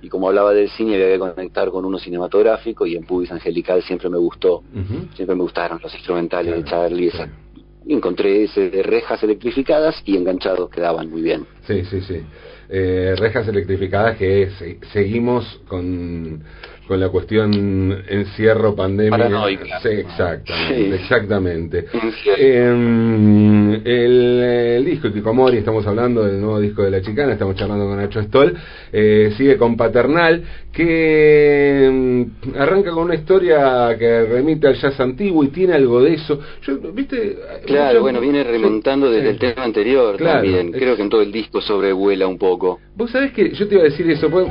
y 0.03 0.09
como 0.09 0.29
hablaba 0.29 0.53
del 0.53 0.69
cine 0.71 0.95
había 0.95 1.15
que 1.15 1.19
conectar 1.19 1.71
con 1.71 1.85
uno 1.85 1.99
cinematográfico 1.99 2.87
y 2.87 2.97
en 2.97 3.05
Pubis 3.05 3.33
Angelical 3.33 3.83
siempre 3.83 4.09
me 4.09 4.19
gustó, 4.19 4.63
siempre 5.15 5.35
me 5.35 5.43
gustaron 5.43 5.81
los 5.83 5.93
instrumentales 5.95 6.55
de 6.55 6.65
Charlie, 6.65 7.13
encontré 7.89 8.45
ese 8.45 8.71
de 8.71 8.83
rejas 8.83 9.23
electrificadas 9.23 10.03
y 10.05 10.17
enganchados 10.17 10.71
quedaban 10.71 11.09
muy 11.11 11.23
bien. 11.23 11.47
Sí, 11.67 11.85
sí, 11.85 12.01
sí. 12.01 12.21
Eh, 12.69 13.15
rejas 13.17 13.47
electrificadas 13.47 14.17
que 14.17 14.51
seguimos 14.93 15.61
con 15.69 16.43
con 16.87 17.01
la 17.01 17.09
cuestión 17.09 18.05
encierro, 18.09 18.75
pandemia. 18.75 19.29
Sí, 19.83 19.89
exactamente. 19.89 20.95
exactamente. 20.95 21.87
Em, 22.37 23.75
el, 23.85 24.85
disco 24.85 25.13
Kikomori, 25.13 25.59
estamos 25.59 25.87
hablando 25.87 26.25
del 26.25 26.41
nuevo 26.41 26.61
disco 26.61 26.83
de 26.83 26.91
La 26.91 27.03
Chicana, 27.03 27.33
estamos 27.33 27.57
charlando 27.57 27.87
con 27.87 27.97
Nacho 27.97 28.23
Stoll, 28.23 28.57
eh, 28.93 29.33
sigue 29.37 29.57
con 29.57 29.77
Paternal, 29.77 30.43
que 30.73 31.87
em, 31.87 32.31
arranca 32.57 32.91
con 32.93 33.05
una 33.05 33.15
historia 33.15 33.97
que 33.99 34.25
remite 34.25 34.69
al 34.69 34.77
jazz 34.77 34.99
antiguo 35.01 35.43
y 35.43 35.49
tiene 35.49 35.75
algo 35.75 36.03
de 36.03 36.15
eso. 36.15 36.39
Yo, 36.63 36.79
¿viste? 36.93 37.37
Claro, 37.67 38.01
bueno, 38.03 38.21
viene 38.21 38.45
remontando 38.45 39.11
desde 39.11 39.31
el 39.31 39.39
tema 39.39 39.65
anterior 39.65 40.17
también. 40.17 40.73
Creo 40.73 40.97
que 40.97 41.03
en 41.03 41.11
todo 41.11 41.23
el 41.23 41.33
disco 41.33 41.61
sobrevuela 41.61 42.27
un 42.27 42.39
poco. 42.39 42.81
Vos 42.95 43.11
sabés 43.11 43.33
que 43.33 43.51
yo 43.51 43.67
te 43.67 43.75
iba 43.75 43.83
a 43.83 43.87
decir 43.87 44.09
eso, 44.11 44.31
pues, 44.31 44.47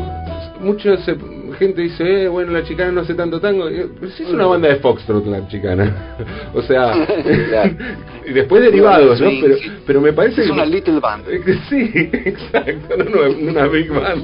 muchos 0.60 1.08
gente 1.56 1.82
dice, 1.82 2.24
eh, 2.24 2.28
bueno, 2.28 2.52
la 2.52 2.64
chicana 2.64 2.92
no 2.92 3.02
hace 3.02 3.14
tanto 3.14 3.40
tango. 3.40 3.66
Pues 4.00 4.20
es 4.20 4.30
una 4.30 4.46
banda 4.46 4.70
de 4.70 4.76
Foxtrot 4.78 5.26
la 5.26 5.48
chicana. 5.48 6.16
o 6.54 6.62
sea, 6.62 6.94
y 8.28 8.34
después 8.34 8.62
derivados, 8.62 9.20
¿no? 9.20 9.30
Pero, 9.42 9.56
pero 9.86 10.02
me 10.02 10.14
parece 10.14 10.44
es 10.44 10.50
una 10.50 10.66
little 10.66 11.00
band. 11.00 11.26
Sí, 11.70 11.92
exacto, 11.94 12.98
no, 12.98 13.50
una 13.50 13.68
big 13.68 13.90
band, 13.90 14.24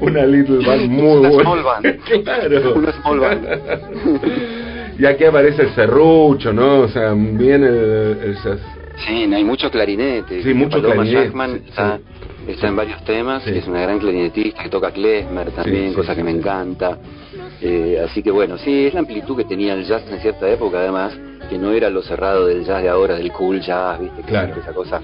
una 0.00 0.24
little 0.24 0.64
band 0.64 0.88
muy 0.88 1.18
una 1.18 1.28
buena. 1.28 1.42
Small 1.42 1.62
band. 1.62 2.00
claro. 2.24 2.74
Una 2.74 2.92
small 2.92 3.20
band. 3.20 3.46
y 4.98 5.04
aquí 5.04 5.24
aparece 5.24 5.62
el 5.62 5.74
serrucho, 5.74 6.52
¿no? 6.52 6.80
O 6.80 6.88
sea, 6.88 7.12
viene 7.14 7.66
el, 7.66 8.18
el 8.24 8.36
Sí, 9.06 9.34
hay 9.34 9.44
mucho 9.44 9.70
clarinete. 9.70 10.42
Sí, 10.42 10.54
mucho 10.54 10.80
clarinete. 10.80 11.32
Está 11.68 11.98
en 12.46 12.76
varios 12.76 13.04
temas, 13.04 13.46
es 13.46 13.66
una 13.66 13.82
gran 13.82 13.98
clarinetista 13.98 14.62
que 14.62 14.68
toca 14.68 14.90
klezmer 14.90 15.50
también, 15.52 15.94
cosa 15.94 16.14
que 16.14 16.24
me 16.24 16.30
encanta. 16.30 16.98
Eh, 17.60 18.04
así 18.04 18.22
que 18.22 18.30
bueno, 18.30 18.58
sí, 18.58 18.86
es 18.86 18.94
la 18.94 19.00
amplitud 19.00 19.36
que 19.36 19.44
tenía 19.44 19.74
el 19.74 19.84
jazz 19.84 20.02
en 20.10 20.20
cierta 20.20 20.48
época, 20.48 20.78
además, 20.78 21.16
que 21.48 21.58
no 21.58 21.72
era 21.72 21.90
lo 21.90 22.02
cerrado 22.02 22.46
del 22.46 22.64
jazz 22.64 22.82
de 22.82 22.88
ahora, 22.88 23.16
del 23.16 23.32
cool 23.32 23.60
jazz, 23.60 24.00
¿viste? 24.00 24.22
Claro. 24.22 24.54
Esa 24.60 24.72
cosa. 24.72 25.00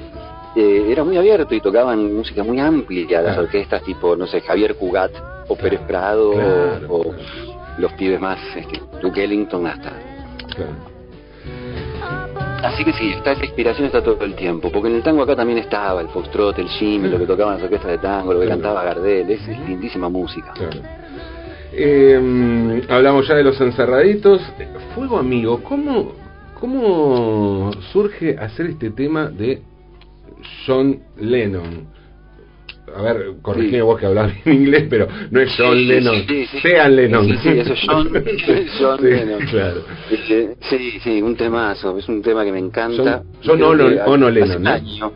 Eh, 0.57 0.89
era 0.91 1.05
muy 1.05 1.17
abierto 1.17 1.55
y 1.55 1.61
tocaban 1.61 2.15
música 2.15 2.43
muy 2.43 2.59
amplia, 2.59 3.23
las 3.23 3.39
orquestas 3.39 3.83
tipo, 3.83 4.17
no 4.17 4.27
sé, 4.27 4.41
Javier 4.41 4.75
Cugat 4.75 5.13
o 5.47 5.57
Pérez 5.57 5.81
Prado 5.87 6.33
o, 6.89 7.15
los 7.79 7.93
pibes 7.93 8.21
más, 8.21 8.39
este, 8.57 8.81
Duke 9.01 9.23
Ellington 9.23 9.67
hasta. 9.67 9.93
Así 12.63 12.85
que 12.85 12.93
sí, 12.93 13.11
esta, 13.11 13.33
esa 13.33 13.45
inspiración 13.45 13.87
está 13.87 14.03
todo 14.03 14.25
el 14.25 14.35
tiempo, 14.35 14.71
porque 14.73 14.89
en 14.89 14.97
el 14.97 15.03
tango 15.03 15.23
acá 15.23 15.37
también 15.37 15.59
estaba 15.59 16.01
el 16.01 16.09
foxtrot, 16.09 16.59
el 16.59 16.69
jimmy, 16.69 17.09
lo 17.09 17.19
que 17.19 17.27
tocaban 17.27 17.55
las 17.55 17.63
orquestas 17.63 17.93
de 17.93 17.99
tango, 17.99 18.35
lo 18.35 18.41
que 18.41 18.49
cantaba 18.49 18.83
Gardel, 18.83 19.31
es, 19.31 19.47
lindísima 19.47 20.09
música. 20.09 20.53
Eh, 21.73 22.83
hablamos 22.89 23.29
ya 23.29 23.35
de 23.35 23.45
los 23.45 23.61
encerraditos. 23.61 24.43
Fuego 24.95 25.19
Amigo, 25.19 25.63
¿cómo, 25.63 26.13
¿cómo 26.59 27.71
surge 27.93 28.37
hacer 28.37 28.67
este 28.67 28.91
tema 28.91 29.29
de 29.29 29.63
John 30.67 30.99
Lennon? 31.17 31.98
A 32.97 33.03
ver, 33.03 33.33
corregime 33.43 33.83
vos 33.83 33.99
que 33.99 34.07
hablas 34.07 34.33
en 34.45 34.53
inglés, 34.53 34.87
pero 34.89 35.09
no 35.31 35.41
es 35.41 35.55
John 35.57 35.87
Lennon, 35.87 36.25
sean 36.63 36.97
Lennon. 36.97 37.39
Sí, 37.39 37.49
eso 37.51 37.73
es 37.73 37.81
John, 37.87 38.11
John 38.81 39.03
Lennon. 39.03 39.41
Claro. 39.47 39.83
Este, 40.11 40.57
sí, 40.69 40.99
sí, 41.03 41.23
un 41.23 41.37
temazo, 41.37 41.99
es 41.99 42.09
un 42.09 42.23
tema 42.23 42.45
que 42.45 42.53
me 42.53 42.59
encanta. 42.59 43.23
John, 43.45 43.59
no 43.61 43.75
Lennon. 43.75 44.43
Hace 44.43 44.57
un 44.57 44.67
año. 44.67 45.13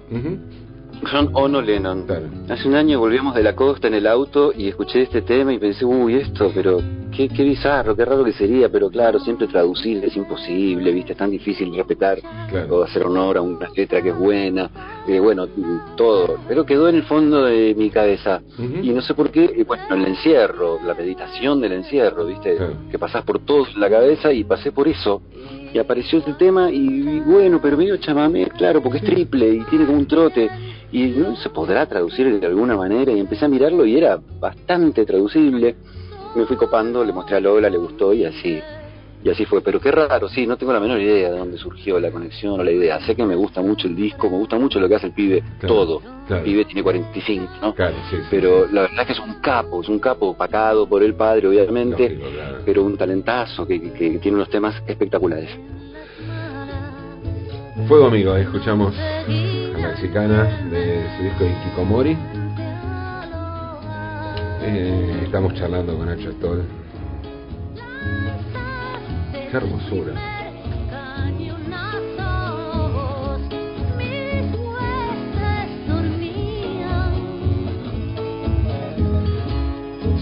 John 1.11 1.31
Ono 1.33 1.61
Lennon. 1.61 2.07
Hace 2.49 2.69
un 2.69 2.75
año 2.75 2.99
volvíamos 2.99 3.35
de 3.35 3.43
la 3.43 3.55
costa 3.55 3.88
en 3.88 3.95
el 3.95 4.07
auto 4.07 4.53
y 4.57 4.69
escuché 4.69 5.03
este 5.03 5.23
tema 5.23 5.53
y 5.53 5.59
pensé, 5.59 5.85
uy, 5.85 6.17
esto, 6.17 6.51
pero 6.55 6.81
qué, 7.15 7.29
qué 7.29 7.43
bizarro, 7.43 7.97
qué 7.97 8.05
raro 8.05 8.25
que 8.25 8.33
sería, 8.33 8.69
pero 8.69 8.88
claro, 8.91 9.19
siempre 9.21 9.47
traducir 9.47 10.05
es 10.05 10.17
imposible, 10.17 10.93
¿viste? 10.93 11.12
Es 11.12 11.19
tan 11.19 11.31
difícil 11.31 11.75
respetar 11.75 12.19
o 12.71 12.83
hacer 12.83 13.05
honor 13.05 13.38
a 13.38 13.43
una 13.43 13.69
letra 13.75 14.01
que 14.01 14.11
es 14.11 14.19
buena, 14.19 14.71
eh, 15.07 15.19
bueno, 15.19 15.47
todo. 15.97 16.38
Pero 16.47 16.65
quedó 16.65 16.88
en 16.88 16.97
el 16.97 17.03
fondo 17.05 17.45
de 17.45 17.75
mi 17.75 17.91
cabeza. 17.91 18.41
Y 18.59 18.91
no 18.91 19.03
sé 19.03 19.15
por 19.15 19.31
qué, 19.31 19.65
bueno, 19.67 19.85
el 19.91 20.07
encierro, 20.07 20.79
la 20.85 20.95
meditación 20.95 21.61
del 21.61 21.73
encierro, 21.73 22.27
¿viste? 22.27 22.57
Que 22.91 22.99
pasás 22.99 23.25
por 23.25 23.41
todo 23.41 23.67
en 23.67 23.81
la 23.81 23.91
cabeza 23.91 24.33
y 24.33 24.45
pasé 24.45 24.73
por 24.73 24.88
eso 24.88 25.23
y 25.73 25.79
apareció 25.79 26.19
este 26.19 26.35
tema 26.35 26.71
y, 26.71 27.21
bueno, 27.21 27.59
pero 27.62 27.77
medio 27.77 27.97
chamamé, 27.97 28.47
claro, 28.59 28.83
porque 28.83 28.99
es 28.99 29.05
triple 29.05 29.55
y 29.55 29.61
tiene 29.65 29.87
como 29.87 29.99
un 29.99 30.07
trote 30.07 30.51
y 30.92 31.07
no 31.09 31.37
se 31.37 31.48
podrá 31.50 31.87
traducir 31.87 32.38
de 32.38 32.46
alguna 32.46 32.76
manera 32.76 33.12
y 33.12 33.18
empecé 33.18 33.46
a 33.46 33.48
mirarlo 33.48 33.85
y 33.85 33.96
era 33.96 34.20
bastante 34.38 35.05
traducible. 35.05 35.74
Me 36.37 36.46
fui 36.46 36.57
copando, 36.57 37.05
le 37.05 37.12
mostré 37.12 37.37
a 37.37 37.40
Lola, 37.40 37.68
le 37.68 37.78
gustó 37.78 38.12
y 38.12 38.24
así 38.24 38.61
y 39.24 39.31
así 39.31 39.44
fue, 39.44 39.61
pero 39.61 39.81
qué 39.81 39.92
raro, 39.92 40.28
sí, 40.28 40.46
no 40.46 40.57
tengo 40.57 40.72
la 40.72 40.81
menor 40.81 41.00
idea 41.00 41.31
de 41.31 41.38
dónde 41.38 41.57
surgió 41.57 42.00
la 42.00 42.11
conexión 42.11 42.59
o 42.59 42.64
la 42.64 42.72
idea. 42.72 43.00
Sé 43.07 43.14
que 43.14 43.24
me 43.24 43.37
gusta 43.37 43.62
mucho 43.62 43.87
el 43.87 43.94
disco, 43.94 44.28
me 44.28 44.37
gusta 44.37 44.59
mucho 44.59 44.81
lo 44.81 44.88
que 44.88 44.96
hace 44.96 45.07
el 45.07 45.12
pibe, 45.12 45.44
todo. 45.61 46.02
El 46.28 46.42
pibe 46.42 46.64
tiene 46.64 46.83
45, 46.83 47.52
¿no? 47.62 47.74
Claro, 47.74 47.94
sí, 48.11 48.16
pero 48.31 48.66
la 48.66 48.83
verdad 48.83 49.00
es 49.00 49.07
que 49.07 49.12
es 49.12 49.20
un 49.20 49.35
capo, 49.35 49.81
es 49.81 49.88
un 49.88 50.00
capo 50.00 50.37
pacado 50.37 50.88
por 50.88 51.05
el 51.05 51.14
padre, 51.14 51.46
obviamente, 51.46 52.18
pero 52.64 52.83
un 52.83 52.96
talentazo 52.96 53.64
que, 53.66 53.78
tiene 53.78 54.37
unos 54.37 54.50
temas 54.50 54.83
espectaculares. 54.88 55.50
Fuego 57.74 58.06
amigo, 58.06 58.37
escuchamos 58.37 58.94
a 58.98 59.78
la 59.78 59.94
chicana 59.98 60.44
de 60.70 61.06
su 61.16 61.22
disco 61.24 61.44
de 61.44 61.54
Kikomori. 61.64 62.18
Eh, 64.62 65.22
estamos 65.24 65.54
charlando 65.54 65.96
con 65.96 66.06
Nacho 66.06 66.32
Stoll 66.32 66.64
Qué 69.32 69.56
hermosura. 69.56 70.12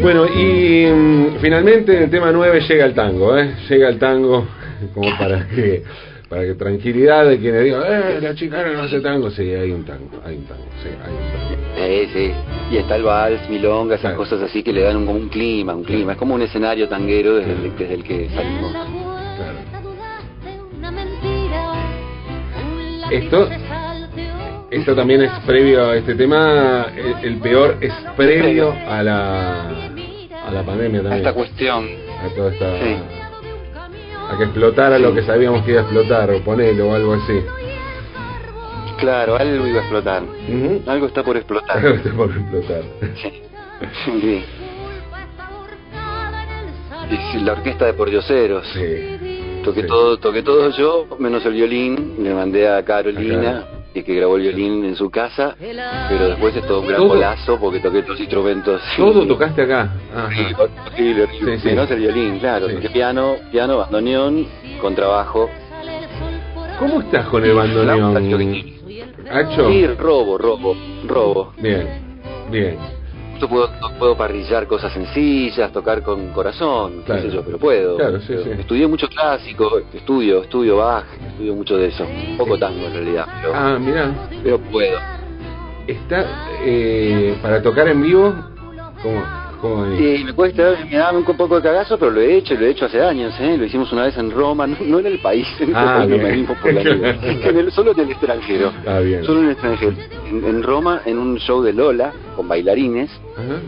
Bueno, 0.01 0.27
y 0.27 0.87
mm, 0.87 1.41
finalmente 1.41 1.97
en 1.97 2.05
el 2.05 2.11
tema 2.11 2.31
9 2.31 2.61
llega 2.61 2.87
el 2.87 2.95
tango, 2.95 3.37
¿eh? 3.37 3.57
Llega 3.69 3.89
el 3.89 3.99
tango 3.99 4.47
como 4.95 5.11
para 5.19 5.49
que 5.49 5.83
para 6.31 6.45
que 6.45 6.55
tranquilidad 6.55 7.27
de 7.27 7.41
quienes 7.41 7.65
digan, 7.65 7.83
eh, 7.85 8.21
la 8.23 8.37
chica 8.37 8.65
no 8.73 8.83
hace 8.83 9.01
tango, 9.01 9.33
sí, 9.33 9.43
hay 9.53 9.73
un 9.73 9.85
tango, 9.85 10.21
hay 10.25 10.37
un 10.37 10.45
tango, 10.45 10.63
sí, 10.81 10.89
hay 10.89 11.13
un 11.13 11.33
tango. 11.33 12.07
Sí, 12.07 12.09
sí, 12.13 12.33
y 12.71 12.77
está 12.77 12.95
el 12.95 13.03
vals, 13.03 13.51
milonga, 13.51 13.97
esas 13.97 14.15
cosas 14.15 14.41
así 14.41 14.63
que 14.63 14.73
le 14.73 14.83
dan 14.83 14.97
un, 14.97 15.07
como 15.07 15.19
un 15.19 15.29
clima, 15.29 15.75
un 15.75 15.83
clima, 15.83 16.13
es 16.13 16.19
como 16.19 16.37
un 16.37 16.43
escenario 16.43 16.89
tanguero 16.89 17.35
desde, 17.35 17.51
el, 17.51 17.77
desde 17.77 17.95
el 17.95 18.05
que 18.05 18.29
salimos. 18.29 18.73
Esto, 23.11 23.49
esto 24.71 24.95
también 24.95 25.23
es 25.23 25.33
previo 25.45 25.85
a 25.85 25.97
este 25.97 26.15
tema, 26.15 26.93
el, 27.25 27.39
peor 27.39 27.77
es 27.81 27.93
previo 28.17 28.73
a 28.87 29.03
la, 29.03 29.69
a 30.47 30.51
la 30.53 30.63
pandemia 30.63 31.03
también. 31.03 31.13
A 31.13 31.17
esta 31.17 31.33
cuestión. 31.33 31.89
A 32.25 32.29
toda 32.37 32.53
esta... 32.53 33.20
A 34.31 34.37
que 34.39 34.45
explotara 34.45 34.99
lo 34.99 35.13
que 35.13 35.23
sabíamos 35.23 35.65
que 35.65 35.73
iba 35.73 35.81
a 35.81 35.85
explotar, 35.85 36.31
o 36.31 36.41
ponerlo 36.43 36.91
o 36.91 36.95
algo 36.95 37.15
así. 37.15 37.41
Claro, 38.99 39.37
algo 39.37 39.67
iba 39.67 39.79
a 39.79 39.81
explotar. 39.81 40.23
Algo 40.87 41.07
está 41.07 41.23
por 41.25 41.37
explotar. 41.37 41.79
Algo 41.79 41.89
está 41.97 42.13
por 42.13 42.31
explotar. 42.31 42.83
Sí. 44.05 44.45
Y 47.33 47.39
la 47.41 47.53
orquesta 47.53 47.87
de 47.87 47.95
pordioseros. 47.95 48.67
Sí. 48.73 49.63
Toqué 49.65 49.83
todo, 49.83 50.19
toqué 50.19 50.43
todo 50.43 50.71
yo, 50.71 51.07
menos 51.19 51.45
el 51.45 51.55
violín, 51.55 52.17
le 52.23 52.33
mandé 52.33 52.69
a 52.69 52.83
Carolina, 52.85 53.65
que 53.93 54.15
grabó 54.15 54.37
el 54.37 54.43
violín 54.43 54.85
en 54.85 54.97
su 54.97 55.11
casa, 55.11 55.57
pero 55.59 56.29
después 56.29 56.55
es 56.57 56.67
todo 56.67 56.81
un 56.81 56.89
gran 56.89 57.07
golazo 57.07 57.59
porque 57.59 57.81
toqué 57.81 58.03
todos 58.03 58.11
los 58.11 58.21
instrumentos. 58.21 58.83
¿Todo 58.97 59.27
tocaste 59.29 59.63
acá? 59.63 59.93
Sí, 60.97 61.15
sí, 61.59 61.69
menos 61.69 61.91
el 61.91 62.01
violín, 62.01 62.39
claro, 62.39 62.69
toqué 62.69 62.91
piano, 62.91 63.37
piano, 63.51 63.79
bandoneón, 63.79 64.47
con 64.81 64.95
trabajo. 64.95 65.51
¿Cómo 66.79 67.01
estás 67.01 67.27
con 67.27 67.45
el 67.45 67.55
bandoneón? 67.55 68.67
¿Hacho? 69.31 69.69
Sí, 69.71 69.87
robo, 69.87 70.39
robo, 70.39 70.77
robo. 71.07 71.53
Bien, 71.59 72.23
bien 72.51 73.00
puedo, 73.49 73.71
puedo 73.99 74.17
parrillar 74.17 74.67
cosas 74.67 74.93
sencillas, 74.93 75.73
tocar 75.73 76.03
con 76.03 76.33
corazón, 76.33 77.03
qué 77.07 77.21
sé 77.21 77.31
yo, 77.31 77.43
pero 77.45 77.59
puedo. 77.59 77.99
Estudié 78.19 78.87
mucho 78.87 79.09
clásico, 79.09 79.81
estudio, 79.93 80.43
estudio 80.43 80.77
Bach, 80.77 81.07
estudio 81.29 81.55
mucho 81.55 81.77
de 81.77 81.89
eso. 81.89 82.07
Poco 82.37 82.59
tango 82.59 82.87
en 82.87 82.93
realidad. 82.93 83.27
Pero, 83.41 83.55
ah, 83.55 83.79
mira. 83.79 84.29
Pero 84.43 84.59
puedo. 84.59 84.99
Está, 85.87 86.49
eh, 86.63 87.37
para 87.43 87.63
tocar 87.63 87.89
en 87.89 88.03
vivo, 88.03 88.35
¿cómo? 89.03 89.40
Sí, 89.99 90.25
me 90.25 90.33
cuesta, 90.33 90.75
me 90.91 90.97
da 90.97 91.13
un 91.13 91.25
poco 91.25 91.57
de 91.57 91.63
cagazo, 91.63 91.99
pero 91.99 92.11
lo 92.11 92.21
he 92.21 92.37
hecho, 92.37 92.55
lo 92.55 92.65
he 92.65 92.71
hecho 92.71 92.87
hace 92.87 93.03
años, 93.03 93.35
¿eh? 93.39 93.59
Lo 93.59 93.65
hicimos 93.67 93.93
una 93.93 94.05
vez 94.05 94.17
en 94.17 94.31
Roma, 94.31 94.67
no, 94.67 94.99
en 94.99 95.07
el 95.07 95.19
país, 95.19 95.47
en 95.61 95.77
ah, 95.77 96.07
solo 97.71 97.93
en 97.93 98.01
el 98.01 98.11
extranjero. 98.11 98.73
Ah, 98.87 99.01
bien. 99.01 99.23
Solo 99.25 99.41
en 99.41 99.47
el 99.47 99.53
extranjero. 99.53 99.93
En, 100.31 100.63
Roma, 100.63 101.03
en 101.05 101.19
un 101.19 101.39
show 101.39 101.63
de 101.63 101.75
Lola, 101.75 102.13
con 102.37 102.49
bailarines, 102.49 103.11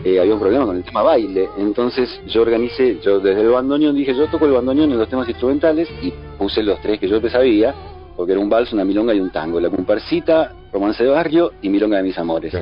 eh, 0.03 0.19
había 0.19 0.33
un 0.33 0.39
problema 0.39 0.65
con 0.65 0.77
el 0.77 0.83
tema 0.83 1.03
baile. 1.03 1.47
Entonces 1.59 2.09
yo 2.27 2.41
organicé, 2.41 2.99
yo 3.01 3.19
desde 3.19 3.41
el 3.41 3.49
bandoneón 3.49 3.95
dije, 3.95 4.15
yo 4.15 4.27
toco 4.27 4.45
el 4.45 4.53
bandoneón 4.53 4.91
en 4.91 4.97
los 4.97 5.09
temas 5.09 5.29
instrumentales 5.29 5.89
y 6.01 6.11
puse 6.37 6.63
los 6.63 6.81
tres 6.81 6.99
que 6.99 7.07
yo 7.07 7.21
sabía, 7.29 7.73
porque 8.15 8.31
era 8.31 8.41
un 8.41 8.49
vals, 8.49 8.73
una 8.73 8.83
milonga 8.83 9.13
y 9.13 9.19
un 9.19 9.29
tango. 9.29 9.59
La 9.59 9.69
comparsita, 9.69 10.53
romance 10.71 11.03
de 11.03 11.09
barrio 11.09 11.51
y 11.61 11.69
milonga 11.69 11.97
de 11.97 12.03
mis 12.03 12.17
amores 12.17 12.53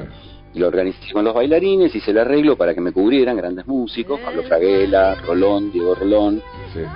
lo 0.55 0.67
organicé 0.67 1.13
con 1.13 1.23
los 1.23 1.33
bailarines, 1.33 1.95
hice 1.95 2.11
el 2.11 2.17
arreglo 2.17 2.57
para 2.57 2.73
que 2.73 2.81
me 2.81 2.91
cubrieran, 2.91 3.37
grandes 3.37 3.65
músicos, 3.67 4.19
Pablo 4.19 4.43
Fraguela, 4.43 5.15
Rolón, 5.15 5.71
Diego 5.71 5.95
Rolón, 5.95 6.41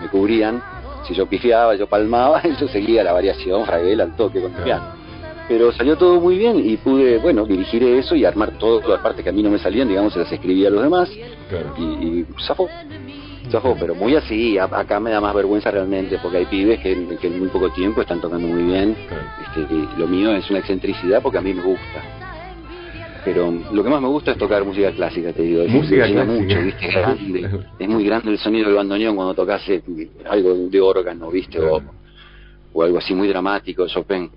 me 0.02 0.08
cubrían. 0.10 0.62
Si 1.08 1.14
yo 1.14 1.28
pifiaba, 1.28 1.76
yo 1.76 1.88
palmaba, 1.88 2.42
yo 2.60 2.68
seguía 2.68 3.04
la 3.04 3.14
variación, 3.14 3.66
Fraguela 3.66 4.04
al 4.04 4.16
toque 4.16 4.42
con 4.42 4.54
el 4.56 4.64
piano. 4.64 4.86
Pero 5.48 5.72
salió 5.72 5.96
todo 5.96 6.20
muy 6.20 6.38
bien 6.38 6.60
y 6.60 6.76
pude, 6.78 7.20
bueno, 7.20 7.46
dirigir 7.46 7.84
eso 7.84 8.16
y 8.16 8.26
armar 8.26 8.58
todas 8.58 8.88
las 8.88 9.00
partes 9.00 9.24
que 9.24 9.30
a 9.30 9.34
mí 9.34 9.44
no 9.44 9.52
me 9.52 9.60
salían, 9.60 9.88
digamos, 9.88 10.12
se 10.12 10.20
las 10.20 10.32
escribía 10.32 10.70
a 10.70 10.72
los 10.72 10.82
demás. 10.82 11.10
Y, 11.78 11.84
y 11.84 12.26
zafó. 12.48 12.68
Zafó, 13.52 13.78
pero 13.80 13.94
muy 13.94 14.16
así, 14.16 14.58
acá 14.58 15.00
me 15.00 15.12
da 15.12 15.22
más 15.22 15.36
vergüenza 15.36 15.70
realmente, 15.70 16.18
porque 16.20 16.38
hay 16.38 16.46
pibes 16.46 16.80
que, 16.80 16.94
en 16.94 17.40
muy 17.40 17.50
poco 17.50 17.70
tiempo 17.70 18.02
están 18.02 18.20
tocando 18.20 18.48
muy 18.48 18.64
bien. 18.64 18.98
Este, 19.46 19.72
y 19.72 19.88
lo 20.00 20.08
mío 20.08 20.36
es 20.36 20.50
una 20.50 20.60
excentricidad 20.60 21.22
porque 21.22 21.38
a 21.38 21.42
mí 21.42 21.54
me 21.54 21.62
gusta 21.62 22.25
pero 23.26 23.52
lo 23.52 23.84
que 23.84 23.90
más 23.90 24.02
me 24.02 24.08
gusta 24.08 24.32
es 24.32 24.38
tocar 24.38 24.64
música 24.64 24.92
clásica, 24.92 25.34
te 25.34 25.42
digo. 25.42 25.68
Música 25.68 26.06
clásica. 26.06 26.26
Mucho, 26.26 26.62
¿viste? 26.62 26.88
Es, 26.88 26.94
grande. 26.94 27.64
es 27.80 27.90
muy 27.90 28.06
grande 28.06 28.32
el 28.32 28.38
sonido 28.38 28.68
del 28.68 28.76
bandoneón 28.76 29.16
cuando 29.16 29.34
tocas 29.34 29.68
eh, 29.68 29.82
algo 30.30 30.56
de 30.70 30.80
órgano, 30.80 31.32
¿viste? 31.32 31.60
O, 31.60 32.84
algo 32.84 32.98
así 33.00 33.16
muy 33.16 33.28
dramático, 33.28 33.88
Chopin. 33.88 34.30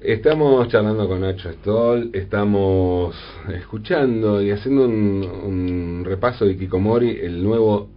Estamos 0.00 0.68
charlando 0.68 1.08
con 1.08 1.22
Nacho 1.22 1.50
Stoll, 1.50 2.10
estamos 2.12 3.16
escuchando 3.52 4.40
y 4.42 4.50
haciendo 4.50 4.84
un, 4.84 5.24
un 5.44 6.04
repaso 6.04 6.44
de 6.44 6.56
Kikomori, 6.56 7.18
el 7.22 7.42
nuevo 7.42 7.88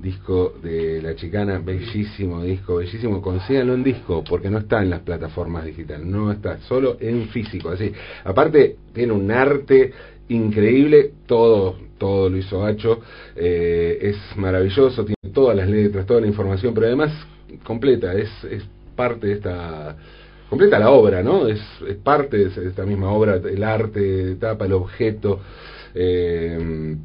disco 0.00 0.54
de 0.62 1.02
La 1.02 1.14
Chicana, 1.14 1.58
bellísimo 1.58 2.42
disco, 2.42 2.76
bellísimo, 2.76 3.20
consíganlo 3.20 3.74
en 3.74 3.84
disco, 3.84 4.24
porque 4.28 4.50
no 4.50 4.58
está 4.58 4.82
en 4.82 4.90
las 4.90 5.00
plataformas 5.00 5.64
digitales, 5.64 6.06
no 6.06 6.32
está, 6.32 6.58
solo 6.60 6.96
en 7.00 7.28
físico, 7.28 7.70
así. 7.70 7.92
Aparte, 8.24 8.76
tiene 8.92 9.12
un 9.12 9.30
arte 9.30 9.92
increíble, 10.28 11.12
todo, 11.26 11.76
todo 11.98 12.30
lo 12.30 12.36
hizo 12.36 12.64
Hacho, 12.64 13.00
eh, 13.36 13.98
es 14.00 14.16
maravilloso, 14.36 15.04
tiene 15.04 15.34
todas 15.34 15.56
las 15.56 15.68
letras, 15.68 16.06
toda 16.06 16.20
la 16.20 16.26
información, 16.26 16.72
pero 16.72 16.86
además 16.86 17.12
completa, 17.64 18.14
es, 18.14 18.30
es 18.44 18.62
parte 18.96 19.26
de 19.26 19.32
esta 19.34 19.96
completa 20.48 20.80
la 20.80 20.90
obra, 20.90 21.22
¿no? 21.22 21.46
Es, 21.46 21.60
es 21.88 21.96
parte 21.96 22.36
de 22.36 22.68
esta 22.68 22.84
misma 22.84 23.10
obra, 23.12 23.36
el 23.36 23.62
arte, 23.62 24.34
tapa, 24.34 24.66
el 24.66 24.72
objeto, 24.72 25.40
eh, 25.94 26.96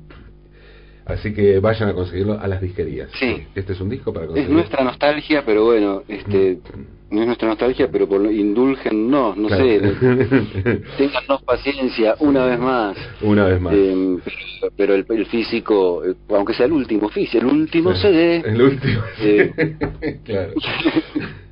Así 1.06 1.34
que 1.34 1.60
vayan 1.60 1.90
a 1.90 1.94
conseguirlo 1.94 2.40
a 2.40 2.48
las 2.48 2.62
disquerías. 2.62 3.10
Sí. 3.20 3.46
Este 3.54 3.74
es 3.74 3.82
un 3.82 3.90
disco 3.90 4.12
para 4.12 4.26
conseguirlo. 4.26 4.56
Es 4.56 4.62
nuestra 4.62 4.84
nostalgia, 4.84 5.44
pero 5.46 5.66
bueno, 5.66 6.02
este 6.08 6.60
no 7.12 7.22
es 7.22 7.28
nuestra 7.28 7.48
nostalgia, 7.48 7.90
pero 7.92 8.08
por 8.08 8.22
indulgen, 8.32 9.10
no, 9.10 9.36
no 9.36 9.48
sé. 9.50 9.80
Téngannos 10.98 11.44
paciencia 11.44 12.16
una 12.20 12.46
vez 12.46 12.60
más. 12.60 12.98
Una 13.22 13.46
vez 13.46 13.62
más. 13.62 13.74
Eh, 13.76 14.18
pero, 14.76 14.96
el, 14.96 15.26
físico, 15.28 16.04
eh, 16.04 16.16
aunque 16.30 16.54
sea 16.56 16.66
el 16.66 16.72
último 16.72 17.10
físico, 17.10 17.46
el 17.46 17.54
último 17.54 17.94
CD. 17.94 18.38
El 18.44 18.62
último. 18.62 19.02
Eh, 19.22 20.20
claro. 20.26 20.54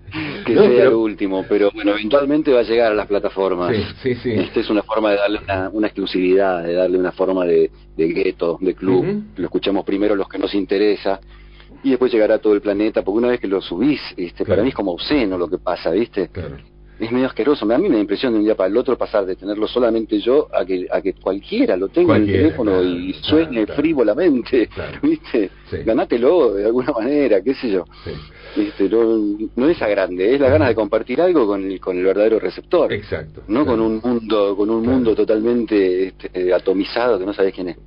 que 0.46 0.56
sea 0.56 0.86
lo 0.86 1.00
último, 1.00 1.46
pero 1.48 1.72
bueno, 1.74 1.92
eventualmente 1.92 2.52
va 2.52 2.60
a 2.60 2.64
llegar 2.64 2.92
a 2.92 2.96
las 2.96 3.08
plataformas. 3.08 3.76
Sí, 4.02 4.16
sí, 4.16 4.32
Esta 4.32 4.60
es 4.60 4.70
una 4.70 4.84
forma 4.84 5.12
de 5.12 5.18
darle 5.18 5.40
una, 5.72 5.88
exclusividad, 5.88 6.64
de 6.64 6.74
darle 6.74 6.98
una 6.98 7.12
forma 7.12 7.46
de, 7.46 7.72
de 7.96 8.08
gueto, 8.08 8.58
de 8.62 8.76
club. 8.76 9.24
Lo 9.36 9.46
escuchamos 9.46 9.86
primero 9.86 10.16
los 10.16 10.28
que 10.28 10.38
nos 10.38 10.54
interesa 10.54 11.20
y 11.84 11.92
después 11.92 12.12
llegará 12.12 12.36
a 12.36 12.40
todo 12.40 12.54
el 12.54 12.62
planeta, 12.62 13.02
porque 13.02 13.18
una 13.18 13.30
vez 13.30 13.40
que 13.40 13.48
lo 13.48 13.62
subís, 13.62 14.02
este, 14.16 14.46
para 14.46 14.64
mí 14.64 14.70
es 14.70 14.76
como 14.76 14.92
obsceno 14.92 15.38
lo 15.38 15.50
que 15.50 15.58
pasa, 15.58 15.92
¿viste? 15.92 16.30
Claro 16.30 16.58
es 17.06 17.12
medio 17.12 17.28
asqueroso. 17.28 17.72
A 17.72 17.78
mí 17.78 17.90
me 17.90 17.96
da 17.96 18.02
impresión 18.02 18.34
de 18.34 18.40
un 18.40 18.46
día 18.46 18.56
para 18.56 18.70
el 18.70 18.78
otro 18.78 18.98
pasar 18.98 19.26
de 19.26 19.36
tenerlo 19.36 19.68
solamente 19.68 20.20
yo 20.20 20.48
a 20.54 20.66
que, 20.66 20.88
a 20.92 21.02
que 21.02 21.14
cualquiera 21.14 21.76
lo 21.78 21.90
tenga 21.90 22.18
en 22.18 22.24
el 22.24 22.32
teléfono 22.32 22.84
y 22.84 23.14
sueñe 23.14 23.66
frívolamente. 23.68 24.70
¿Viste? 25.02 25.50
Ganátelo 25.86 26.54
de 26.54 26.66
alguna 26.66 26.92
manera, 26.92 27.42
qué 27.42 27.54
sé 27.54 27.70
yo. 27.70 27.86
¿Viste? 28.56 28.90
No, 29.56 29.70
es 29.70 29.82
a 29.82 29.88
grande, 29.88 30.36
es 30.36 30.40
la 30.40 30.50
ganas 30.50 30.70
de 30.70 30.76
compartir 30.76 31.22
algo 31.22 31.48
con 31.48 31.64
el, 31.64 31.80
con 31.80 31.98
el 31.98 32.04
verdadero 32.04 32.40
receptor. 32.40 32.92
Exacto. 32.94 33.42
No 33.48 33.66
con 33.66 33.80
un 33.80 34.00
mundo, 34.04 34.56
con 34.56 34.70
un 34.70 34.86
mundo 34.86 35.16
totalmente 35.16 36.08
este, 36.08 36.54
atomizado 36.54 37.20
que 37.20 37.26
no 37.26 37.34
sabes 37.34 37.54
quién 37.54 37.70
es. 37.70 37.78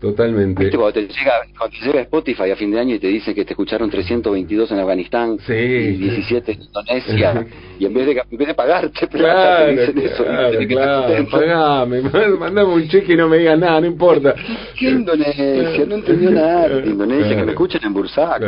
Totalmente. 0.00 0.70
Cuando 0.70 0.92
te, 0.92 1.02
llega, 1.02 1.32
cuando 1.56 1.76
te 1.78 1.86
llega 1.86 2.00
Spotify 2.02 2.50
a 2.50 2.56
fin 2.56 2.70
de 2.70 2.78
año 2.78 2.94
y 2.96 2.98
te 2.98 3.06
dice 3.08 3.34
que 3.34 3.44
te 3.44 3.52
escucharon 3.52 3.88
322 3.88 4.70
en 4.72 4.78
Afganistán 4.78 5.38
y 5.48 5.52
17 5.52 6.52
en 6.52 6.62
Indonesia, 6.62 7.46
y 7.78 7.86
en 7.86 7.94
vez 7.94 8.06
de, 8.06 8.22
en 8.30 8.38
vez 8.38 8.48
de 8.48 8.54
pagarte 8.54 9.06
plata, 9.06 9.64
claro, 9.66 9.66
te 9.74 9.80
dicen 9.80 9.98
eso. 9.98 10.24
Claro, 10.68 11.28
pagame, 11.30 12.02
mandame 12.38 12.74
un 12.74 12.88
cheque 12.88 13.14
y 13.14 13.16
no 13.16 13.28
me 13.28 13.38
digas 13.38 13.58
nada, 13.58 13.80
no 13.80 13.86
importa. 13.86 14.34
¿Qué 14.78 14.90
Indonesia? 14.90 15.86
No 15.86 15.94
entendió 15.94 16.30
nada 16.30 16.80
Indonesia, 16.84 17.36
que 17.36 17.44
me 17.44 17.52
escuchen 17.52 17.80
en 17.84 17.94
Bursaco. 17.94 18.44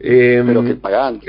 Eh, 0.00 0.42
Pero 0.46 0.64
que 0.64 0.74
pagan. 0.80 1.20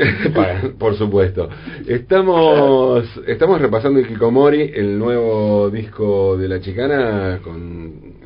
por 0.78 0.95
supuesto. 0.95 1.50
Estamos 1.88 3.04
estamos 3.26 3.60
repasando 3.60 4.00
el 4.00 4.08
Kikomori, 4.08 4.72
el 4.76 5.00
nuevo 5.00 5.72
disco 5.72 6.38
de 6.38 6.48
la 6.48 6.60
chicana 6.60 7.39
con 7.43 8.19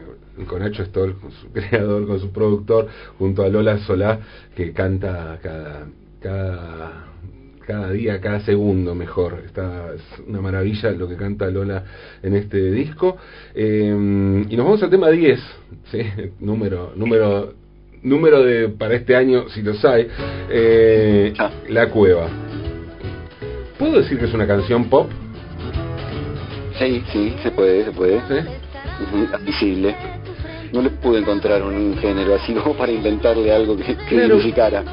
con 0.48 0.60
Nacho 0.60 0.84
Stoll, 0.86 1.16
con 1.20 1.32
su 1.32 1.48
creador, 1.54 2.08
con 2.08 2.20
su 2.20 2.32
productor, 2.32 2.88
junto 3.18 3.44
a 3.44 3.50
Lola 3.50 3.78
Solá, 3.80 4.20
que 4.56 4.72
canta 4.74 5.40
cada, 5.42 5.88
cada, 6.20 7.06
cada 7.66 7.92
día, 7.92 8.20
cada 8.20 8.40
segundo 8.42 8.96
mejor. 8.96 9.44
Está, 9.46 9.94
es 9.94 10.02
una 10.28 10.42
maravilla 10.42 10.92
lo 10.92 11.08
que 11.08 11.16
canta 11.16 11.50
Lola 11.50 11.84
en 12.22 12.36
este 12.36 12.72
disco. 12.72 13.18
Eh, 13.54 14.46
y 14.50 14.56
nos 14.58 14.66
vamos 14.66 14.84
al 14.84 14.90
tema 14.90 15.10
10, 15.10 15.40
¿sí? 15.92 16.00
número, 16.40 16.94
número, 16.96 17.54
número 18.02 18.44
de 18.44 18.70
para 18.70 18.96
este 18.96 19.16
año, 19.16 19.50
si 19.50 19.62
lo 19.62 19.74
hay, 19.84 20.08
eh, 20.50 21.34
La 21.70 21.90
Cueva. 21.90 22.28
¿Puedo 23.78 24.00
decir 24.00 24.18
que 24.18 24.26
es 24.26 24.34
una 24.34 24.48
canción 24.48 24.90
pop? 24.90 25.10
Sí, 26.80 27.04
sí, 27.12 27.36
se 27.44 27.52
puede, 27.52 27.86
se 27.86 27.92
puede. 27.92 28.20
¿Sí? 28.28 28.50
visible 29.46 29.96
no 30.74 30.82
le 30.82 30.90
pude 30.90 31.20
encontrar 31.20 31.62
un 31.62 31.96
género 32.00 32.36
así 32.36 32.54
como 32.54 32.76
para 32.76 32.92
inventarle 32.92 33.54
algo 33.54 33.78
que, 33.78 33.96
que 33.96 34.20
significara. 34.22 34.84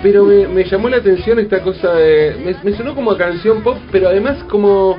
Pero 0.00 0.24
me, 0.24 0.64
llamó 0.64 0.88
la 0.88 0.98
atención 0.98 1.38
esta 1.40 1.60
cosa 1.60 1.94
de... 1.94 2.54
Me, 2.62 2.72
sonó 2.76 2.94
como 2.94 3.16
canción 3.16 3.62
pop, 3.62 3.76
pero 3.90 4.08
además 4.08 4.44
como 4.48 4.96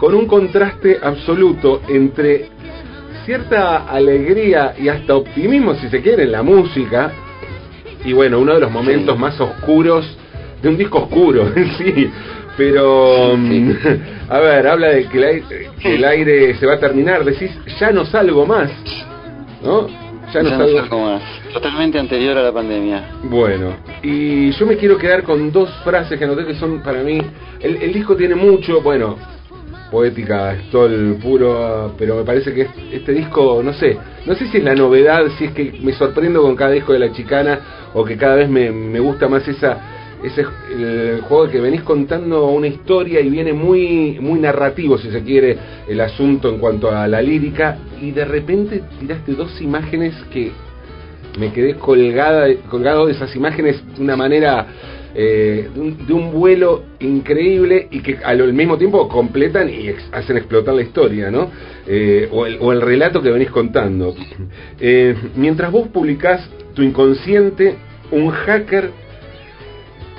con 0.00 0.14
un 0.14 0.26
contraste 0.26 0.98
absoluto 1.00 1.82
entre 1.88 2.48
cierta 3.24 3.88
alegría 3.88 4.74
y 4.78 4.88
hasta 4.88 5.14
optimismo, 5.14 5.74
si 5.74 5.88
se 5.88 6.02
quiere, 6.02 6.24
en 6.24 6.32
la 6.32 6.42
música. 6.42 7.12
Y 8.04 8.12
bueno, 8.14 8.40
uno 8.40 8.54
de 8.54 8.60
los 8.60 8.70
momentos 8.70 9.16
más 9.18 9.40
oscuros 9.40 10.06
de 10.60 10.68
un 10.68 10.76
disco 10.76 11.04
oscuro 11.04 11.52
en 11.54 11.70
sí. 11.76 12.10
Pero, 12.56 13.36
mm, 13.36 13.70
a 14.28 14.38
ver, 14.40 14.66
habla 14.66 14.88
de 14.88 15.04
que 15.04 15.18
el, 15.18 15.24
aire, 15.24 15.70
que 15.80 15.94
el 15.94 16.04
aire 16.04 16.54
se 16.54 16.66
va 16.66 16.74
a 16.74 16.80
terminar. 16.80 17.24
Decís, 17.24 17.50
ya 17.78 17.92
no 17.92 18.04
salgo 18.06 18.44
más. 18.44 18.72
¿No? 19.62 19.88
Ya 20.32 20.42
no, 20.42 20.50
salgo 20.50 21.00
más. 21.00 21.22
Totalmente 21.52 21.98
anterior 21.98 22.36
a 22.36 22.42
la 22.42 22.52
pandemia. 22.52 23.12
Bueno, 23.24 23.74
y 24.02 24.50
yo 24.50 24.66
me 24.66 24.76
quiero 24.76 24.98
quedar 24.98 25.22
con 25.22 25.50
dos 25.50 25.70
frases 25.84 26.18
que 26.18 26.24
anoté 26.24 26.44
que 26.44 26.54
son 26.54 26.82
para 26.82 27.02
mí. 27.02 27.18
El, 27.60 27.92
disco 27.92 28.14
tiene 28.14 28.34
mucho, 28.34 28.82
bueno, 28.82 29.16
poética, 29.90 30.52
el 30.52 31.16
puro, 31.22 31.94
pero 31.98 32.16
me 32.16 32.24
parece 32.24 32.52
que 32.52 32.68
este 32.92 33.12
disco, 33.12 33.62
no 33.62 33.72
sé, 33.72 33.96
no 34.26 34.34
sé 34.34 34.48
si 34.48 34.58
es 34.58 34.64
la 34.64 34.74
novedad, 34.74 35.22
si 35.38 35.46
es 35.46 35.52
que 35.52 35.78
me 35.80 35.92
sorprendo 35.92 36.42
con 36.42 36.54
cada 36.54 36.72
disco 36.72 36.92
de 36.92 36.98
la 36.98 37.12
chicana 37.12 37.60
o 37.94 38.04
que 38.04 38.18
cada 38.18 38.36
vez 38.36 38.50
me, 38.50 38.70
me 38.70 39.00
gusta 39.00 39.28
más 39.28 39.48
esa 39.48 39.97
ese 40.22 40.44
el 40.72 41.20
juego 41.22 41.48
que 41.48 41.60
venís 41.60 41.82
contando 41.82 42.46
una 42.46 42.66
historia 42.66 43.20
y 43.20 43.30
viene 43.30 43.52
muy 43.52 44.18
muy 44.20 44.40
narrativo 44.40 44.98
si 44.98 45.10
se 45.10 45.22
quiere 45.22 45.56
el 45.88 46.00
asunto 46.00 46.48
en 46.48 46.58
cuanto 46.58 46.90
a 46.90 47.06
la 47.06 47.22
lírica 47.22 47.78
y 48.00 48.10
de 48.10 48.24
repente 48.24 48.82
tiraste 48.98 49.32
dos 49.32 49.60
imágenes 49.60 50.14
que 50.32 50.50
me 51.38 51.52
quedé 51.52 51.74
colgada 51.74 52.46
colgado 52.68 53.06
de 53.06 53.12
esas 53.12 53.34
imágenes 53.36 53.82
de 53.96 54.02
una 54.02 54.16
manera 54.16 54.66
eh, 55.14 55.68
de, 55.74 56.12
un, 56.12 56.32
vuelo 56.32 56.84
increíble 57.00 57.88
y 57.90 58.00
que 58.00 58.18
al, 58.22 58.52
mismo 58.52 58.76
tiempo 58.76 59.08
completan 59.08 59.68
y 59.68 59.88
hacen 60.12 60.36
explotar 60.36 60.74
la 60.74 60.82
historia, 60.82 61.30
¿no? 61.30 61.50
Eh, 61.86 62.28
o, 62.30 62.44
el, 62.44 62.58
o, 62.60 62.72
el, 62.72 62.80
relato 62.82 63.22
que 63.22 63.30
venís 63.30 63.50
contando. 63.50 64.14
Eh, 64.80 65.16
mientras 65.34 65.72
vos 65.72 65.88
publicás 65.88 66.48
tu 66.74 66.82
inconsciente, 66.82 67.74
un 68.12 68.30
hacker 68.30 68.90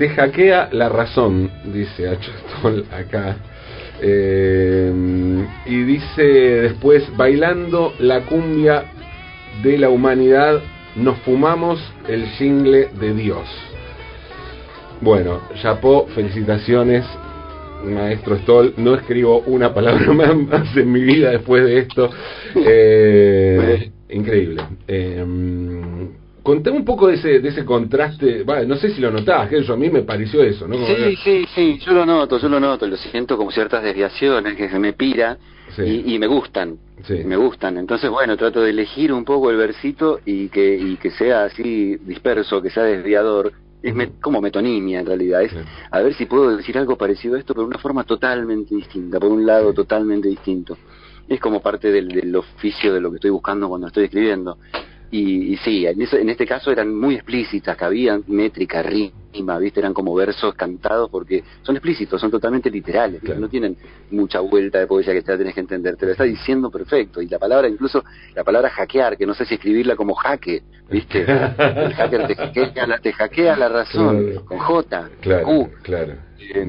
te 0.00 0.08
hackea 0.08 0.70
la 0.72 0.88
razón, 0.88 1.50
dice 1.62 2.08
Achostol 2.08 2.86
acá. 2.90 3.36
Eh, 4.00 4.90
y 5.66 5.82
dice 5.82 6.22
después, 6.22 7.04
bailando 7.18 7.92
la 7.98 8.22
cumbia 8.22 8.84
de 9.62 9.76
la 9.76 9.90
humanidad, 9.90 10.62
nos 10.96 11.18
fumamos 11.18 11.78
el 12.08 12.24
jingle 12.28 12.88
de 12.98 13.12
Dios. 13.12 13.46
Bueno, 15.02 15.42
Chapó, 15.60 16.06
felicitaciones, 16.14 17.04
maestro 17.84 18.38
Stoll. 18.38 18.72
No 18.78 18.94
escribo 18.94 19.40
una 19.40 19.74
palabra 19.74 20.10
más 20.14 20.74
en 20.78 20.90
mi 20.90 21.02
vida 21.02 21.32
después 21.32 21.62
de 21.62 21.78
esto. 21.78 22.10
Eh, 22.56 23.90
increíble. 24.08 24.62
Poco 27.00 27.12
de 27.12 27.14
ese, 27.14 27.40
de 27.40 27.48
ese 27.48 27.64
contraste, 27.64 28.44
no 28.66 28.76
sé 28.76 28.90
si 28.90 29.00
lo 29.00 29.10
notás, 29.10 29.48
que 29.48 29.56
eso 29.56 29.72
a 29.72 29.76
mí 29.78 29.88
me 29.88 30.02
pareció 30.02 30.42
eso, 30.42 30.68
¿no? 30.68 30.76
sí, 30.76 31.16
sí, 31.24 31.46
sí, 31.54 31.78
yo 31.78 31.92
lo 31.92 32.04
noto, 32.04 32.38
yo 32.38 32.46
lo 32.46 32.60
noto, 32.60 32.86
lo 32.86 32.98
siento 32.98 33.38
como 33.38 33.50
ciertas 33.50 33.82
desviaciones 33.82 34.54
que 34.54 34.68
se 34.68 34.78
me 34.78 34.92
pira 34.92 35.38
y, 35.78 36.18
me 36.18 36.26
gustan, 36.26 36.76
me 37.24 37.36
gustan. 37.36 37.78
Entonces, 37.78 38.10
bueno, 38.10 38.36
trato 38.36 38.60
de 38.60 38.68
elegir 38.68 39.14
un 39.14 39.24
poco 39.24 39.50
el 39.50 39.56
versito 39.56 40.20
y 40.26 40.50
que, 40.50 40.76
y 40.76 40.98
que 40.98 41.10
sea 41.12 41.44
así 41.44 41.96
disperso, 41.96 42.60
que 42.60 42.68
sea 42.68 42.82
desviador. 42.82 43.50
Es 43.82 43.94
como 44.20 44.42
metonimia 44.42 45.00
en 45.00 45.06
realidad, 45.06 45.42
es 45.42 45.54
a 45.90 46.02
ver 46.02 46.12
si 46.12 46.26
puedo 46.26 46.54
decir 46.54 46.76
algo 46.76 46.98
parecido 46.98 47.36
a 47.36 47.38
esto, 47.38 47.54
pero 47.54 47.62
de 47.62 47.68
una 47.70 47.78
forma 47.78 48.04
totalmente 48.04 48.74
distinta, 48.74 49.18
por 49.18 49.30
un 49.30 49.46
lado 49.46 49.72
totalmente 49.72 50.28
distinto. 50.28 50.76
Es 51.26 51.40
como 51.40 51.62
parte 51.62 51.90
del, 51.90 52.08
del 52.08 52.36
oficio 52.36 52.92
de 52.92 53.00
lo 53.00 53.08
que 53.08 53.16
estoy 53.16 53.30
buscando 53.30 53.70
cuando 53.70 53.86
estoy 53.86 54.04
escribiendo. 54.04 54.58
Y, 55.12 55.56
sí, 55.64 55.86
en, 55.86 56.00
en, 56.00 56.28
este 56.28 56.46
caso 56.46 56.70
eran 56.70 56.94
muy 56.94 57.16
explícitas, 57.16 57.80
había 57.82 58.20
métrica, 58.28 58.80
rima, 58.80 59.58
¿viste? 59.58 59.80
Eran 59.80 59.92
como 59.92 60.14
versos 60.14 60.54
cantados 60.54 61.10
porque 61.10 61.42
son 61.62 61.74
explícitos, 61.74 62.20
son 62.20 62.30
totalmente 62.30 62.70
literales, 62.70 63.20
no 63.36 63.48
tienen 63.48 63.76
mucha 64.12 64.38
vuelta 64.38 64.78
de 64.78 64.86
poesía 64.86 65.12
que 65.12 65.22
te 65.22 65.32
la 65.32 65.38
tenés 65.38 65.54
que 65.54 65.60
entender, 65.60 65.96
te 65.96 66.06
lo 66.06 66.12
está 66.12 66.22
diciendo 66.22 66.70
perfecto. 66.70 67.20
Y 67.20 67.26
la 67.26 67.40
palabra, 67.40 67.68
incluso 67.68 68.04
la 68.36 68.44
palabra 68.44 68.70
hackear, 68.70 69.16
que 69.16 69.26
no 69.26 69.34
sé 69.34 69.44
si 69.46 69.54
escribirla 69.54 69.96
como 69.96 70.14
jaque, 70.14 70.62
¿viste? 70.88 71.22
El 71.28 71.94
hacker 71.94 72.28
te 72.28 72.36
hackea 72.36 72.86
la, 72.86 72.98
te 72.98 73.12
hackea 73.12 73.56
la 73.56 73.68
razón, 73.68 74.34
con 74.44 74.58
J, 74.58 75.10
claro, 75.20 75.70
Claro. 75.82 76.29
Eh, 76.42 76.66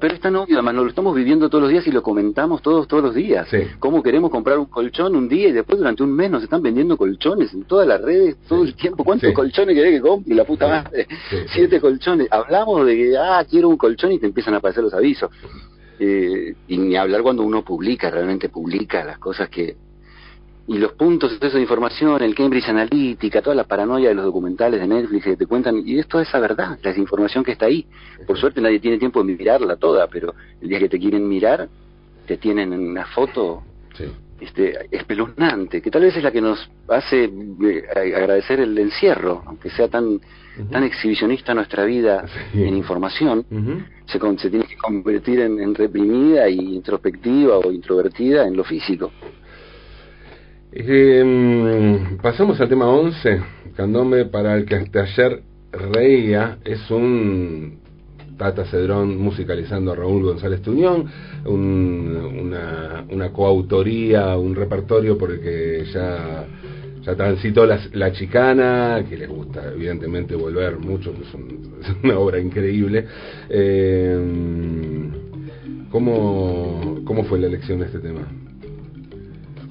pero, 0.00 0.14
es 0.14 0.20
tan 0.20 0.36
obvio, 0.36 0.56
además 0.56 0.74
lo 0.74 0.86
estamos 0.86 1.14
viviendo 1.14 1.48
todos 1.48 1.62
los 1.62 1.70
días 1.70 1.86
y 1.86 1.90
lo 1.90 2.02
comentamos 2.02 2.62
todos 2.62 2.86
todos 2.86 3.02
los 3.02 3.14
días. 3.14 3.48
Cómo 3.78 4.02
queremos 4.02 4.30
comprar 4.30 4.58
un 4.58 4.66
colchón 4.66 5.16
un 5.16 5.28
día 5.28 5.48
y 5.48 5.52
después 5.52 5.78
durante 5.78 6.02
un 6.02 6.12
mes 6.12 6.30
nos 6.30 6.42
están 6.42 6.62
vendiendo 6.62 6.96
colchones 6.96 7.52
en 7.52 7.64
todas 7.64 7.86
las 7.86 8.00
redes 8.00 8.36
todo 8.48 8.62
el 8.62 8.74
tiempo. 8.74 9.04
¿Cuántos 9.04 9.32
colchones 9.32 9.74
querés 9.74 10.00
que 10.00 10.00
compre? 10.00 10.34
La 10.34 10.44
puta 10.44 10.68
madre. 10.68 11.06
Siete 11.52 11.80
colchones. 11.80 12.28
Hablamos 12.30 12.86
de 12.86 12.96
que, 12.96 13.16
ah, 13.16 13.44
quiero 13.48 13.68
un 13.68 13.76
colchón 13.76 14.12
y 14.12 14.18
te 14.18 14.26
empiezan 14.26 14.54
a 14.54 14.58
aparecer 14.58 14.84
los 14.84 14.94
avisos. 14.94 15.30
Eh, 15.98 16.54
y 16.68 16.78
ni 16.78 16.96
hablar 16.96 17.22
cuando 17.22 17.42
uno 17.42 17.64
publica, 17.64 18.10
realmente 18.10 18.48
publica 18.48 19.04
las 19.04 19.18
cosas 19.18 19.48
que, 19.48 19.76
y 20.66 20.78
los 20.78 20.92
puntos 20.92 21.38
de 21.40 21.48
esa 21.48 21.58
información, 21.58 22.22
el 22.22 22.34
Cambridge 22.34 22.68
Analytica, 22.68 23.42
toda 23.42 23.56
la 23.56 23.64
paranoia 23.64 24.10
de 24.10 24.14
los 24.14 24.24
documentales 24.24 24.80
de 24.80 24.86
Netflix 24.86 25.24
que 25.24 25.36
te 25.36 25.46
cuentan, 25.46 25.82
y 25.84 25.98
es 25.98 26.06
toda 26.06 26.22
esa 26.22 26.38
verdad, 26.38 26.78
la 26.82 26.96
información 26.96 27.42
que 27.42 27.52
está 27.52 27.66
ahí. 27.66 27.86
Por 28.26 28.38
suerte 28.38 28.60
nadie 28.60 28.78
tiene 28.78 28.98
tiempo 28.98 29.22
de 29.22 29.34
mirarla 29.34 29.76
toda, 29.76 30.06
pero 30.06 30.34
el 30.60 30.68
día 30.68 30.78
que 30.78 30.88
te 30.88 30.98
quieren 30.98 31.28
mirar, 31.28 31.68
te 32.26 32.36
tienen 32.36 32.72
en 32.72 32.80
una 32.80 33.06
foto 33.06 33.64
este, 34.40 34.88
espeluznante, 34.90 35.80
que 35.80 35.90
tal 35.90 36.02
vez 36.02 36.16
es 36.16 36.22
la 36.22 36.30
que 36.30 36.40
nos 36.40 36.70
hace 36.88 37.24
eh, 37.24 37.84
agradecer 37.94 38.60
el 38.60 38.76
encierro, 38.78 39.42
aunque 39.46 39.70
sea 39.70 39.88
tan, 39.88 40.20
tan 40.70 40.84
exhibicionista 40.84 41.54
nuestra 41.54 41.84
vida 41.84 42.24
en 42.54 42.76
información, 42.76 43.44
se, 44.06 44.18
se, 44.18 44.50
tiene 44.50 44.66
que 44.66 44.76
convertir 44.76 45.40
en, 45.40 45.74
reprimida 45.74 46.48
y 46.48 46.58
introspectiva 46.58 47.58
o 47.58 47.70
introvertida 47.70 48.46
en 48.46 48.56
lo 48.56 48.64
físico. 48.64 49.12
Eh, 50.74 52.16
pasamos 52.22 52.58
al 52.58 52.68
tema 52.68 52.88
11, 52.88 53.42
candombe 53.76 54.24
para 54.24 54.56
el 54.56 54.64
que 54.64 54.76
hasta 54.76 55.02
ayer 55.02 55.42
reía, 55.70 56.60
es 56.64 56.90
un 56.90 57.78
Tata 58.38 58.64
Cedrón 58.64 59.18
musicalizando 59.18 59.92
a 59.92 59.96
Raúl 59.96 60.22
González 60.22 60.62
Tuñón, 60.62 61.10
una, 61.44 63.04
una 63.10 63.32
coautoría, 63.32 64.34
un 64.38 64.54
repertorio 64.54 65.18
por 65.18 65.32
el 65.32 65.40
que 65.40 65.84
ya, 65.92 66.46
ya 67.02 67.16
transitó 67.16 67.66
la, 67.66 68.12
chicana, 68.12 69.04
que 69.06 69.18
les 69.18 69.28
gusta 69.28 69.72
evidentemente 69.74 70.34
volver 70.34 70.78
mucho, 70.78 71.12
que 71.12 71.20
es, 71.20 71.34
una 72.02 72.18
obra 72.18 72.40
increíble. 72.40 73.06
Eh, 73.50 75.10
¿cómo, 75.90 77.02
¿Cómo 77.04 77.24
fue 77.24 77.38
la 77.40 77.48
elección 77.48 77.80
de 77.80 77.86
este 77.86 77.98
tema? 77.98 78.26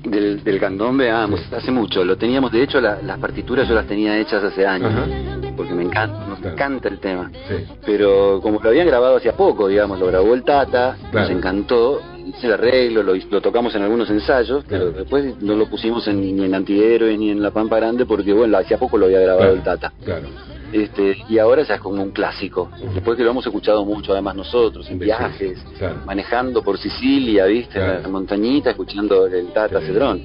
Del, 0.04 0.44
del 0.44 0.60
candombe, 0.60 1.12
ah, 1.12 1.30
hace 1.56 1.72
mucho. 1.72 2.04
Lo 2.04 2.18
teníamos, 2.18 2.52
de 2.52 2.64
hecho, 2.64 2.82
las 2.82 3.20
partituras 3.20 3.68
yo 3.68 3.76
las 3.76 3.86
tenía 3.86 4.18
hechas 4.18 4.44
hace 4.44 4.66
años, 4.66 4.92
porque 5.56 5.74
me 5.74 5.84
encanta, 5.84 6.26
nos 6.26 6.44
encanta 6.44 6.88
el 6.90 7.00
tema. 7.00 7.32
Pero 7.86 8.40
como 8.42 8.60
lo 8.60 8.70
habían 8.70 8.88
grabado 8.88 9.18
hacía 9.18 9.34
poco, 9.34 9.68
digamos, 9.68 10.00
lo 10.00 10.08
grabó 10.08 10.34
el 10.34 10.44
Tata, 10.44 10.98
nos 11.14 11.30
encantó, 11.30 12.02
hice 12.26 12.48
el 12.48 12.54
arreglo, 12.54 13.04
lo, 13.04 13.14
lo, 13.16 13.42
tocamos 13.42 13.76
en 13.76 13.84
algunos 13.84 14.10
ensayos, 14.10 14.64
pero 14.68 14.92
después 14.92 15.40
no 15.42 15.56
lo 15.56 15.68
pusimos 15.68 16.08
en, 16.08 16.20
ni 16.20 16.46
en 16.46 16.56
Antihéroes 16.56 17.20
ni 17.20 17.30
en 17.30 17.42
La 17.42 17.52
Pampa 17.52 17.78
Grande, 17.78 18.06
porque 18.06 18.34
bueno, 18.34 18.58
hacía 18.58 18.78
poco 18.78 18.98
lo 18.98 19.06
había 19.06 19.20
grabado 19.20 19.54
el 19.54 19.62
Tata. 19.62 19.94
Claro. 20.04 20.28
Este, 20.72 21.18
y 21.30 21.38
ahora 21.38 21.64
ya 21.64 21.76
es 21.76 21.82
como 21.82 22.02
un 22.02 22.12
clásico. 22.12 22.70
Después 22.94 23.18
que 23.18 23.24
lo 23.24 23.32
hemos 23.32 23.46
escuchado 23.46 23.86
mucho, 23.86 24.14
además 24.14 24.36
nosotros, 24.36 24.90
en 24.90 25.00
viajes, 25.00 25.60
manejando 26.06 26.64
por 26.64 26.78
Sicilia, 26.78 27.46
¿viste? 27.46 27.80
En 27.80 28.04
la 28.04 28.08
montañita, 28.08 28.72
escuchando 28.72 29.28
el 29.28 29.48
Tata 29.48 29.82
Cedrón. 29.82 30.22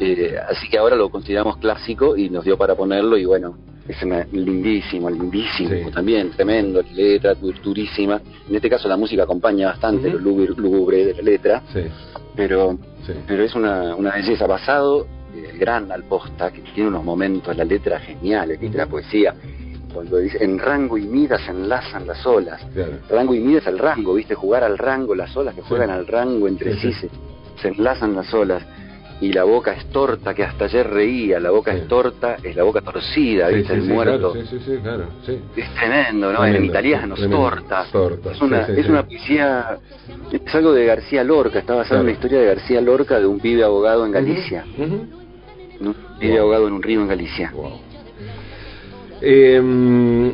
Eh, 0.00 0.36
así 0.48 0.68
que 0.68 0.78
ahora 0.78 0.96
lo 0.96 1.08
consideramos 1.10 1.56
clásico 1.58 2.16
y 2.16 2.30
nos 2.30 2.44
dio 2.44 2.56
para 2.56 2.74
ponerlo 2.74 3.16
y 3.16 3.24
bueno, 3.24 3.56
es 3.88 4.32
lindísimo, 4.32 5.10
lindísimo 5.10 5.90
también, 5.90 6.30
tremendo, 6.30 6.82
letra 6.94 7.34
durísima. 7.34 8.20
En 8.48 8.54
este 8.54 8.70
caso 8.70 8.88
la 8.88 8.96
música 8.96 9.24
acompaña 9.24 9.68
bastante 9.68 10.10
lo 10.10 10.18
lúgubre 10.18 11.06
de 11.06 11.14
la 11.14 11.22
letra, 11.22 11.62
pero, 12.36 12.78
pero 13.26 13.42
es 13.42 13.54
una, 13.54 13.96
una 13.96 14.14
belleza. 14.14 14.46
Basado 14.46 15.06
el 15.34 15.58
gran 15.58 15.90
Alposta, 15.90 16.50
que 16.52 16.60
tiene 16.74 16.88
unos 16.88 17.04
momentos, 17.04 17.56
la 17.56 17.64
letra 17.64 17.98
genial, 18.00 18.56
la 18.72 18.86
poesía, 18.86 19.34
cuando 19.92 20.18
dice 20.18 20.42
en 20.42 20.58
rango 20.58 20.96
y 20.98 21.02
mida 21.02 21.38
se 21.38 21.50
enlazan 21.50 22.06
las 22.06 22.24
olas. 22.26 22.60
Rango 23.08 23.34
y 23.34 23.40
mida 23.40 23.58
es 23.58 23.66
el 23.66 23.78
rango, 23.78 24.14
¿viste? 24.14 24.34
Jugar 24.34 24.64
al 24.64 24.78
rango, 24.78 25.14
las 25.14 25.36
olas 25.36 25.54
que 25.54 25.62
juegan 25.62 25.90
al 25.90 26.06
rango 26.06 26.48
entre 26.48 26.76
sí, 26.76 26.92
Se, 26.92 27.68
enlazan 27.68 28.14
las 28.14 28.32
olas. 28.32 28.62
Y 29.20 29.34
la 29.34 29.44
boca 29.44 29.74
es 29.74 29.84
torta, 29.90 30.32
que 30.32 30.42
hasta 30.42 30.64
ayer 30.64 30.88
reía, 30.88 31.38
la 31.40 31.50
boca 31.50 31.74
es 31.74 31.86
torta, 31.86 32.36
es 32.42 32.56
la 32.56 32.62
boca 32.62 32.80
torcida, 32.80 33.48
¿viste? 33.48 33.74
el 33.74 33.82
muerto. 33.82 34.32
Claro, 34.82 35.08
es 35.54 35.74
tremendo, 35.74 36.32
¿no? 36.32 36.46
en 36.46 36.64
italiano, 36.64 37.16
es 37.16 37.28
torta. 37.28 37.84
Es 38.32 38.40
una, 38.40 38.62
es 38.62 38.88
una 38.88 39.02
poesía, 39.02 39.78
es 40.32 40.54
algo 40.54 40.72
de 40.72 40.86
García 40.86 41.22
Lorca, 41.22 41.58
está 41.58 41.74
basado 41.74 42.00
en 42.00 42.06
la 42.06 42.12
historia 42.12 42.40
de 42.40 42.46
García 42.46 42.80
Lorca 42.80 43.20
de 43.20 43.26
un 43.26 43.40
pibe 43.40 43.62
abogado 43.62 44.06
en 44.06 44.12
Galicia. 44.12 44.64
Un 44.78 45.94
pibe 46.18 46.38
abogado 46.38 46.68
en 46.68 46.72
un 46.72 46.82
río 46.82 47.02
en 47.02 47.08
Galicia. 47.08 47.52
Eh, 49.22 50.32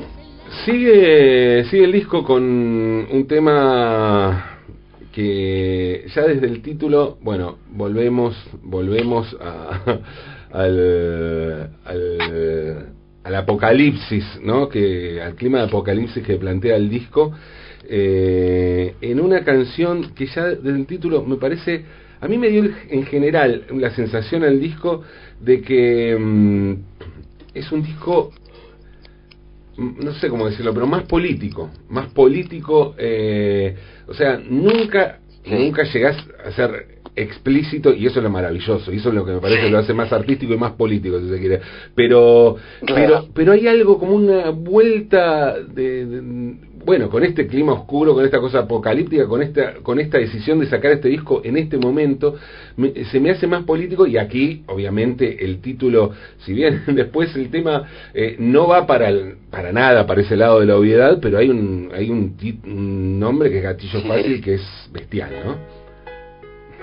sigue, 0.65 1.65
sigue 1.65 1.85
el 1.85 1.93
disco 1.93 2.23
con 2.23 2.45
un 2.45 3.27
tema 3.27 4.61
que 5.13 6.05
ya 6.15 6.23
desde 6.23 6.47
el 6.47 6.63
título, 6.63 7.19
bueno, 7.21 7.59
volvemos, 7.71 8.37
volvemos 8.63 9.35
a, 9.41 10.01
al, 10.53 11.71
al, 13.25 13.35
apocalipsis, 13.35 14.25
¿no? 14.43 14.69
Que, 14.69 15.21
al 15.21 15.35
clima 15.35 15.59
de 15.59 15.65
apocalipsis 15.65 16.23
que 16.23 16.37
plantea 16.37 16.77
el 16.77 16.89
disco, 16.89 17.33
eh, 17.89 18.95
en 19.01 19.21
una 19.21 19.43
canción 19.43 20.15
que 20.15 20.27
ya 20.27 20.45
desde 20.45 20.71
el 20.71 20.87
título 20.87 21.25
me 21.25 21.37
parece, 21.37 21.85
a 22.21 22.29
mí 22.29 22.39
me 22.39 22.51
dio 22.51 22.71
en 22.89 23.05
general 23.07 23.65
la 23.73 23.91
sensación 23.91 24.45
al 24.45 24.61
disco 24.61 25.03
de 25.41 25.61
que 25.61 26.17
mm, 26.17 26.73
es 27.55 27.73
un 27.73 27.83
disco 27.83 28.33
no 29.79 30.15
sé 30.15 30.29
cómo 30.29 30.49
decirlo, 30.49 30.73
pero 30.73 30.87
más 30.87 31.05
político, 31.05 31.71
más 31.89 32.13
político, 32.13 32.95
eh, 32.99 33.77
o 34.07 34.15
sea, 34.15 34.39
nunca, 34.39 35.21
nunca 35.45 35.85
llegás 35.85 36.17
a 36.45 36.51
ser 36.53 36.96
explícito 37.17 37.93
y 37.93 38.07
eso 38.07 38.21
es 38.21 38.23
lo 38.23 38.31
maravilloso, 38.31 38.93
y 38.93 38.97
eso 38.97 39.09
es 39.09 39.15
lo 39.15 39.25
que 39.25 39.33
me 39.33 39.41
parece 39.41 39.63
que 39.63 39.71
lo 39.71 39.79
hace 39.79 39.95
más 39.95 40.13
artístico 40.13 40.55
y 40.55 40.59
más 40.59 40.73
político, 40.73 41.19
si 41.21 41.29
se 41.29 41.39
quiere. 41.39 41.61
Pero, 41.95 42.57
pero, 42.87 43.27
pero 43.35 43.53
hay 43.53 43.67
algo 43.67 43.99
como 43.99 44.15
una 44.15 44.51
vuelta 44.51 45.59
de 45.59 46.55
bueno, 46.87 47.11
con 47.11 47.25
este 47.25 47.49
clima 47.49 47.73
oscuro, 47.73 48.15
con 48.15 48.25
esta 48.25 48.39
cosa 48.39 48.61
apocalíptica, 48.61 49.27
con 49.27 49.43
esta, 49.43 49.75
con 49.83 49.99
esta 49.99 50.19
decisión 50.19 50.61
de 50.61 50.67
sacar 50.67 50.93
este 50.93 51.09
disco 51.09 51.41
en 51.43 51.57
este 51.57 51.79
momento, 51.79 52.37
se 53.11 53.19
me 53.19 53.31
hace 53.31 53.49
más 53.49 53.65
político 53.65 54.07
y 54.07 54.17
aquí, 54.17 54.63
obviamente, 54.69 55.45
el 55.45 55.61
título, 55.61 56.13
si 56.45 56.53
bien 56.53 56.83
después 56.95 57.35
el 57.35 57.51
tema 57.51 57.89
eh, 58.15 58.37
no 58.39 58.69
va 58.69 58.87
para, 58.87 59.11
para 59.51 59.73
nada 59.73 60.07
para 60.07 60.21
ese 60.21 60.37
lado 60.37 60.61
de 60.61 60.67
la 60.67 60.77
obviedad, 60.77 61.19
pero 61.21 61.39
hay 61.39 61.51
un, 61.51 61.91
hay 61.93 62.09
un, 62.09 63.19
nombre 63.19 63.51
que 63.51 63.59
es 63.59 63.65
gatillo 63.65 64.03
fácil 64.03 64.41
que 64.41 64.55
es 64.55 64.63
bestial, 64.93 65.31
¿no? 65.45 65.86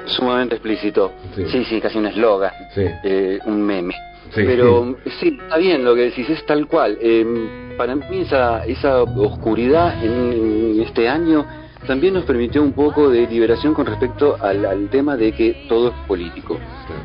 Sumamente 0.05 0.55
explícito. 0.55 1.13
Sí, 1.35 1.63
sí, 1.65 1.81
casi 1.81 1.97
un 1.97 2.07
eslogan, 2.07 2.51
eh, 2.75 3.39
un 3.45 3.61
meme. 3.61 3.93
Pero 4.33 4.95
sí, 5.19 5.37
está 5.41 5.57
bien 5.57 5.83
lo 5.83 5.95
que 5.95 6.01
decís, 6.01 6.29
es 6.29 6.45
tal 6.45 6.67
cual. 6.67 6.97
Em, 7.01 7.77
para 7.77 7.95
mí 7.95 8.21
esa, 8.21 8.65
esa 8.65 9.03
oscuridad 9.03 10.03
en, 10.03 10.81
este 10.81 11.07
año 11.07 11.45
también 11.85 12.13
nos 12.13 12.23
permitió 12.23 12.63
un 12.63 12.71
poco 12.71 13.09
de 13.09 13.27
liberación 13.27 13.73
con 13.73 13.85
respecto 13.85 14.37
al, 14.39 14.65
al 14.65 14.89
tema 14.89 15.17
de 15.17 15.33
que 15.33 15.65
todo 15.67 15.89
es 15.89 15.95
político. 16.07 16.57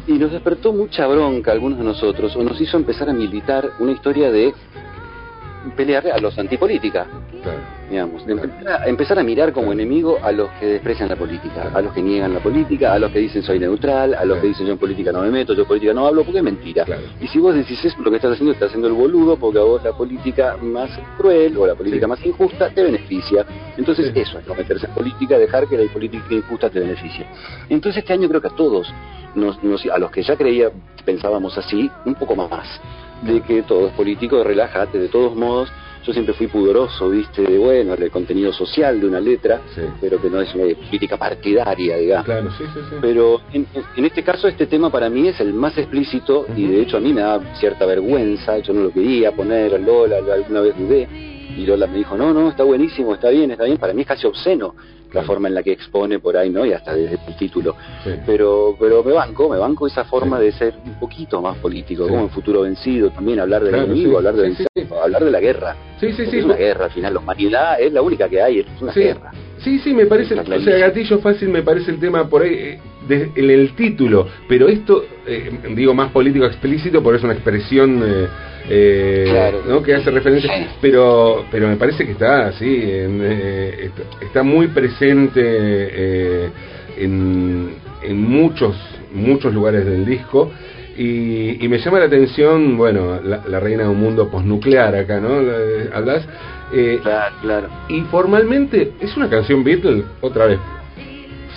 Y 0.06 0.12
nos 0.12 0.32
despertó 0.32 0.72
mucha 0.72 1.06
bronca 1.06 1.50
a 1.50 1.54
algunos 1.54 1.78
de 1.78 1.84
nosotros, 1.84 2.34
o 2.37 2.42
nos 2.42 2.61
hizo 2.61 2.76
empezar 2.76 3.11
a 3.11 3.12
militar 3.12 3.70
una 3.80 3.92
historia 3.92 4.30
de 4.30 4.54
pelear 5.72 6.07
a 6.09 6.18
los 6.18 6.38
antipolítica. 6.38 7.07
Digamos, 7.90 8.22
empezar, 8.87 9.18
a, 9.18 9.22
mirar 9.22 9.52
como 9.52 9.72
enemigo 9.72 10.18
a 10.22 10.31
los 10.31 10.50
que 10.61 10.66
desprecian 10.66 11.09
la 11.09 11.16
política, 11.16 11.70
a 11.72 11.81
los 11.81 11.94
que 11.94 12.02
niegan 12.02 12.35
la 12.35 12.40
política, 12.40 12.92
a 12.92 12.98
los 12.98 13.11
que 13.11 13.18
dicen 13.18 13.42
soy 13.42 13.59
neutral, 13.59 14.12
a 14.14 14.26
los 14.26 14.38
que 14.40 14.48
dicen 14.48 14.66
yo 14.66 14.72
en 14.72 14.78
política 14.78 15.11
no 15.11 15.22
me 15.22 15.31
meto, 15.31 15.54
yo 15.54 15.62
en 15.62 15.68
política 15.68 15.94
no 15.94 16.07
hablo, 16.07 16.22
porque 16.22 16.38
es 16.38 16.44
mentira. 16.44 16.85
Y 17.18 17.28
si 17.28 17.38
vos 17.38 17.54
decís 17.54 17.83
eso, 17.83 17.96
lo 18.02 18.11
que 18.11 18.16
estás 18.16 18.33
haciendo, 18.33 18.52
estás 18.52 18.68
haciendo 18.68 18.88
el 18.88 18.94
boludo, 18.94 19.38
porque 19.38 19.59
a 19.59 19.62
vos 19.62 19.83
la 19.83 19.92
política 19.92 20.59
más 20.61 20.90
cruel 21.16 21.57
o 21.57 21.66
la 21.66 21.74
política 21.74 22.07
más 22.07 22.24
injusta 22.26 22.68
te 22.68 22.83
beneficia. 22.83 23.46
Entonces 23.78 24.12
eso 24.14 24.38
es 24.38 24.46
no 24.46 24.54
meterse 24.54 24.87
en 24.87 24.92
política, 24.92 25.38
dejar 25.38 25.66
que 25.66 25.78
la 25.78 25.90
política 25.90 26.26
injusta 26.28 26.68
te 26.68 26.81
beneficie. 26.81 27.26
Entonces 27.70 28.02
este 28.02 28.12
año 28.12 28.28
creo 28.28 28.42
que 28.42 28.48
a 28.48 28.57
todos, 28.57 28.92
nos, 29.35 29.59
a 29.87 29.98
los 29.98 30.11
que 30.11 30.22
ya 30.22 30.37
creía, 30.37 30.70
pensábamos 31.07 31.57
así, 31.57 31.90
un 32.04 32.14
poco 32.14 32.37
más 32.37 32.68
de 33.22 33.40
que 33.42 33.62
todo 33.62 33.88
es 33.88 33.92
político, 33.94 34.42
relájate, 34.44 34.98
de 34.98 35.09
todos 35.09 35.35
modos, 35.35 35.70
yo 36.04 36.12
siempre 36.12 36.35
fui 36.35 36.46
pudoroso, 36.46 37.11
viste, 37.11 37.42
de 37.42 37.59
bueno, 37.59 37.94
el 37.94 38.11
contenido 38.11 38.52
social 38.52 39.00
de 39.00 39.07
una 39.07 39.20
letra, 39.20 39.61
pero 40.00 40.20
que 40.20 40.31
no 40.31 40.40
es 40.40 40.54
una 40.54 40.64
política 40.74 41.16
partidaria, 41.16 41.96
digamos. 41.96 42.24
Claro, 42.24 42.50
sí, 42.57 42.64
sí, 42.72 42.96
pero 43.00 43.40
en, 43.52 43.66
este 44.04 44.22
caso 44.22 44.48
este 44.48 44.66
tema 44.66 44.90
para 44.90 45.11
mí 45.11 45.28
es 45.28 45.38
el 45.40 45.52
más 45.52 45.76
explícito 45.76 46.46
y 46.57 46.66
de 46.66 46.83
hecho 46.83 46.96
a 46.96 47.00
mí 47.00 47.12
me 47.12 47.20
da 47.20 47.40
cierta 47.57 47.85
vergüenza, 47.85 48.59
yo 48.59 48.72
no 48.72 48.85
lo 48.85 48.90
quería 48.90 49.33
poner, 49.33 49.78
Lola 49.81 50.18
alguna 50.33 50.61
vez 50.61 50.78
dudé, 50.78 51.09
y 51.57 51.66
Lola 51.66 51.87
me 51.87 51.98
dijo, 51.98 52.16
no, 52.16 52.33
no, 52.33 52.48
está 52.48 52.62
buenísimo, 52.62 53.14
está 53.14 53.28
bien, 53.31 53.50
está 53.50 53.64
bien, 53.64 53.78
para 53.78 53.92
mí 53.92 54.02
es 54.02 54.09
casi 54.09 54.27
obsceno 54.27 54.75
la 55.13 55.23
forma 55.23 55.48
en 55.48 55.54
la 55.54 55.63
que 55.63 55.73
expone 55.73 56.19
por 56.19 56.37
ahí, 56.37 56.50
¿no? 56.50 56.65
Y 56.65 56.73
hasta 56.73 56.94
desde 56.94 57.19
el 57.27 57.37
título. 57.37 57.77
Pero 58.27 58.77
pero 58.79 59.02
me 59.02 59.13
banco, 59.13 59.48
me 59.48 59.59
banco 59.59 59.87
esa 59.87 60.04
forma 60.04 60.38
de 60.38 60.52
ser 60.52 60.75
un 60.85 60.98
poquito 60.98 61.40
más 61.40 61.56
político, 61.59 62.06
como 62.06 62.21
en 62.21 62.31
Futuro 62.31 62.63
Vencido, 62.63 63.11
también 63.11 63.40
hablar 63.40 63.65
del 63.65 63.75
enemigo, 63.75 64.19
hablar, 64.19 64.35
de 64.35 64.69
hablar 65.02 65.25
de 65.25 65.31
la 65.31 65.40
guerra. 65.40 65.77
Sí, 66.00 66.13
sí, 66.13 66.27
sí. 66.27 66.38
Es 66.38 66.44
una 66.44 66.56
guerra, 66.56 66.87
al 66.87 66.90
final, 66.92 67.15
la 67.15 67.21
humanidad 67.21 67.81
es 67.81 67.92
la 67.92 68.02
única 68.02 68.29
que 68.29 68.40
hay, 68.40 68.61
es 68.61 68.83
una 68.83 68.92
guerra. 68.92 69.33
Sí, 69.59 69.79
sí, 69.81 69.92
me 69.92 70.06
parece, 70.06 70.38
o 70.38 70.61
sea, 70.61 70.79
gatillo 70.79 71.19
fácil 71.19 71.48
me 71.48 71.63
parece 71.63 71.90
el 71.90 71.98
tema 71.98 72.29
por 72.29 72.42
ahí, 72.42 72.54
eh, 72.54 72.81
en 73.09 73.50
el 73.50 73.75
título, 73.75 74.29
pero 74.48 74.69
esto, 74.69 75.04
eh, 75.27 75.50
digo 75.75 75.94
más 75.94 76.13
político 76.13 76.44
explícito, 76.44 77.02
por 77.02 77.15
eso 77.15 77.25
una 77.25 77.35
expresión 77.35 78.02
eh, 78.04 78.29
eh 78.69 79.52
¿no? 79.66 79.83
que 79.83 79.94
hace 79.94 80.10
referencia, 80.10 80.50
pero 80.81 81.44
pero 81.50 81.69
me 81.69 81.77
parece 81.77 82.04
que 82.04 82.12
está 82.12 82.46
así, 82.46 82.90
está, 84.21 84.42
muy 84.42 84.69
presente 84.69 86.50
en, 86.98 87.75
en 88.02 88.23
muchos, 88.23 88.77
muchos 89.12 89.52
lugares 89.52 89.85
del 89.85 90.04
disco. 90.04 90.50
Y, 90.98 91.69
me 91.69 91.79
llama 91.79 92.00
la 92.00 92.06
atención, 92.06 92.77
bueno, 92.77 93.21
la, 93.23 93.60
reina 93.60 93.85
de 93.85 93.88
un 93.88 94.00
mundo 94.00 94.29
posnuclear 94.29 94.96
acá, 94.96 95.21
¿no? 95.21 95.29
Hablas. 95.94 96.27
Eh, 96.73 96.98
claro, 97.00 97.37
claro. 97.40 97.69
Y 97.88 98.00
formalmente, 98.02 98.94
¿es 99.00 99.16
una 99.16 99.31
canción 99.31 99.62
Beatle? 99.62 100.02
Otra 100.21 100.46
vez. 100.46 100.58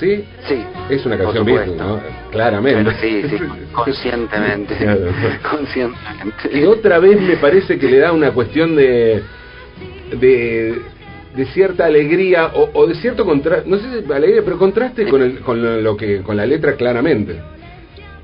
¿Sí? 0.02 0.26
Sí. 0.48 0.66
Es 0.90 1.06
una 1.06 1.16
canción 1.16 1.46
Beatle, 1.46 1.76
¿no? 1.76 2.02
Claramente. 2.32 2.92
sí, 3.00 3.22
sí, 3.30 3.38
conscientemente. 3.72 4.76
conscientemente. 5.50 6.50
Y 6.52 6.64
otra 6.64 6.98
vez 6.98 7.22
me 7.22 7.38
parece 7.38 7.78
que 7.78 7.88
le 7.88 8.00
da 8.00 8.12
una 8.12 8.32
cuestión 8.32 8.76
de. 8.76 9.22
de 10.20 10.82
de 11.36 11.46
cierta 11.46 11.86
alegría 11.86 12.52
o, 12.54 12.88
de 12.88 12.96
cierto 12.96 13.24
contraste, 13.24 13.70
no 13.70 13.78
sé 13.78 14.04
si 14.06 14.12
alegría, 14.12 14.42
pero 14.44 14.58
contraste 14.58 15.08
con, 15.08 15.22
el, 15.22 15.40
con 15.40 15.82
lo 15.82 15.96
que 15.96 16.22
con 16.24 16.36
la 16.36 16.46
letra 16.46 16.76
claramente. 16.76 17.40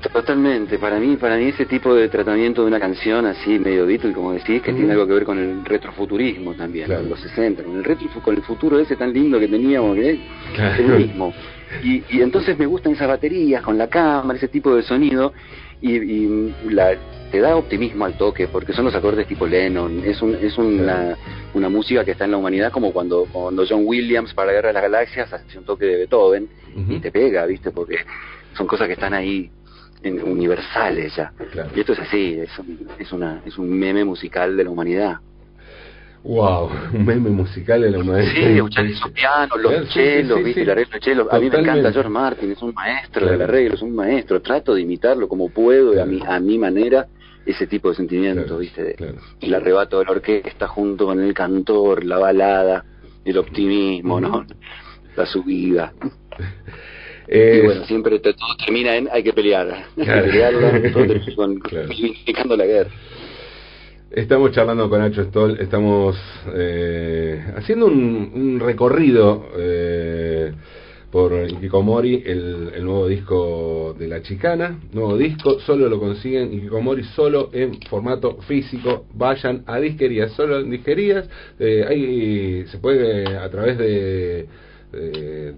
Totalmente, 0.00 0.78
para 0.78 1.00
mí, 1.00 1.16
para 1.16 1.36
mí 1.36 1.46
ese 1.46 1.66
tipo 1.66 1.92
de 1.92 2.08
tratamiento 2.08 2.62
de 2.62 2.68
una 2.68 2.78
canción 2.78 3.26
así 3.26 3.58
medio 3.58 3.84
Beatle, 3.84 4.12
como 4.12 4.32
decís, 4.32 4.62
que 4.62 4.72
tiene 4.72 4.92
algo 4.92 5.06
que 5.08 5.12
ver 5.12 5.24
con 5.24 5.38
el 5.38 5.64
retrofuturismo 5.64 6.54
también, 6.54 6.88
los 7.08 7.20
60, 7.20 7.64
con 7.64 7.76
el 7.76 7.84
retro, 7.84 8.08
con 8.22 8.36
el 8.36 8.42
futuro 8.42 8.78
ese 8.78 8.94
tan 8.94 9.12
lindo 9.12 9.40
que 9.40 9.48
teníamos, 9.48 9.96
que 9.96 10.12
es 10.12 10.78
el 10.78 10.98
mismo. 10.98 11.34
Y, 11.82 12.04
y 12.10 12.22
entonces 12.22 12.56
me 12.58 12.66
gustan 12.66 12.92
esas 12.92 13.08
baterías 13.08 13.62
con 13.62 13.76
la 13.76 13.88
cámara, 13.88 14.36
ese 14.38 14.48
tipo 14.48 14.74
de 14.74 14.82
sonido, 14.82 15.32
y, 15.80 15.96
y 15.96 16.54
la, 16.70 16.96
te 17.30 17.40
da 17.40 17.56
optimismo 17.56 18.04
al 18.04 18.16
toque, 18.16 18.48
porque 18.48 18.72
son 18.72 18.84
los 18.84 18.94
acordes 18.94 19.26
tipo 19.26 19.46
Lennon, 19.46 20.02
es, 20.04 20.22
un, 20.22 20.34
es 20.36 20.56
una, 20.58 21.16
una 21.54 21.68
música 21.68 22.04
que 22.04 22.12
está 22.12 22.24
en 22.24 22.30
la 22.30 22.36
humanidad 22.36 22.70
como 22.70 22.92
cuando, 22.92 23.26
cuando 23.32 23.64
John 23.68 23.82
Williams 23.84 24.32
para 24.32 24.46
la 24.46 24.52
Guerra 24.54 24.68
de 24.68 24.74
las 24.74 24.82
Galaxias 24.82 25.32
hace 25.32 25.58
un 25.58 25.64
toque 25.64 25.84
de 25.86 25.96
Beethoven 25.96 26.48
y 26.88 27.00
te 27.00 27.10
pega, 27.10 27.44
¿viste? 27.46 27.72
Porque 27.72 27.96
son 28.56 28.66
cosas 28.66 28.86
que 28.86 28.92
están 28.94 29.12
ahí 29.12 29.50
universales 30.04 31.14
ya. 31.16 31.32
Y 31.74 31.80
esto 31.80 31.92
es 31.92 32.00
así, 32.00 32.38
es, 32.40 32.50
es, 32.98 33.12
una, 33.12 33.42
es 33.44 33.58
un 33.58 33.70
meme 33.70 34.04
musical 34.04 34.56
de 34.56 34.64
la 34.64 34.70
humanidad. 34.70 35.18
Wow, 36.24 36.70
un 36.94 37.04
meme 37.04 37.30
musical 37.30 37.82
de 37.82 37.90
la 37.90 37.98
humanidad. 37.98 38.32
Sí, 38.32 38.42
escuchar 38.42 38.86
el 38.86 39.12
piano, 39.12 39.56
los 39.56 39.88
chelos, 39.90 40.42
¿viste? 40.42 40.62
El 40.62 40.70
arreglo 40.70 40.94
de 40.94 41.00
chelos. 41.00 41.28
A 41.30 41.38
mí 41.38 41.48
me 41.48 41.58
encanta 41.58 41.92
George 41.92 42.10
Martin, 42.10 42.52
es 42.52 42.62
un 42.62 42.74
maestro 42.74 43.26
del 43.26 43.42
arreglo, 43.42 43.74
es 43.74 43.82
un 43.82 43.94
maestro. 43.94 44.40
Trato 44.42 44.74
de 44.74 44.82
imitarlo 44.82 45.28
como 45.28 45.48
puedo, 45.48 46.00
a, 46.00 46.04
mi, 46.04 46.20
a 46.26 46.40
mi 46.40 46.58
manera, 46.58 47.06
ese 47.46 47.66
tipo 47.66 47.90
de 47.90 47.96
sentimiento, 47.96 48.58
¿viste? 48.58 48.96
El 49.40 49.54
arrebato 49.54 49.98
de 49.98 50.04
la 50.04 50.10
orquesta 50.12 50.68
junto 50.68 51.06
con 51.06 51.20
el 51.20 51.32
cantor, 51.32 52.04
la 52.04 52.18
balada, 52.18 52.84
el 53.24 53.38
optimismo, 53.38 54.20
¿no? 54.20 54.44
La 55.16 55.26
subida. 55.26 55.92
Y 57.30 57.60
bueno, 57.60 57.84
siempre 57.84 58.18
todo 58.20 58.34
termina 58.64 58.96
en 58.96 59.08
hay 59.10 59.22
que 59.22 59.32
pelear. 59.32 59.86
Hay 59.98 60.04
que 60.04 60.12
pelearla, 60.12 60.92
con, 61.36 61.60
la 62.58 62.66
guerra. 62.66 62.90
Estamos 64.10 64.52
charlando 64.52 64.88
con 64.88 65.00
Nacho 65.00 65.22
Stoll, 65.24 65.58
estamos 65.60 66.16
eh, 66.54 67.52
haciendo 67.54 67.86
un, 67.86 68.32
un 68.34 68.58
recorrido 68.60 69.50
eh, 69.58 70.52
por 71.10 71.34
Ikikomori, 71.46 72.22
el, 72.24 72.70
el, 72.74 72.84
nuevo 72.84 73.06
disco 73.06 73.94
de 73.98 74.08
La 74.08 74.22
Chicana, 74.22 74.78
nuevo 74.94 75.18
disco, 75.18 75.60
solo 75.60 75.90
lo 75.90 76.00
consiguen 76.00 76.54
Ikikomori 76.54 77.04
solo 77.14 77.50
en 77.52 77.78
formato 77.82 78.38
físico, 78.48 79.04
vayan 79.12 79.62
a 79.66 79.78
disquerías, 79.78 80.32
solo 80.32 80.60
en 80.60 80.70
disquerías, 80.70 81.28
eh, 81.58 81.84
ahí 81.86 82.64
se 82.68 82.78
puede 82.78 83.36
a 83.36 83.50
través 83.50 83.76
de 83.76 84.46
de 84.92 85.54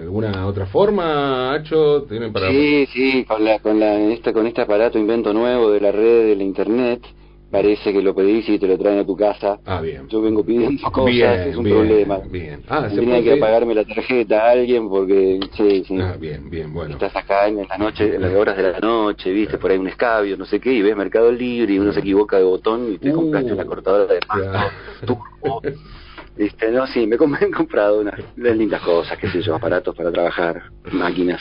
alguna 0.00 0.46
otra 0.46 0.66
forma, 0.66 1.54
Hacho? 1.54 2.02
¿Tienen 2.04 2.32
para... 2.32 2.50
Sí, 2.50 2.86
sí, 2.92 3.24
con, 3.24 3.44
la, 3.44 3.58
con, 3.58 3.78
la, 3.78 3.98
este, 4.00 4.32
con 4.32 4.46
este 4.46 4.62
aparato 4.62 4.98
invento 4.98 5.32
nuevo 5.32 5.70
de 5.70 5.80
la 5.80 5.92
red 5.92 6.26
de 6.26 6.36
la 6.36 6.42
internet, 6.42 7.02
parece 7.50 7.92
que 7.92 8.00
lo 8.00 8.14
pedís 8.14 8.48
y 8.48 8.58
te 8.58 8.66
lo 8.66 8.78
traen 8.78 9.00
a 9.00 9.04
tu 9.04 9.14
casa. 9.14 9.60
Ah, 9.66 9.80
bien. 9.80 10.08
Yo 10.08 10.22
vengo 10.22 10.42
pidiendo 10.42 10.90
cosas, 10.90 11.46
es 11.46 11.56
un 11.56 11.64
problema. 11.64 12.18
Bien. 12.30 12.62
Ah, 12.68 12.88
¿se 12.88 12.96
Tenía 12.96 13.22
que 13.22 13.36
pagarme 13.36 13.74
la 13.74 13.84
tarjeta 13.84 14.46
a 14.46 14.50
alguien 14.52 14.88
porque, 14.88 15.38
sí, 15.56 15.84
sí. 15.86 16.00
Ah, 16.00 16.16
bien, 16.18 16.48
bien, 16.48 16.72
bueno. 16.72 16.94
Estás 16.94 17.14
acá 17.14 17.46
en 17.48 17.68
la 17.68 17.76
noche, 17.76 18.14
en 18.14 18.22
las 18.22 18.34
horas 18.34 18.56
de 18.56 18.72
la 18.72 18.80
noche, 18.80 19.30
viste, 19.32 19.58
por 19.58 19.70
ahí 19.70 19.78
un 19.78 19.88
escabio, 19.88 20.36
no 20.36 20.46
sé 20.46 20.58
qué, 20.60 20.72
y 20.72 20.82
ves 20.82 20.96
Mercado 20.96 21.30
Libre 21.30 21.74
y 21.74 21.78
uno 21.78 21.92
se 21.92 22.00
equivoca 22.00 22.38
de 22.38 22.44
botón 22.44 22.94
y 22.94 22.98
te 22.98 23.12
compraste 23.12 23.52
una 23.52 23.66
cortadora 23.66 24.14
de 24.14 24.20
pasto, 24.20 25.20
este, 26.36 26.70
no, 26.70 26.86
sí, 26.86 27.06
me, 27.06 27.16
he 27.16 27.50
comprado 27.56 28.00
unas, 28.00 28.18
lindas 28.36 28.82
cosas, 28.82 29.18
qué 29.18 29.30
sé 29.30 29.42
yo, 29.42 29.54
aparatos 29.54 29.94
para 29.94 30.10
trabajar, 30.10 30.62
máquinas, 30.92 31.40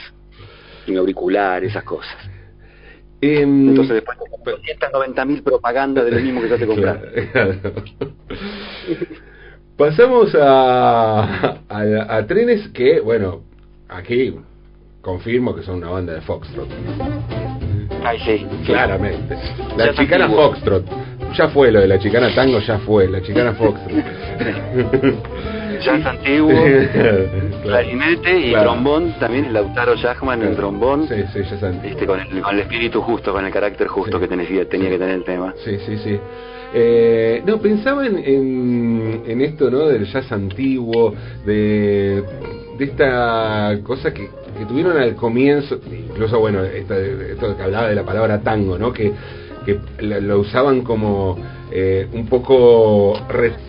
y 0.87 0.95
auricular, 0.95 1.63
esas 1.63 1.83
cosas. 1.83 2.15
Em, 3.21 3.69
Entonces 3.69 3.95
después 3.95 4.17
te 4.17 5.25
mil 5.25 5.43
propagandas 5.43 6.05
de 6.05 6.11
lo 6.11 6.19
mismo 6.19 6.41
que 6.41 6.49
ya 6.49 6.57
te 6.57 6.65
compraste. 6.65 7.29
Pasamos 9.77 10.35
a, 10.35 11.59
a, 11.69 12.27
trenes 12.27 12.67
que, 12.69 12.99
bueno, 12.99 13.43
aquí 13.89 14.35
confirmo 15.01 15.55
que 15.55 15.63
son 15.63 15.77
una 15.77 15.89
banda 15.89 16.13
de 16.13 16.21
Foxtrot. 16.21 16.67
Ay, 18.03 18.19
sí. 18.19 18.45
Claramente. 18.65 19.37
La 19.77 19.93
chicana 19.93 20.29
Foxtrot. 20.29 20.85
Ya 21.37 21.47
fue 21.49 21.71
lo 21.71 21.79
de 21.79 21.87
la 21.87 21.99
chicana 21.99 22.33
tango, 22.35 22.59
ya 22.59 22.79
fue. 22.79 23.07
La 23.07 23.21
chicana 23.21 23.53
Foxtrot. 23.53 24.03
jazz 25.81 26.05
antiguo, 26.05 26.53
clarinete 27.63 28.39
y 28.39 28.51
trombón, 28.53 29.13
también 29.19 29.51
Lautaro 29.53 29.95
Jackman 29.95 30.41
en 30.43 30.55
trombón, 30.55 31.07
sí, 31.07 31.15
sí, 31.33 31.39
este, 31.39 32.05
con, 32.05 32.19
el, 32.19 32.41
con 32.41 32.55
el 32.55 32.61
espíritu 32.61 33.01
justo, 33.01 33.33
con 33.33 33.45
el 33.45 33.51
carácter 33.51 33.87
justo 33.87 34.19
que 34.19 34.27
tenía, 34.27 34.47
tenía 34.69 34.89
que 34.89 34.99
tener 34.99 35.15
el 35.15 35.23
tema. 35.23 35.53
Sí, 35.63 35.77
sí, 35.85 35.97
sí. 35.97 36.19
Eh, 36.73 37.41
no, 37.45 37.57
pensaba 37.57 38.05
en, 38.05 39.23
en, 39.25 39.41
esto, 39.41 39.69
¿no? 39.69 39.87
Del 39.87 40.05
jazz 40.05 40.31
antiguo, 40.31 41.13
de, 41.45 42.23
de 42.77 42.85
esta 42.85 43.77
cosa 43.83 44.13
que, 44.13 44.29
que 44.57 44.65
tuvieron 44.65 44.97
al 44.97 45.15
comienzo, 45.15 45.79
incluso, 45.91 46.39
bueno, 46.39 46.63
esto, 46.63 46.93
esto 46.95 47.57
que 47.57 47.63
hablaba 47.63 47.89
de 47.89 47.95
la 47.95 48.03
palabra 48.03 48.39
tango, 48.39 48.77
¿no? 48.77 48.93
Que, 48.93 49.11
que 49.65 49.79
lo 49.99 50.39
usaban 50.39 50.81
como 50.81 51.37
eh, 51.73 52.05
un 52.13 52.27
poco 52.27 53.17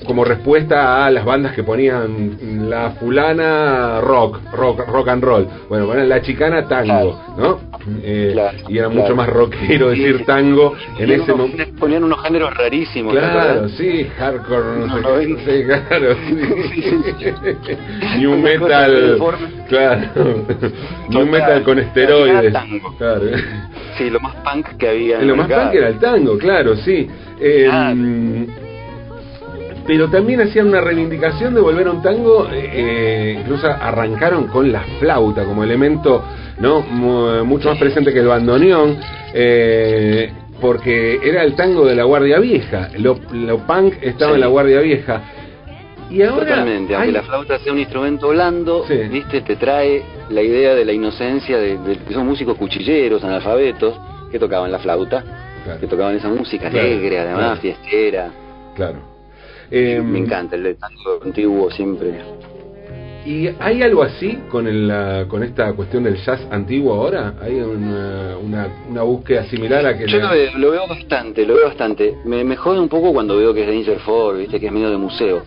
como 0.07 0.25
respuesta 0.25 1.07
a 1.07 1.11
las 1.11 1.25
bandas 1.25 1.55
que 1.55 1.63
ponían 1.63 2.69
la 2.69 2.91
fulana 2.93 4.01
rock, 4.01 4.41
rock, 4.53 4.89
rock 4.89 5.09
and 5.09 5.23
roll. 5.23 5.47
Bueno, 5.69 5.87
ponían 5.87 6.09
la 6.09 6.21
chicana 6.21 6.67
tango, 6.67 7.21
¿no? 7.37 7.61
Eh, 8.03 8.35
y 8.69 8.79
era 8.79 8.89
mucho 8.89 9.15
más 9.15 9.29
rockero 9.29 9.91
decir 9.91 10.25
tango 10.25 10.75
en 10.99 11.13
ese 11.13 11.33
momento. 11.33 11.65
Ponían 11.79 12.03
unos 12.05 12.21
géneros 12.23 12.57
rarísimos. 12.57 13.13
Claro, 13.13 13.69
sí, 13.69 14.09
hardcore, 14.19 14.87
no, 14.87 14.97
sé 14.97 15.03
sí, 15.47 15.65
claro. 15.89 16.17
New 18.19 18.37
metal, 18.39 19.19
claro. 19.69 20.45
New 21.09 21.27
metal 21.27 21.63
con 21.63 21.79
esteroides. 21.79 22.55
Claro. 22.99 23.23
Sí, 23.97 24.11
lo 24.11 24.21
más 24.21 24.35
punk 24.37 24.69
que 24.79 24.89
había. 24.89 25.21
lo 25.21 25.37
más 25.37 25.49
punk 25.49 25.75
era 25.75 25.89
el 25.89 25.99
tango, 25.99 26.39
claro, 26.39 26.77
sí. 26.77 27.09
Em, 27.43 28.47
pero 29.87 30.09
también 30.09 30.41
hacían 30.41 30.69
una 30.69 30.81
reivindicación 30.81 31.55
de 31.55 31.61
volver 31.61 31.89
a 31.89 31.91
un 31.91 32.03
tango, 32.03 32.49
eh, 32.53 33.37
incluso 33.41 33.67
arrancaron 33.67 34.47
con 34.47 34.71
la 34.71 34.83
flauta 35.01 35.45
como 35.45 35.65
elemento 35.65 36.23
no 36.61 36.83
mucho 36.83 37.71
más 37.71 37.79
presente 37.79 38.13
que 38.13 38.21
el 38.21 38.29
bandoneón, 38.29 38.97
eh, 39.35 40.31
porque 40.61 41.19
era 41.25 41.43
el 41.43 41.57
tango 41.57 41.85
de 41.85 41.97
la 41.97 42.05
Guardia 42.05 42.39
Vieja, 42.39 42.91
lo, 42.99 43.17
punk 43.67 43.95
estaba 44.01 44.35
en 44.35 44.41
la 44.41 44.47
Guardia 44.47 44.81
Vieja. 44.81 45.23
Y 46.11 46.23
ahora 46.23 46.47
Totalmente, 46.47 46.95
aunque 46.95 47.11
la 47.11 47.23
flauta 47.23 47.59
sea 47.59 47.73
un 47.73 47.79
instrumento 47.81 48.29
blando, 48.29 48.85
viste, 49.11 49.41
te 49.41 49.57
trae 49.57 50.03
la 50.29 50.43
idea 50.43 50.75
de 50.75 50.85
la 50.85 50.93
inocencia 50.93 51.59
de, 51.59 51.79
que 52.07 52.15
son 52.15 52.27
músicos 52.27 52.57
cuchilleros, 52.57 53.25
analfabetos, 53.25 53.99
que 54.31 54.39
tocaban 54.39 54.71
la 54.71 54.79
flauta 54.79 55.25
que 55.81 55.87
tocaban 55.87 56.17
esa 56.17 56.29
música 56.29 56.69
alegre, 56.69 57.19
además, 57.19 57.61
fiestera. 57.61 58.31
Claro. 58.75 58.99
me 59.71 59.95
em, 59.95 60.17
encanta 60.17 60.57
el 60.57 60.77
tango 60.77 61.23
antiguo 61.23 61.71
siempre. 61.71 62.21
¿Y 63.25 63.49
hay 63.61 63.83
algo 63.83 64.03
así 64.03 64.37
con, 64.51 64.67
el, 64.67 65.27
con 65.29 65.45
esta 65.45 65.73
cuestión 65.75 66.03
del 66.03 66.17
jazz 66.17 66.41
antiguo 66.51 66.95
ahora? 66.95 67.35
¿Hay 67.41 67.55
una, 67.61 68.37
una, 68.89 69.03
búsqueda 69.03 69.45
similar 69.45 69.87
a 69.87 69.97
que... 69.97 70.09
Yo 70.09 70.19
lo, 70.19 70.71
veo, 70.73 70.89
bastante, 70.89 71.47
lo 71.47 71.55
veo 71.55 71.67
bastante. 71.67 72.17
Me, 72.25 72.43
me 72.43 72.57
jode 72.57 72.81
un 72.81 72.89
poco 72.89 73.13
cuando 73.13 73.37
veo 73.37 73.55
que 73.55 73.63
es 73.63 73.69
Danger 73.69 74.01
Ford, 74.01 74.39
¿viste? 74.39 74.59
que 74.59 74.67
es 74.67 74.73
medio 74.73 74.91
de 74.91 74.97
museo. 74.97 75.43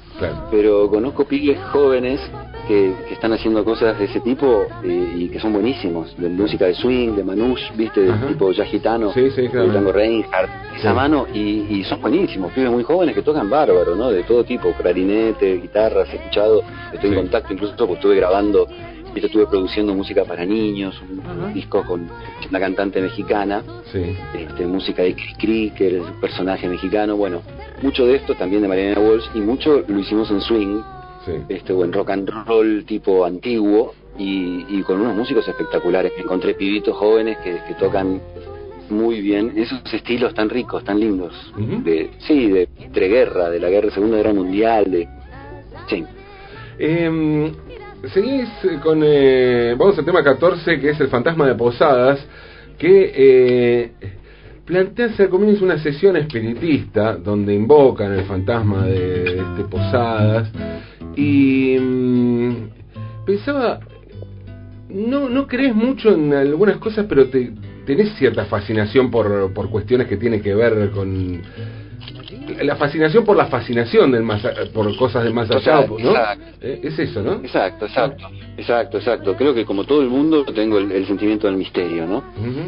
Pero 0.49 0.89
conozco 0.89 1.25
pibes 1.25 1.59
jóvenes 1.71 2.21
que, 2.67 2.93
están 3.11 3.33
haciendo 3.33 3.63
cosas 3.63 3.97
de 3.97 4.05
ese 4.05 4.19
tipo 4.19 4.65
y 4.83 5.29
que 5.29 5.39
son 5.39 5.53
buenísimos, 5.53 6.15
de 6.17 6.29
música 6.29 6.65
de 6.65 6.73
swing, 6.75 7.15
de 7.15 7.23
manouche, 7.23 7.71
viste, 7.75 8.01
de 8.01 8.27
tipo 8.27 8.51
ya 8.51 8.65
gitano, 8.65 9.11
sí, 9.13 9.29
sí, 9.31 9.47
claro. 9.47 9.71
de 9.71 9.91
Reinhardt, 9.91 10.49
esa 10.77 10.93
mano, 10.93 11.27
y, 11.33 11.83
son 11.85 12.01
buenísimos, 12.01 12.51
pibes 12.53 12.71
muy 12.71 12.83
jóvenes 12.83 13.15
que 13.15 13.21
tocan 13.21 13.49
bárbaro, 13.49 13.95
¿no? 13.95 14.09
De 14.09 14.23
todo 14.23 14.43
tipo, 14.43 14.71
clarinete, 14.73 15.57
guitarras, 15.57 16.09
he 16.11 16.17
escuchado, 16.17 16.61
estoy 16.93 17.09
en 17.11 17.15
contacto 17.15 17.53
incluso 17.53 17.75
porque 17.77 17.93
estuve 17.93 18.15
grabando 18.15 18.67
yo 19.19 19.27
estuve 19.27 19.47
produciendo 19.47 19.93
música 19.93 20.25
para 20.25 20.45
niños, 20.45 21.01
un, 21.01 21.53
disco 21.53 21.83
con 21.83 22.09
una 22.49 22.59
cantante 22.59 23.01
mexicana, 23.01 23.63
este, 24.33 24.65
música 24.65 25.03
de 25.03 25.15
Cri 25.37 25.71
que 25.71 25.99
un 25.99 26.19
personaje 26.19 26.67
mexicano, 26.67 27.15
bueno, 27.15 27.41
mucho 27.81 28.05
de 28.05 28.15
esto 28.15 28.35
también 28.35 28.61
de 28.61 28.67
Mariana 28.67 28.99
Walsh 28.99 29.25
y 29.33 29.39
mucho 29.39 29.83
lo 29.87 29.99
hicimos 29.99 30.29
en 30.31 30.41
swing, 30.41 30.81
este, 31.49 31.73
o 31.73 31.83
en 31.83 31.93
rock 31.93 32.09
and 32.11 32.29
roll 32.45 32.85
tipo 32.85 33.25
antiguo 33.25 33.93
y, 34.17 34.81
con 34.83 35.01
unos 35.01 35.15
músicos 35.15 35.47
espectaculares. 35.47 36.13
Encontré 36.17 36.53
pibitos 36.53 36.95
jóvenes 36.95 37.37
que, 37.39 37.59
tocan 37.79 38.21
muy 38.89 39.19
bien 39.21 39.53
esos 39.55 39.81
estilos 39.93 40.33
tan 40.33 40.49
ricos, 40.49 40.83
tan 40.83 40.99
lindos, 40.99 41.33
de 41.57 42.11
sí, 42.19 42.49
de 42.49 42.69
entreguerra, 42.79 43.49
de 43.49 43.59
la 43.59 43.69
guerra 43.69 43.91
Segunda 43.91 44.17
Guerra 44.17 44.33
Mundial, 44.33 44.91
de 44.91 45.07
sí. 45.89 46.05
Eh, 46.77 47.51
seguís 48.13 48.49
con 48.83 49.01
eh, 49.03 49.75
vamos 49.77 49.97
al 49.97 50.05
tema 50.05 50.23
14 50.23 50.79
que 50.79 50.89
es 50.89 50.99
el 50.99 51.07
fantasma 51.07 51.47
de 51.47 51.55
Posadas 51.55 52.19
que 52.77 53.11
eh, 53.15 53.91
plantea 54.65 55.09
al 55.17 55.29
comienzo 55.29 55.63
una 55.63 55.77
sesión 55.77 56.15
espiritista 56.17 57.15
donde 57.15 57.53
invocan 57.53 58.13
el 58.13 58.25
fantasma 58.25 58.85
de, 58.85 59.37
este 59.37 59.63
Posadas 59.69 60.51
y 61.15 61.77
mm, 61.79 62.69
pensaba 63.25 63.79
no, 64.89 65.29
no 65.29 65.47
crees 65.47 65.75
mucho 65.75 66.13
en 66.13 66.33
algunas 66.33 66.77
cosas, 66.77 67.05
pero 67.09 67.27
te, 67.27 67.51
tenés 67.85 68.13
cierta 68.17 68.45
fascinación 68.45 69.11
por, 69.11 69.53
por 69.53 69.69
cuestiones 69.69 70.07
que 70.07 70.17
tienen 70.17 70.41
que 70.41 70.55
ver 70.55 70.91
con 70.91 71.41
la 72.61 72.75
fascinación 72.75 73.25
por 73.25 73.35
la 73.35 73.47
fascinación 73.47 74.11
del 74.11 74.23
más, 74.23 74.41
por 74.73 74.95
cosas 74.97 75.23
del 75.23 75.33
más 75.33 75.49
allá, 75.49 75.85
¿no? 75.87 76.13
Eh, 76.61 76.79
es 76.83 76.99
eso, 76.99 77.21
¿no? 77.21 77.33
Exacto, 77.33 77.85
exacto, 77.85 78.27
exacto, 78.57 78.97
exacto. 78.97 79.35
Creo 79.35 79.53
que 79.53 79.65
como 79.65 79.83
todo 79.83 80.01
el 80.01 80.09
mundo 80.09 80.45
tengo 80.45 80.77
el, 80.77 81.05
sentimiento 81.05 81.47
del 81.47 81.57
misterio, 81.57 82.05
¿no? 82.05 82.23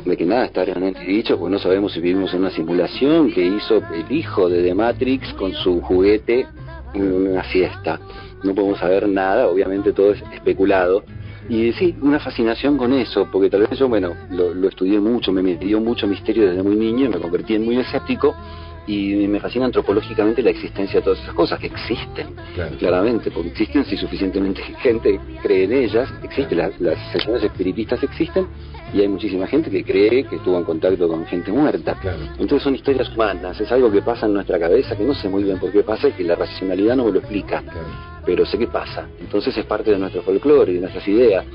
De 0.05 0.17
que 0.17 0.25
nada 0.25 0.45
está 0.45 0.65
realmente 0.65 1.01
dicho, 1.01 1.37
pues 1.37 1.51
no 1.51 1.59
sabemos 1.59 1.93
si 1.93 1.99
vivimos 1.99 2.33
en 2.33 2.41
una 2.41 2.51
simulación 2.51 3.31
que 3.31 3.45
hizo 3.45 3.81
el 3.93 4.11
hijo 4.11 4.49
de 4.49 4.63
The 4.63 4.73
Matrix 4.73 5.33
con 5.33 5.53
su 5.53 5.81
juguete 5.81 6.45
en 6.93 7.13
una 7.13 7.43
fiesta. 7.43 7.99
No 8.43 8.53
podemos 8.53 8.79
saber 8.79 9.07
nada, 9.07 9.47
obviamente 9.47 9.93
todo 9.93 10.11
es 10.11 10.21
especulado 10.33 11.03
y 11.49 11.71
sí, 11.73 11.95
una 12.01 12.19
fascinación 12.19 12.77
con 12.77 12.91
eso, 12.93 13.27
porque 13.31 13.49
tal 13.49 13.61
vez 13.61 13.79
yo, 13.79 13.87
bueno, 13.87 14.13
lo, 14.29 14.67
estudié 14.67 14.99
mucho, 14.99 15.31
me 15.31 15.55
dio 15.55 15.79
mucho 15.79 16.05
misterio 16.05 16.49
desde 16.49 16.61
muy 16.61 16.75
niño 16.75 17.05
y 17.05 17.09
me 17.09 17.19
convertí 17.19 17.55
en 17.55 17.63
muy 17.63 17.77
escéptico 17.77 18.35
y 18.87 19.27
me 19.27 19.39
fascina 19.39 19.65
antropológicamente 19.65 20.41
la 20.41 20.49
existencia 20.49 20.99
de 20.99 21.03
todas 21.03 21.19
esas 21.19 21.33
cosas 21.33 21.59
que 21.59 21.67
existen, 21.67 22.27
claramente, 22.79 23.29
porque 23.29 23.49
existen 23.49 23.85
si 23.85 23.97
suficientemente 23.97 24.61
gente 24.81 25.19
cree 25.43 25.65
en 25.65 25.73
ellas, 25.73 26.09
existen, 26.23 26.57
las, 26.57 26.79
las 26.79 26.97
sesiones 27.11 27.43
espiritistas 27.43 28.01
existen 28.01 28.47
y 28.93 29.01
hay 29.01 29.07
muchísima 29.09 29.45
gente 29.45 29.69
que 29.69 29.83
cree 29.83 30.23
que 30.23 30.37
estuvo 30.37 30.57
en 30.57 30.63
contacto 30.63 31.07
con 31.07 31.25
gente 31.25 31.51
muerta. 31.51 31.97
Entonces 32.39 32.63
son 32.63 32.75
historias 32.75 33.13
humanas, 33.13 33.59
es 33.59 33.69
algo 33.71 33.91
que 33.91 34.01
pasa 34.01 34.25
en 34.25 34.33
nuestra 34.33 34.57
cabeza 34.57 34.95
que 34.95 35.03
no 35.03 35.13
sé 35.13 35.27
muy 35.27 35.43
bien 35.43 35.59
por 35.59 35.71
qué 35.71 35.83
pasa 35.83 36.07
y 36.07 36.13
que 36.13 36.23
la 36.23 36.35
racionalidad 36.35 36.95
no 36.95 37.05
me 37.05 37.11
lo 37.11 37.19
explica 37.19 37.63
pero 38.27 38.45
sé 38.45 38.57
qué 38.57 38.67
pasa. 38.67 39.07
Entonces 39.21 39.57
es 39.57 39.65
parte 39.65 39.89
de 39.89 39.97
nuestro 39.97 40.21
folclore 40.21 40.73
y 40.73 40.75
de 40.75 40.81
nuestras 40.81 41.07
ideas. 41.07 41.45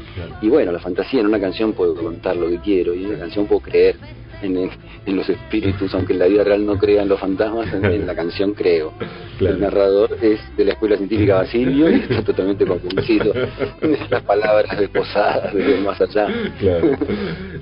Y 0.41 0.49
bueno, 0.49 0.73
la 0.73 0.79
fantasía 0.79 1.21
en 1.21 1.27
una 1.27 1.39
canción 1.39 1.75
puedo 1.75 1.95
contar 1.95 2.35
lo 2.35 2.49
que 2.49 2.61
quiero 2.61 2.95
y 2.95 3.05
en 3.05 3.11
una 3.11 3.19
canción 3.19 3.47
puedo 3.47 3.61
creer 3.61 3.97
en, 4.43 4.71
los 5.17 5.29
espíritus, 5.29 5.95
aunque 5.95 6.13
en 6.13 6.19
la 6.19 6.27
vida 6.27 6.45
real 6.45 6.65
no 6.65 6.79
crea 6.79 7.03
en 7.03 7.09
los 7.09 7.21
fantasmas, 7.21 7.73
en, 7.73 8.07
la 8.07 8.15
canción 8.15 8.55
creo. 8.55 8.93
El 9.41 9.61
narrador 9.61 10.17
es 10.23 10.41
de 10.57 10.65
la 10.65 10.73
Escuela 10.73 10.97
Científica 10.97 11.37
Basilio 11.37 11.91
y 11.91 12.01
está 12.01 12.23
totalmente 12.23 12.65
convencido 12.65 13.33
de 13.81 13.99
las 14.09 14.23
palabras 14.23 14.79
de 14.79 14.89
posadas 14.89 15.53
desde 15.53 15.81
más 15.81 16.01
allá. 16.01 16.29
Claro. 16.61 16.91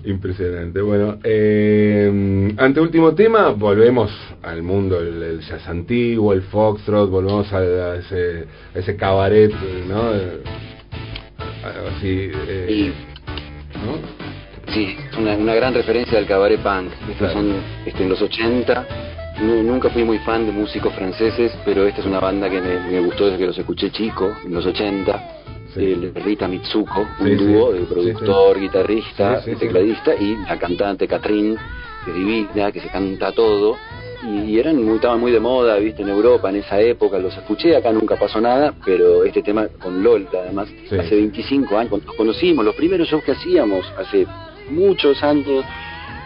Impresionante. 0.04 0.82
Bueno, 0.82 1.18
eh, 1.24 2.52
ante 2.58 2.80
último 2.80 3.14
tema, 3.14 3.48
volvemos 3.50 4.10
al 4.42 4.62
mundo, 4.62 5.00
el, 5.00 5.40
jazz 5.40 5.66
antiguo, 5.68 6.32
el 6.34 6.42
foxtrot, 6.42 7.08
volvemos 7.08 7.50
a, 7.52 7.96
ese, 7.96 8.44
ese 8.74 8.96
cabaret, 8.96 9.52
¿no? 9.88 10.10
Así, 11.96 12.30
eh, 12.48 12.92
¿no? 13.74 14.29
Sí, 14.72 14.96
una, 15.18 15.34
una 15.34 15.54
gran 15.54 15.74
referencia 15.74 16.16
del 16.16 16.28
cabaret 16.28 16.60
punk. 16.60 16.92
Estos 17.10 17.32
son 17.32 17.56
este, 17.84 18.04
en 18.04 18.08
los 18.08 18.22
80. 18.22 18.86
nunca 19.64 19.90
fui 19.90 20.04
muy 20.04 20.18
fan 20.18 20.46
de 20.46 20.52
músicos 20.52 20.94
franceses, 20.94 21.52
pero 21.64 21.86
esta 21.86 22.00
es 22.00 22.06
una 22.06 22.20
banda 22.20 22.48
que 22.48 22.60
me, 22.60 23.00
gustó 23.00 23.26
desde 23.26 23.38
que 23.38 23.46
los 23.46 23.58
escuché 23.58 23.90
chico, 23.90 24.32
en 24.44 24.54
los 24.54 24.64
80. 24.64 25.36
El 25.76 26.14
Rita 26.14 26.46
Mitsuko, 26.46 27.06
un 27.20 27.36
dúo 27.36 27.72
de 27.72 27.80
productor, 27.80 28.60
guitarrista, 28.60 29.40
tecladista 29.42 30.14
y 30.14 30.36
la 30.36 30.58
cantante 30.58 31.06
Catherine, 31.06 31.56
que 32.04 32.10
es 32.10 32.16
divina, 32.16 32.72
que 32.72 32.80
se 32.80 32.88
canta 32.88 33.32
todo. 33.32 33.76
Y, 34.22 34.58
eran 34.58 34.84
muy, 34.84 34.96
estaban 34.96 35.18
muy 35.18 35.32
de 35.32 35.40
moda, 35.40 35.76
viste, 35.76 36.02
en 36.02 36.10
Europa 36.10 36.50
en 36.50 36.56
esa 36.56 36.78
época, 36.80 37.18
los 37.18 37.34
escuché, 37.36 37.74
acá 37.74 37.90
nunca 37.90 38.16
pasó 38.16 38.40
nada, 38.40 38.74
pero 38.84 39.24
este 39.24 39.42
tema 39.42 39.66
con 39.80 40.02
LOL, 40.02 40.28
además, 40.32 40.68
hace 40.86 41.14
25 41.14 41.78
años, 41.78 41.88
cuando 41.88 42.06
nos 42.06 42.16
conocimos, 42.16 42.64
los 42.64 42.74
primeros 42.74 43.08
shows 43.08 43.24
que 43.24 43.32
hacíamos 43.32 43.86
hace 43.96 44.26
muchos 44.70 45.22
años, 45.22 45.64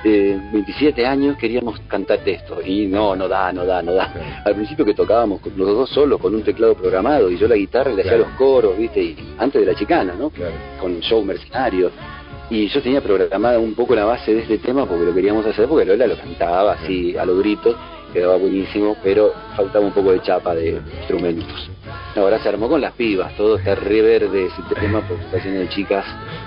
eh, 0.05 0.39
27 0.53 1.07
años, 1.07 1.37
queríamos 1.37 1.81
cantar 1.89 2.21
esto. 2.27 2.61
Y 2.65 2.87
no, 2.87 3.17
no 3.17 3.29
da, 3.29 3.53
no 3.53 3.65
da, 3.65 3.83
no 3.83 3.95
da. 3.95 4.43
Al 4.45 4.55
principio 4.55 4.85
que 4.85 4.95
tocábamos 4.95 5.41
los 5.57 5.69
dos 5.69 5.91
solos 5.91 6.21
con 6.21 6.35
un 6.35 6.43
teclado 6.43 6.75
programado 6.75 7.31
y 7.31 7.39
yo 7.39 7.49
la 7.49 7.57
guitarra 7.57 7.93
le 7.93 8.03
hacía 8.03 8.19
los 8.19 8.29
coros, 8.31 8.77
¿viste? 8.77 9.03
Y 9.03 9.35
antes 9.39 9.61
de 9.61 9.73
la 9.73 9.79
chicana, 9.79 10.15
¿no? 10.19 10.31
Con 10.81 11.01
show 11.01 11.25
mercenario. 11.25 11.91
Y 12.51 12.69
yo 12.69 12.83
tenía 12.83 13.01
programada 13.01 13.59
un 13.59 13.75
poco 13.75 13.95
la 13.95 14.05
base 14.05 14.35
de 14.35 14.43
este 14.43 14.59
tema 14.59 14.87
porque 14.87 15.07
lo 15.07 15.15
queríamos 15.15 15.47
hacer, 15.47 15.67
porque 15.67 15.87
Lola 15.87 16.07
lo 16.07 16.17
cantaba 16.17 16.75
así 16.75 17.17
a 17.17 17.25
los 17.25 17.39
gritos, 17.39 17.75
quedaba 18.13 18.37
buenísimo, 18.37 18.97
pero 19.03 19.33
faltaba 19.57 19.87
un 19.87 19.93
poco 19.93 20.13
de 20.13 20.21
chapa 20.21 20.55
de 20.55 20.81
instrumentos. 20.99 21.71
Ahora 22.17 22.39
se 22.39 22.49
armó 22.49 22.69
con 22.69 22.81
las 22.81 22.93
pibas, 22.93 23.37
todo 23.37 23.57
está 23.57 23.75
re 23.75 24.01
verde 24.01 24.47
ese 24.47 24.63
tema 24.79 25.01
porque 25.01 25.25
está 25.25 25.39
lleno 25.39 25.61
de 25.61 25.69
chicas 25.69 26.05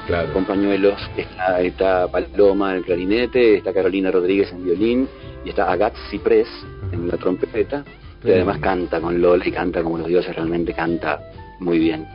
claro. 0.08 0.32
con 0.32 0.46
pañuelos. 0.46 0.98
Está, 1.18 1.62
está 1.62 2.08
Paloma 2.08 2.72
en 2.72 2.78
el 2.78 2.86
clarinete, 2.86 3.58
está 3.58 3.74
Carolina 3.74 4.10
Rodríguez 4.10 4.52
en 4.54 4.64
violín 4.64 5.10
y 5.44 5.50
está 5.50 5.70
Agat 5.70 5.94
Ciprés 6.10 6.48
en 6.94 7.10
la 7.10 7.18
trompeta. 7.18 7.84
Y 8.24 8.32
además 8.32 8.60
canta 8.60 9.02
con 9.02 9.22
Lola 9.22 9.46
y 9.46 9.52
canta 9.52 9.84
como 9.84 9.98
los 9.98 10.08
dioses, 10.08 10.36
realmente 10.36 10.74
canta 10.74 11.20
muy 11.60 11.80
bien. 11.80 12.08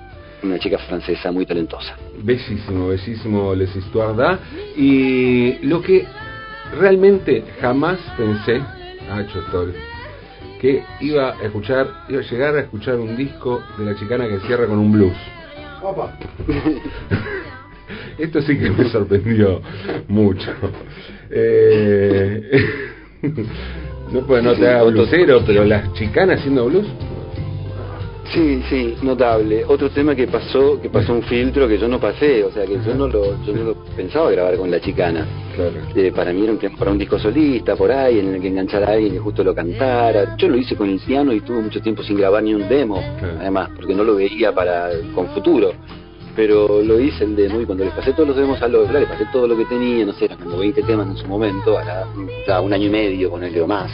Una 0.43 0.59
chica 0.59 0.79
francesa 0.79 1.31
muy 1.31 1.47
talentosa. 1.47 1.95
Bellísimo, 2.25 2.89
bellísimo 2.89 3.55
Les 3.55 3.75
Histoires 3.77 4.39
Y 4.77 5.59
lo 5.67 5.81
que 5.81 6.05
realmente 6.79 7.45
jamás 7.61 7.99
pensé, 8.17 8.61
ah, 9.11 9.23
Chotol, 9.33 9.75
que 10.63 10.85
iba 11.01 11.33
a 11.33 11.43
escuchar, 11.43 12.05
iba 12.09 12.21
a 12.21 12.23
llegar 12.23 12.55
a 12.55 12.61
escuchar 12.61 12.95
un 12.95 13.17
disco 13.17 13.61
de 13.77 13.85
la 13.85 13.97
chicana 13.97 14.29
que 14.29 14.39
cierra 14.47 14.67
con 14.67 14.79
un 14.79 14.93
blues. 14.93 15.17
Esto 18.19 18.41
sí 18.43 18.57
que 18.57 18.71
me 18.71 18.89
sorprendió 18.89 19.61
mucho. 20.07 20.53
Eh, 21.31 22.65
no, 24.13 24.25
pues 24.25 24.45
no 24.45 24.55
te 24.55 24.69
haga 24.69 24.85
blusero, 24.85 25.43
pero 25.45 25.65
las 25.65 25.93
chicanas 25.95 26.39
haciendo 26.39 26.67
blues. 26.67 26.87
Sí, 28.33 28.63
sí, 28.71 28.95
notable. 29.03 29.63
Otro 29.67 29.91
tema 29.91 30.15
que 30.15 30.27
pasó, 30.27 30.81
que 30.81 30.89
pasó 30.89 31.13
un 31.13 31.23
filtro 31.23 31.69
que 31.69 31.77
yo 31.77 31.87
no 31.87 32.01
pasé, 32.01 32.43
o 32.45 32.51
sea 32.51 32.65
que 32.65 32.79
yo 32.83 32.95
no 32.95 33.07
lo, 33.07 33.45
yo 33.45 33.53
no 33.53 33.63
lo 33.63 33.75
pensaba 33.95 34.31
grabar 34.31 34.57
con 34.57 34.71
la 34.71 34.81
chicana. 34.81 35.27
Claro. 35.55 35.73
Eh, 35.95 36.11
para 36.13 36.33
mí 36.33 36.43
era 36.43 36.53
un 36.53 36.59
tiempo 36.59 36.79
para 36.79 36.93
un 36.93 36.99
disco 36.99 37.19
solista, 37.19 37.77
por 37.77 37.93
ahí, 37.93 38.21
en 38.21 38.35
el 38.35 38.41
que 38.41 38.49
enganchara 38.49 38.89
a 38.89 38.93
alguien 38.93 39.17
y 39.17 39.19
justo 39.19 39.45
lo 39.45 39.55
cantara. 39.55 40.35
Yo 40.39 40.49
lo 40.49 40.57
hice 40.57 40.75
con 40.77 40.89
el 40.89 40.99
piano 40.99 41.31
y 41.35 41.41
tuve 41.43 41.61
mucho 41.61 41.83
tiempo 41.83 42.03
sin 42.03 42.17
grabar 42.17 42.43
ni 42.43 42.55
un 42.55 42.67
demo, 42.71 43.03
además, 43.39 43.69
porque 43.77 43.95
no 43.95 44.03
lo 44.03 44.15
veía 44.15 44.55
para 44.55 44.89
con 45.15 45.29
futuro. 45.29 45.73
Pero 46.35 46.81
lo 46.81 46.99
hice 46.99 47.25
el 47.25 47.37
demo 47.37 47.61
y 47.61 47.67
cuando 47.67 47.85
les 47.85 47.93
pasé 47.93 48.15
todos 48.15 48.29
los 48.29 48.37
demos 48.39 48.63
a 48.63 48.69
Lola, 48.69 48.99
le 48.99 49.07
pasé 49.07 49.27
todo 49.31 49.47
lo 49.47 49.55
que 49.55 49.67
tenía, 49.67 50.07
no 50.07 50.15
sé, 50.15 50.25
eran 50.25 50.39
como 50.39 50.57
20 50.57 50.83
temas 50.85 51.07
en 51.09 51.17
su 51.19 51.27
momento, 51.27 51.77
a, 51.79 52.61
un 52.63 52.73
año 52.73 52.87
y 52.87 52.91
medio 52.91 53.31
con 53.31 53.45
el 53.45 53.61
o 53.61 53.67
más. 53.67 53.91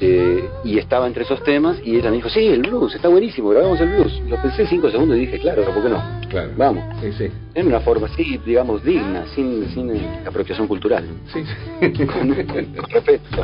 Eh, 0.00 0.48
y 0.62 0.78
estaba 0.78 1.08
entre 1.08 1.24
esos 1.24 1.42
temas 1.42 1.78
y 1.82 1.96
ella 1.96 2.10
me 2.10 2.16
dijo, 2.16 2.28
sí, 2.28 2.46
el 2.46 2.62
blues, 2.62 2.94
está 2.94 3.08
buenísimo, 3.08 3.48
grabamos 3.48 3.80
el 3.80 3.88
blues. 3.88 4.20
Lo 4.28 4.40
pensé 4.40 4.66
cinco 4.66 4.90
segundos 4.90 5.16
y 5.16 5.20
dije, 5.20 5.40
claro, 5.40 5.64
¿por 5.64 5.82
qué 5.82 5.88
no? 5.88 6.02
Claro. 6.28 6.50
Vamos. 6.56 6.84
Sí, 7.00 7.12
sí. 7.12 7.28
En 7.54 7.66
una 7.66 7.80
forma 7.80 8.06
así, 8.06 8.38
digamos, 8.46 8.84
digna, 8.84 9.24
sin, 9.34 9.68
sin 9.70 9.90
apropiación 10.24 10.68
cultural. 10.68 11.04
Sí, 11.32 11.42
sí. 11.44 12.06
con, 12.06 12.34
respeto. 12.36 13.42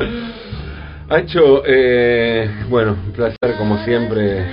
Hacho, 1.09 1.63
eh, 1.65 2.49
bueno, 2.69 2.95
un 3.05 3.11
placer 3.11 3.57
como 3.57 3.77
siempre 3.83 4.45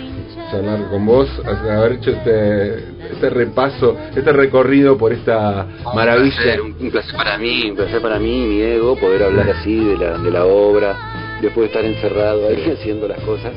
charlar 0.51 0.91
con 0.91 1.07
vos, 1.07 1.29
haber 1.47 1.93
hecho 1.93 2.11
este, 2.11 2.79
este 3.13 3.31
repaso, 3.31 3.97
este 4.15 4.33
recorrido 4.33 4.99
por 4.99 5.13
esta 5.13 5.67
maravilla. 5.95 6.61
Un 6.61 6.91
placer, 6.91 7.15
para 7.17 7.39
mí, 7.39 7.71
un 7.71 7.77
placer 7.77 8.03
para 8.03 8.19
mí, 8.19 8.45
mi 8.45 8.61
ego, 8.61 8.97
poder 8.97 9.23
hablar 9.23 9.49
así 9.49 9.83
de 9.83 9.97
la, 9.97 10.19
de 10.19 10.31
la 10.31 10.45
obra 10.45 11.12
después 11.43 11.65
de 11.65 11.67
estar 11.67 11.85
encerrado 11.85 12.49
ahí 12.49 12.71
haciendo 12.71 13.09
las 13.09 13.21
cosas, 13.21 13.53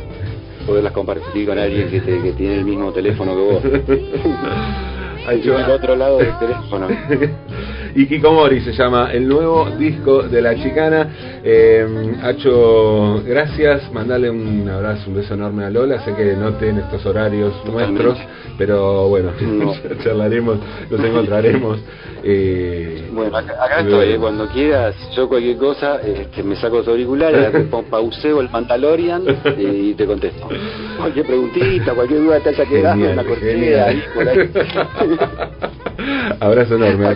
poderlas 0.66 0.92
compartir 0.92 1.48
con 1.48 1.58
alguien 1.58 1.90
que, 1.90 2.02
que 2.02 2.34
tiene 2.34 2.56
el 2.56 2.66
mismo 2.66 2.92
teléfono 2.92 3.36
que 3.36 3.42
vos. 3.42 3.64
Hacho. 5.28 5.58
del 5.58 5.72
otro 5.72 5.96
lado 5.96 6.18
del 6.18 6.38
teléfono. 6.38 6.88
y 7.96 8.08
Kikomori 8.08 8.60
se 8.60 8.74
llama 8.74 9.10
el 9.14 9.26
nuevo 9.26 9.70
disco 9.72 10.24
de 10.24 10.42
la 10.42 10.54
chicana. 10.56 11.08
Eh, 11.42 12.14
Hacho, 12.22 13.24
gracias. 13.26 13.90
Mandale 13.94 14.30
un 14.30 14.68
abrazo, 14.68 15.10
un 15.10 15.16
beso 15.16 15.34
enorme 15.34 15.64
a 15.64 15.70
Lola. 15.70 16.04
Sé 16.04 16.14
que 16.14 16.36
no 16.36 16.54
tiene 16.56 16.82
estos 16.82 17.06
horarios 17.06 17.54
nuestros, 17.66 18.18
pero 18.58 19.08
bueno, 19.08 19.32
charlaremos, 20.04 20.58
nos 20.90 21.00
encontraremos. 21.00 21.80
Eh, 22.22 23.08
bueno, 23.14 23.38
acá, 23.38 23.80
estoy. 23.80 24.10
Eh, 24.10 24.18
cuando 24.20 24.48
quieras, 24.50 24.94
yo 25.16 25.30
cualquier 25.30 25.58
cosa, 25.58 26.02
este, 26.02 26.44
me 26.44 26.58
saco 26.58 26.78
los 26.78 26.88
auriculares, 26.90 27.66
pauseo 27.90 28.42
el 28.42 28.50
Mandalorian 28.50 29.24
y 29.58 29.94
te 29.94 30.06
contesto. 30.06 30.50
Cualquier 30.98 31.28
preguntita, 31.28 31.94
cualquier 31.94 32.20
duda 32.22 32.40
te 32.42 32.50
haya 32.50 32.66
quedado, 32.66 33.10
una 33.10 33.24
cortina 33.24 33.86
ahí 33.86 34.04
por 34.14 34.28
ahí. 34.28 34.50
Abrazo 36.40 36.76
enorme, 36.76 37.16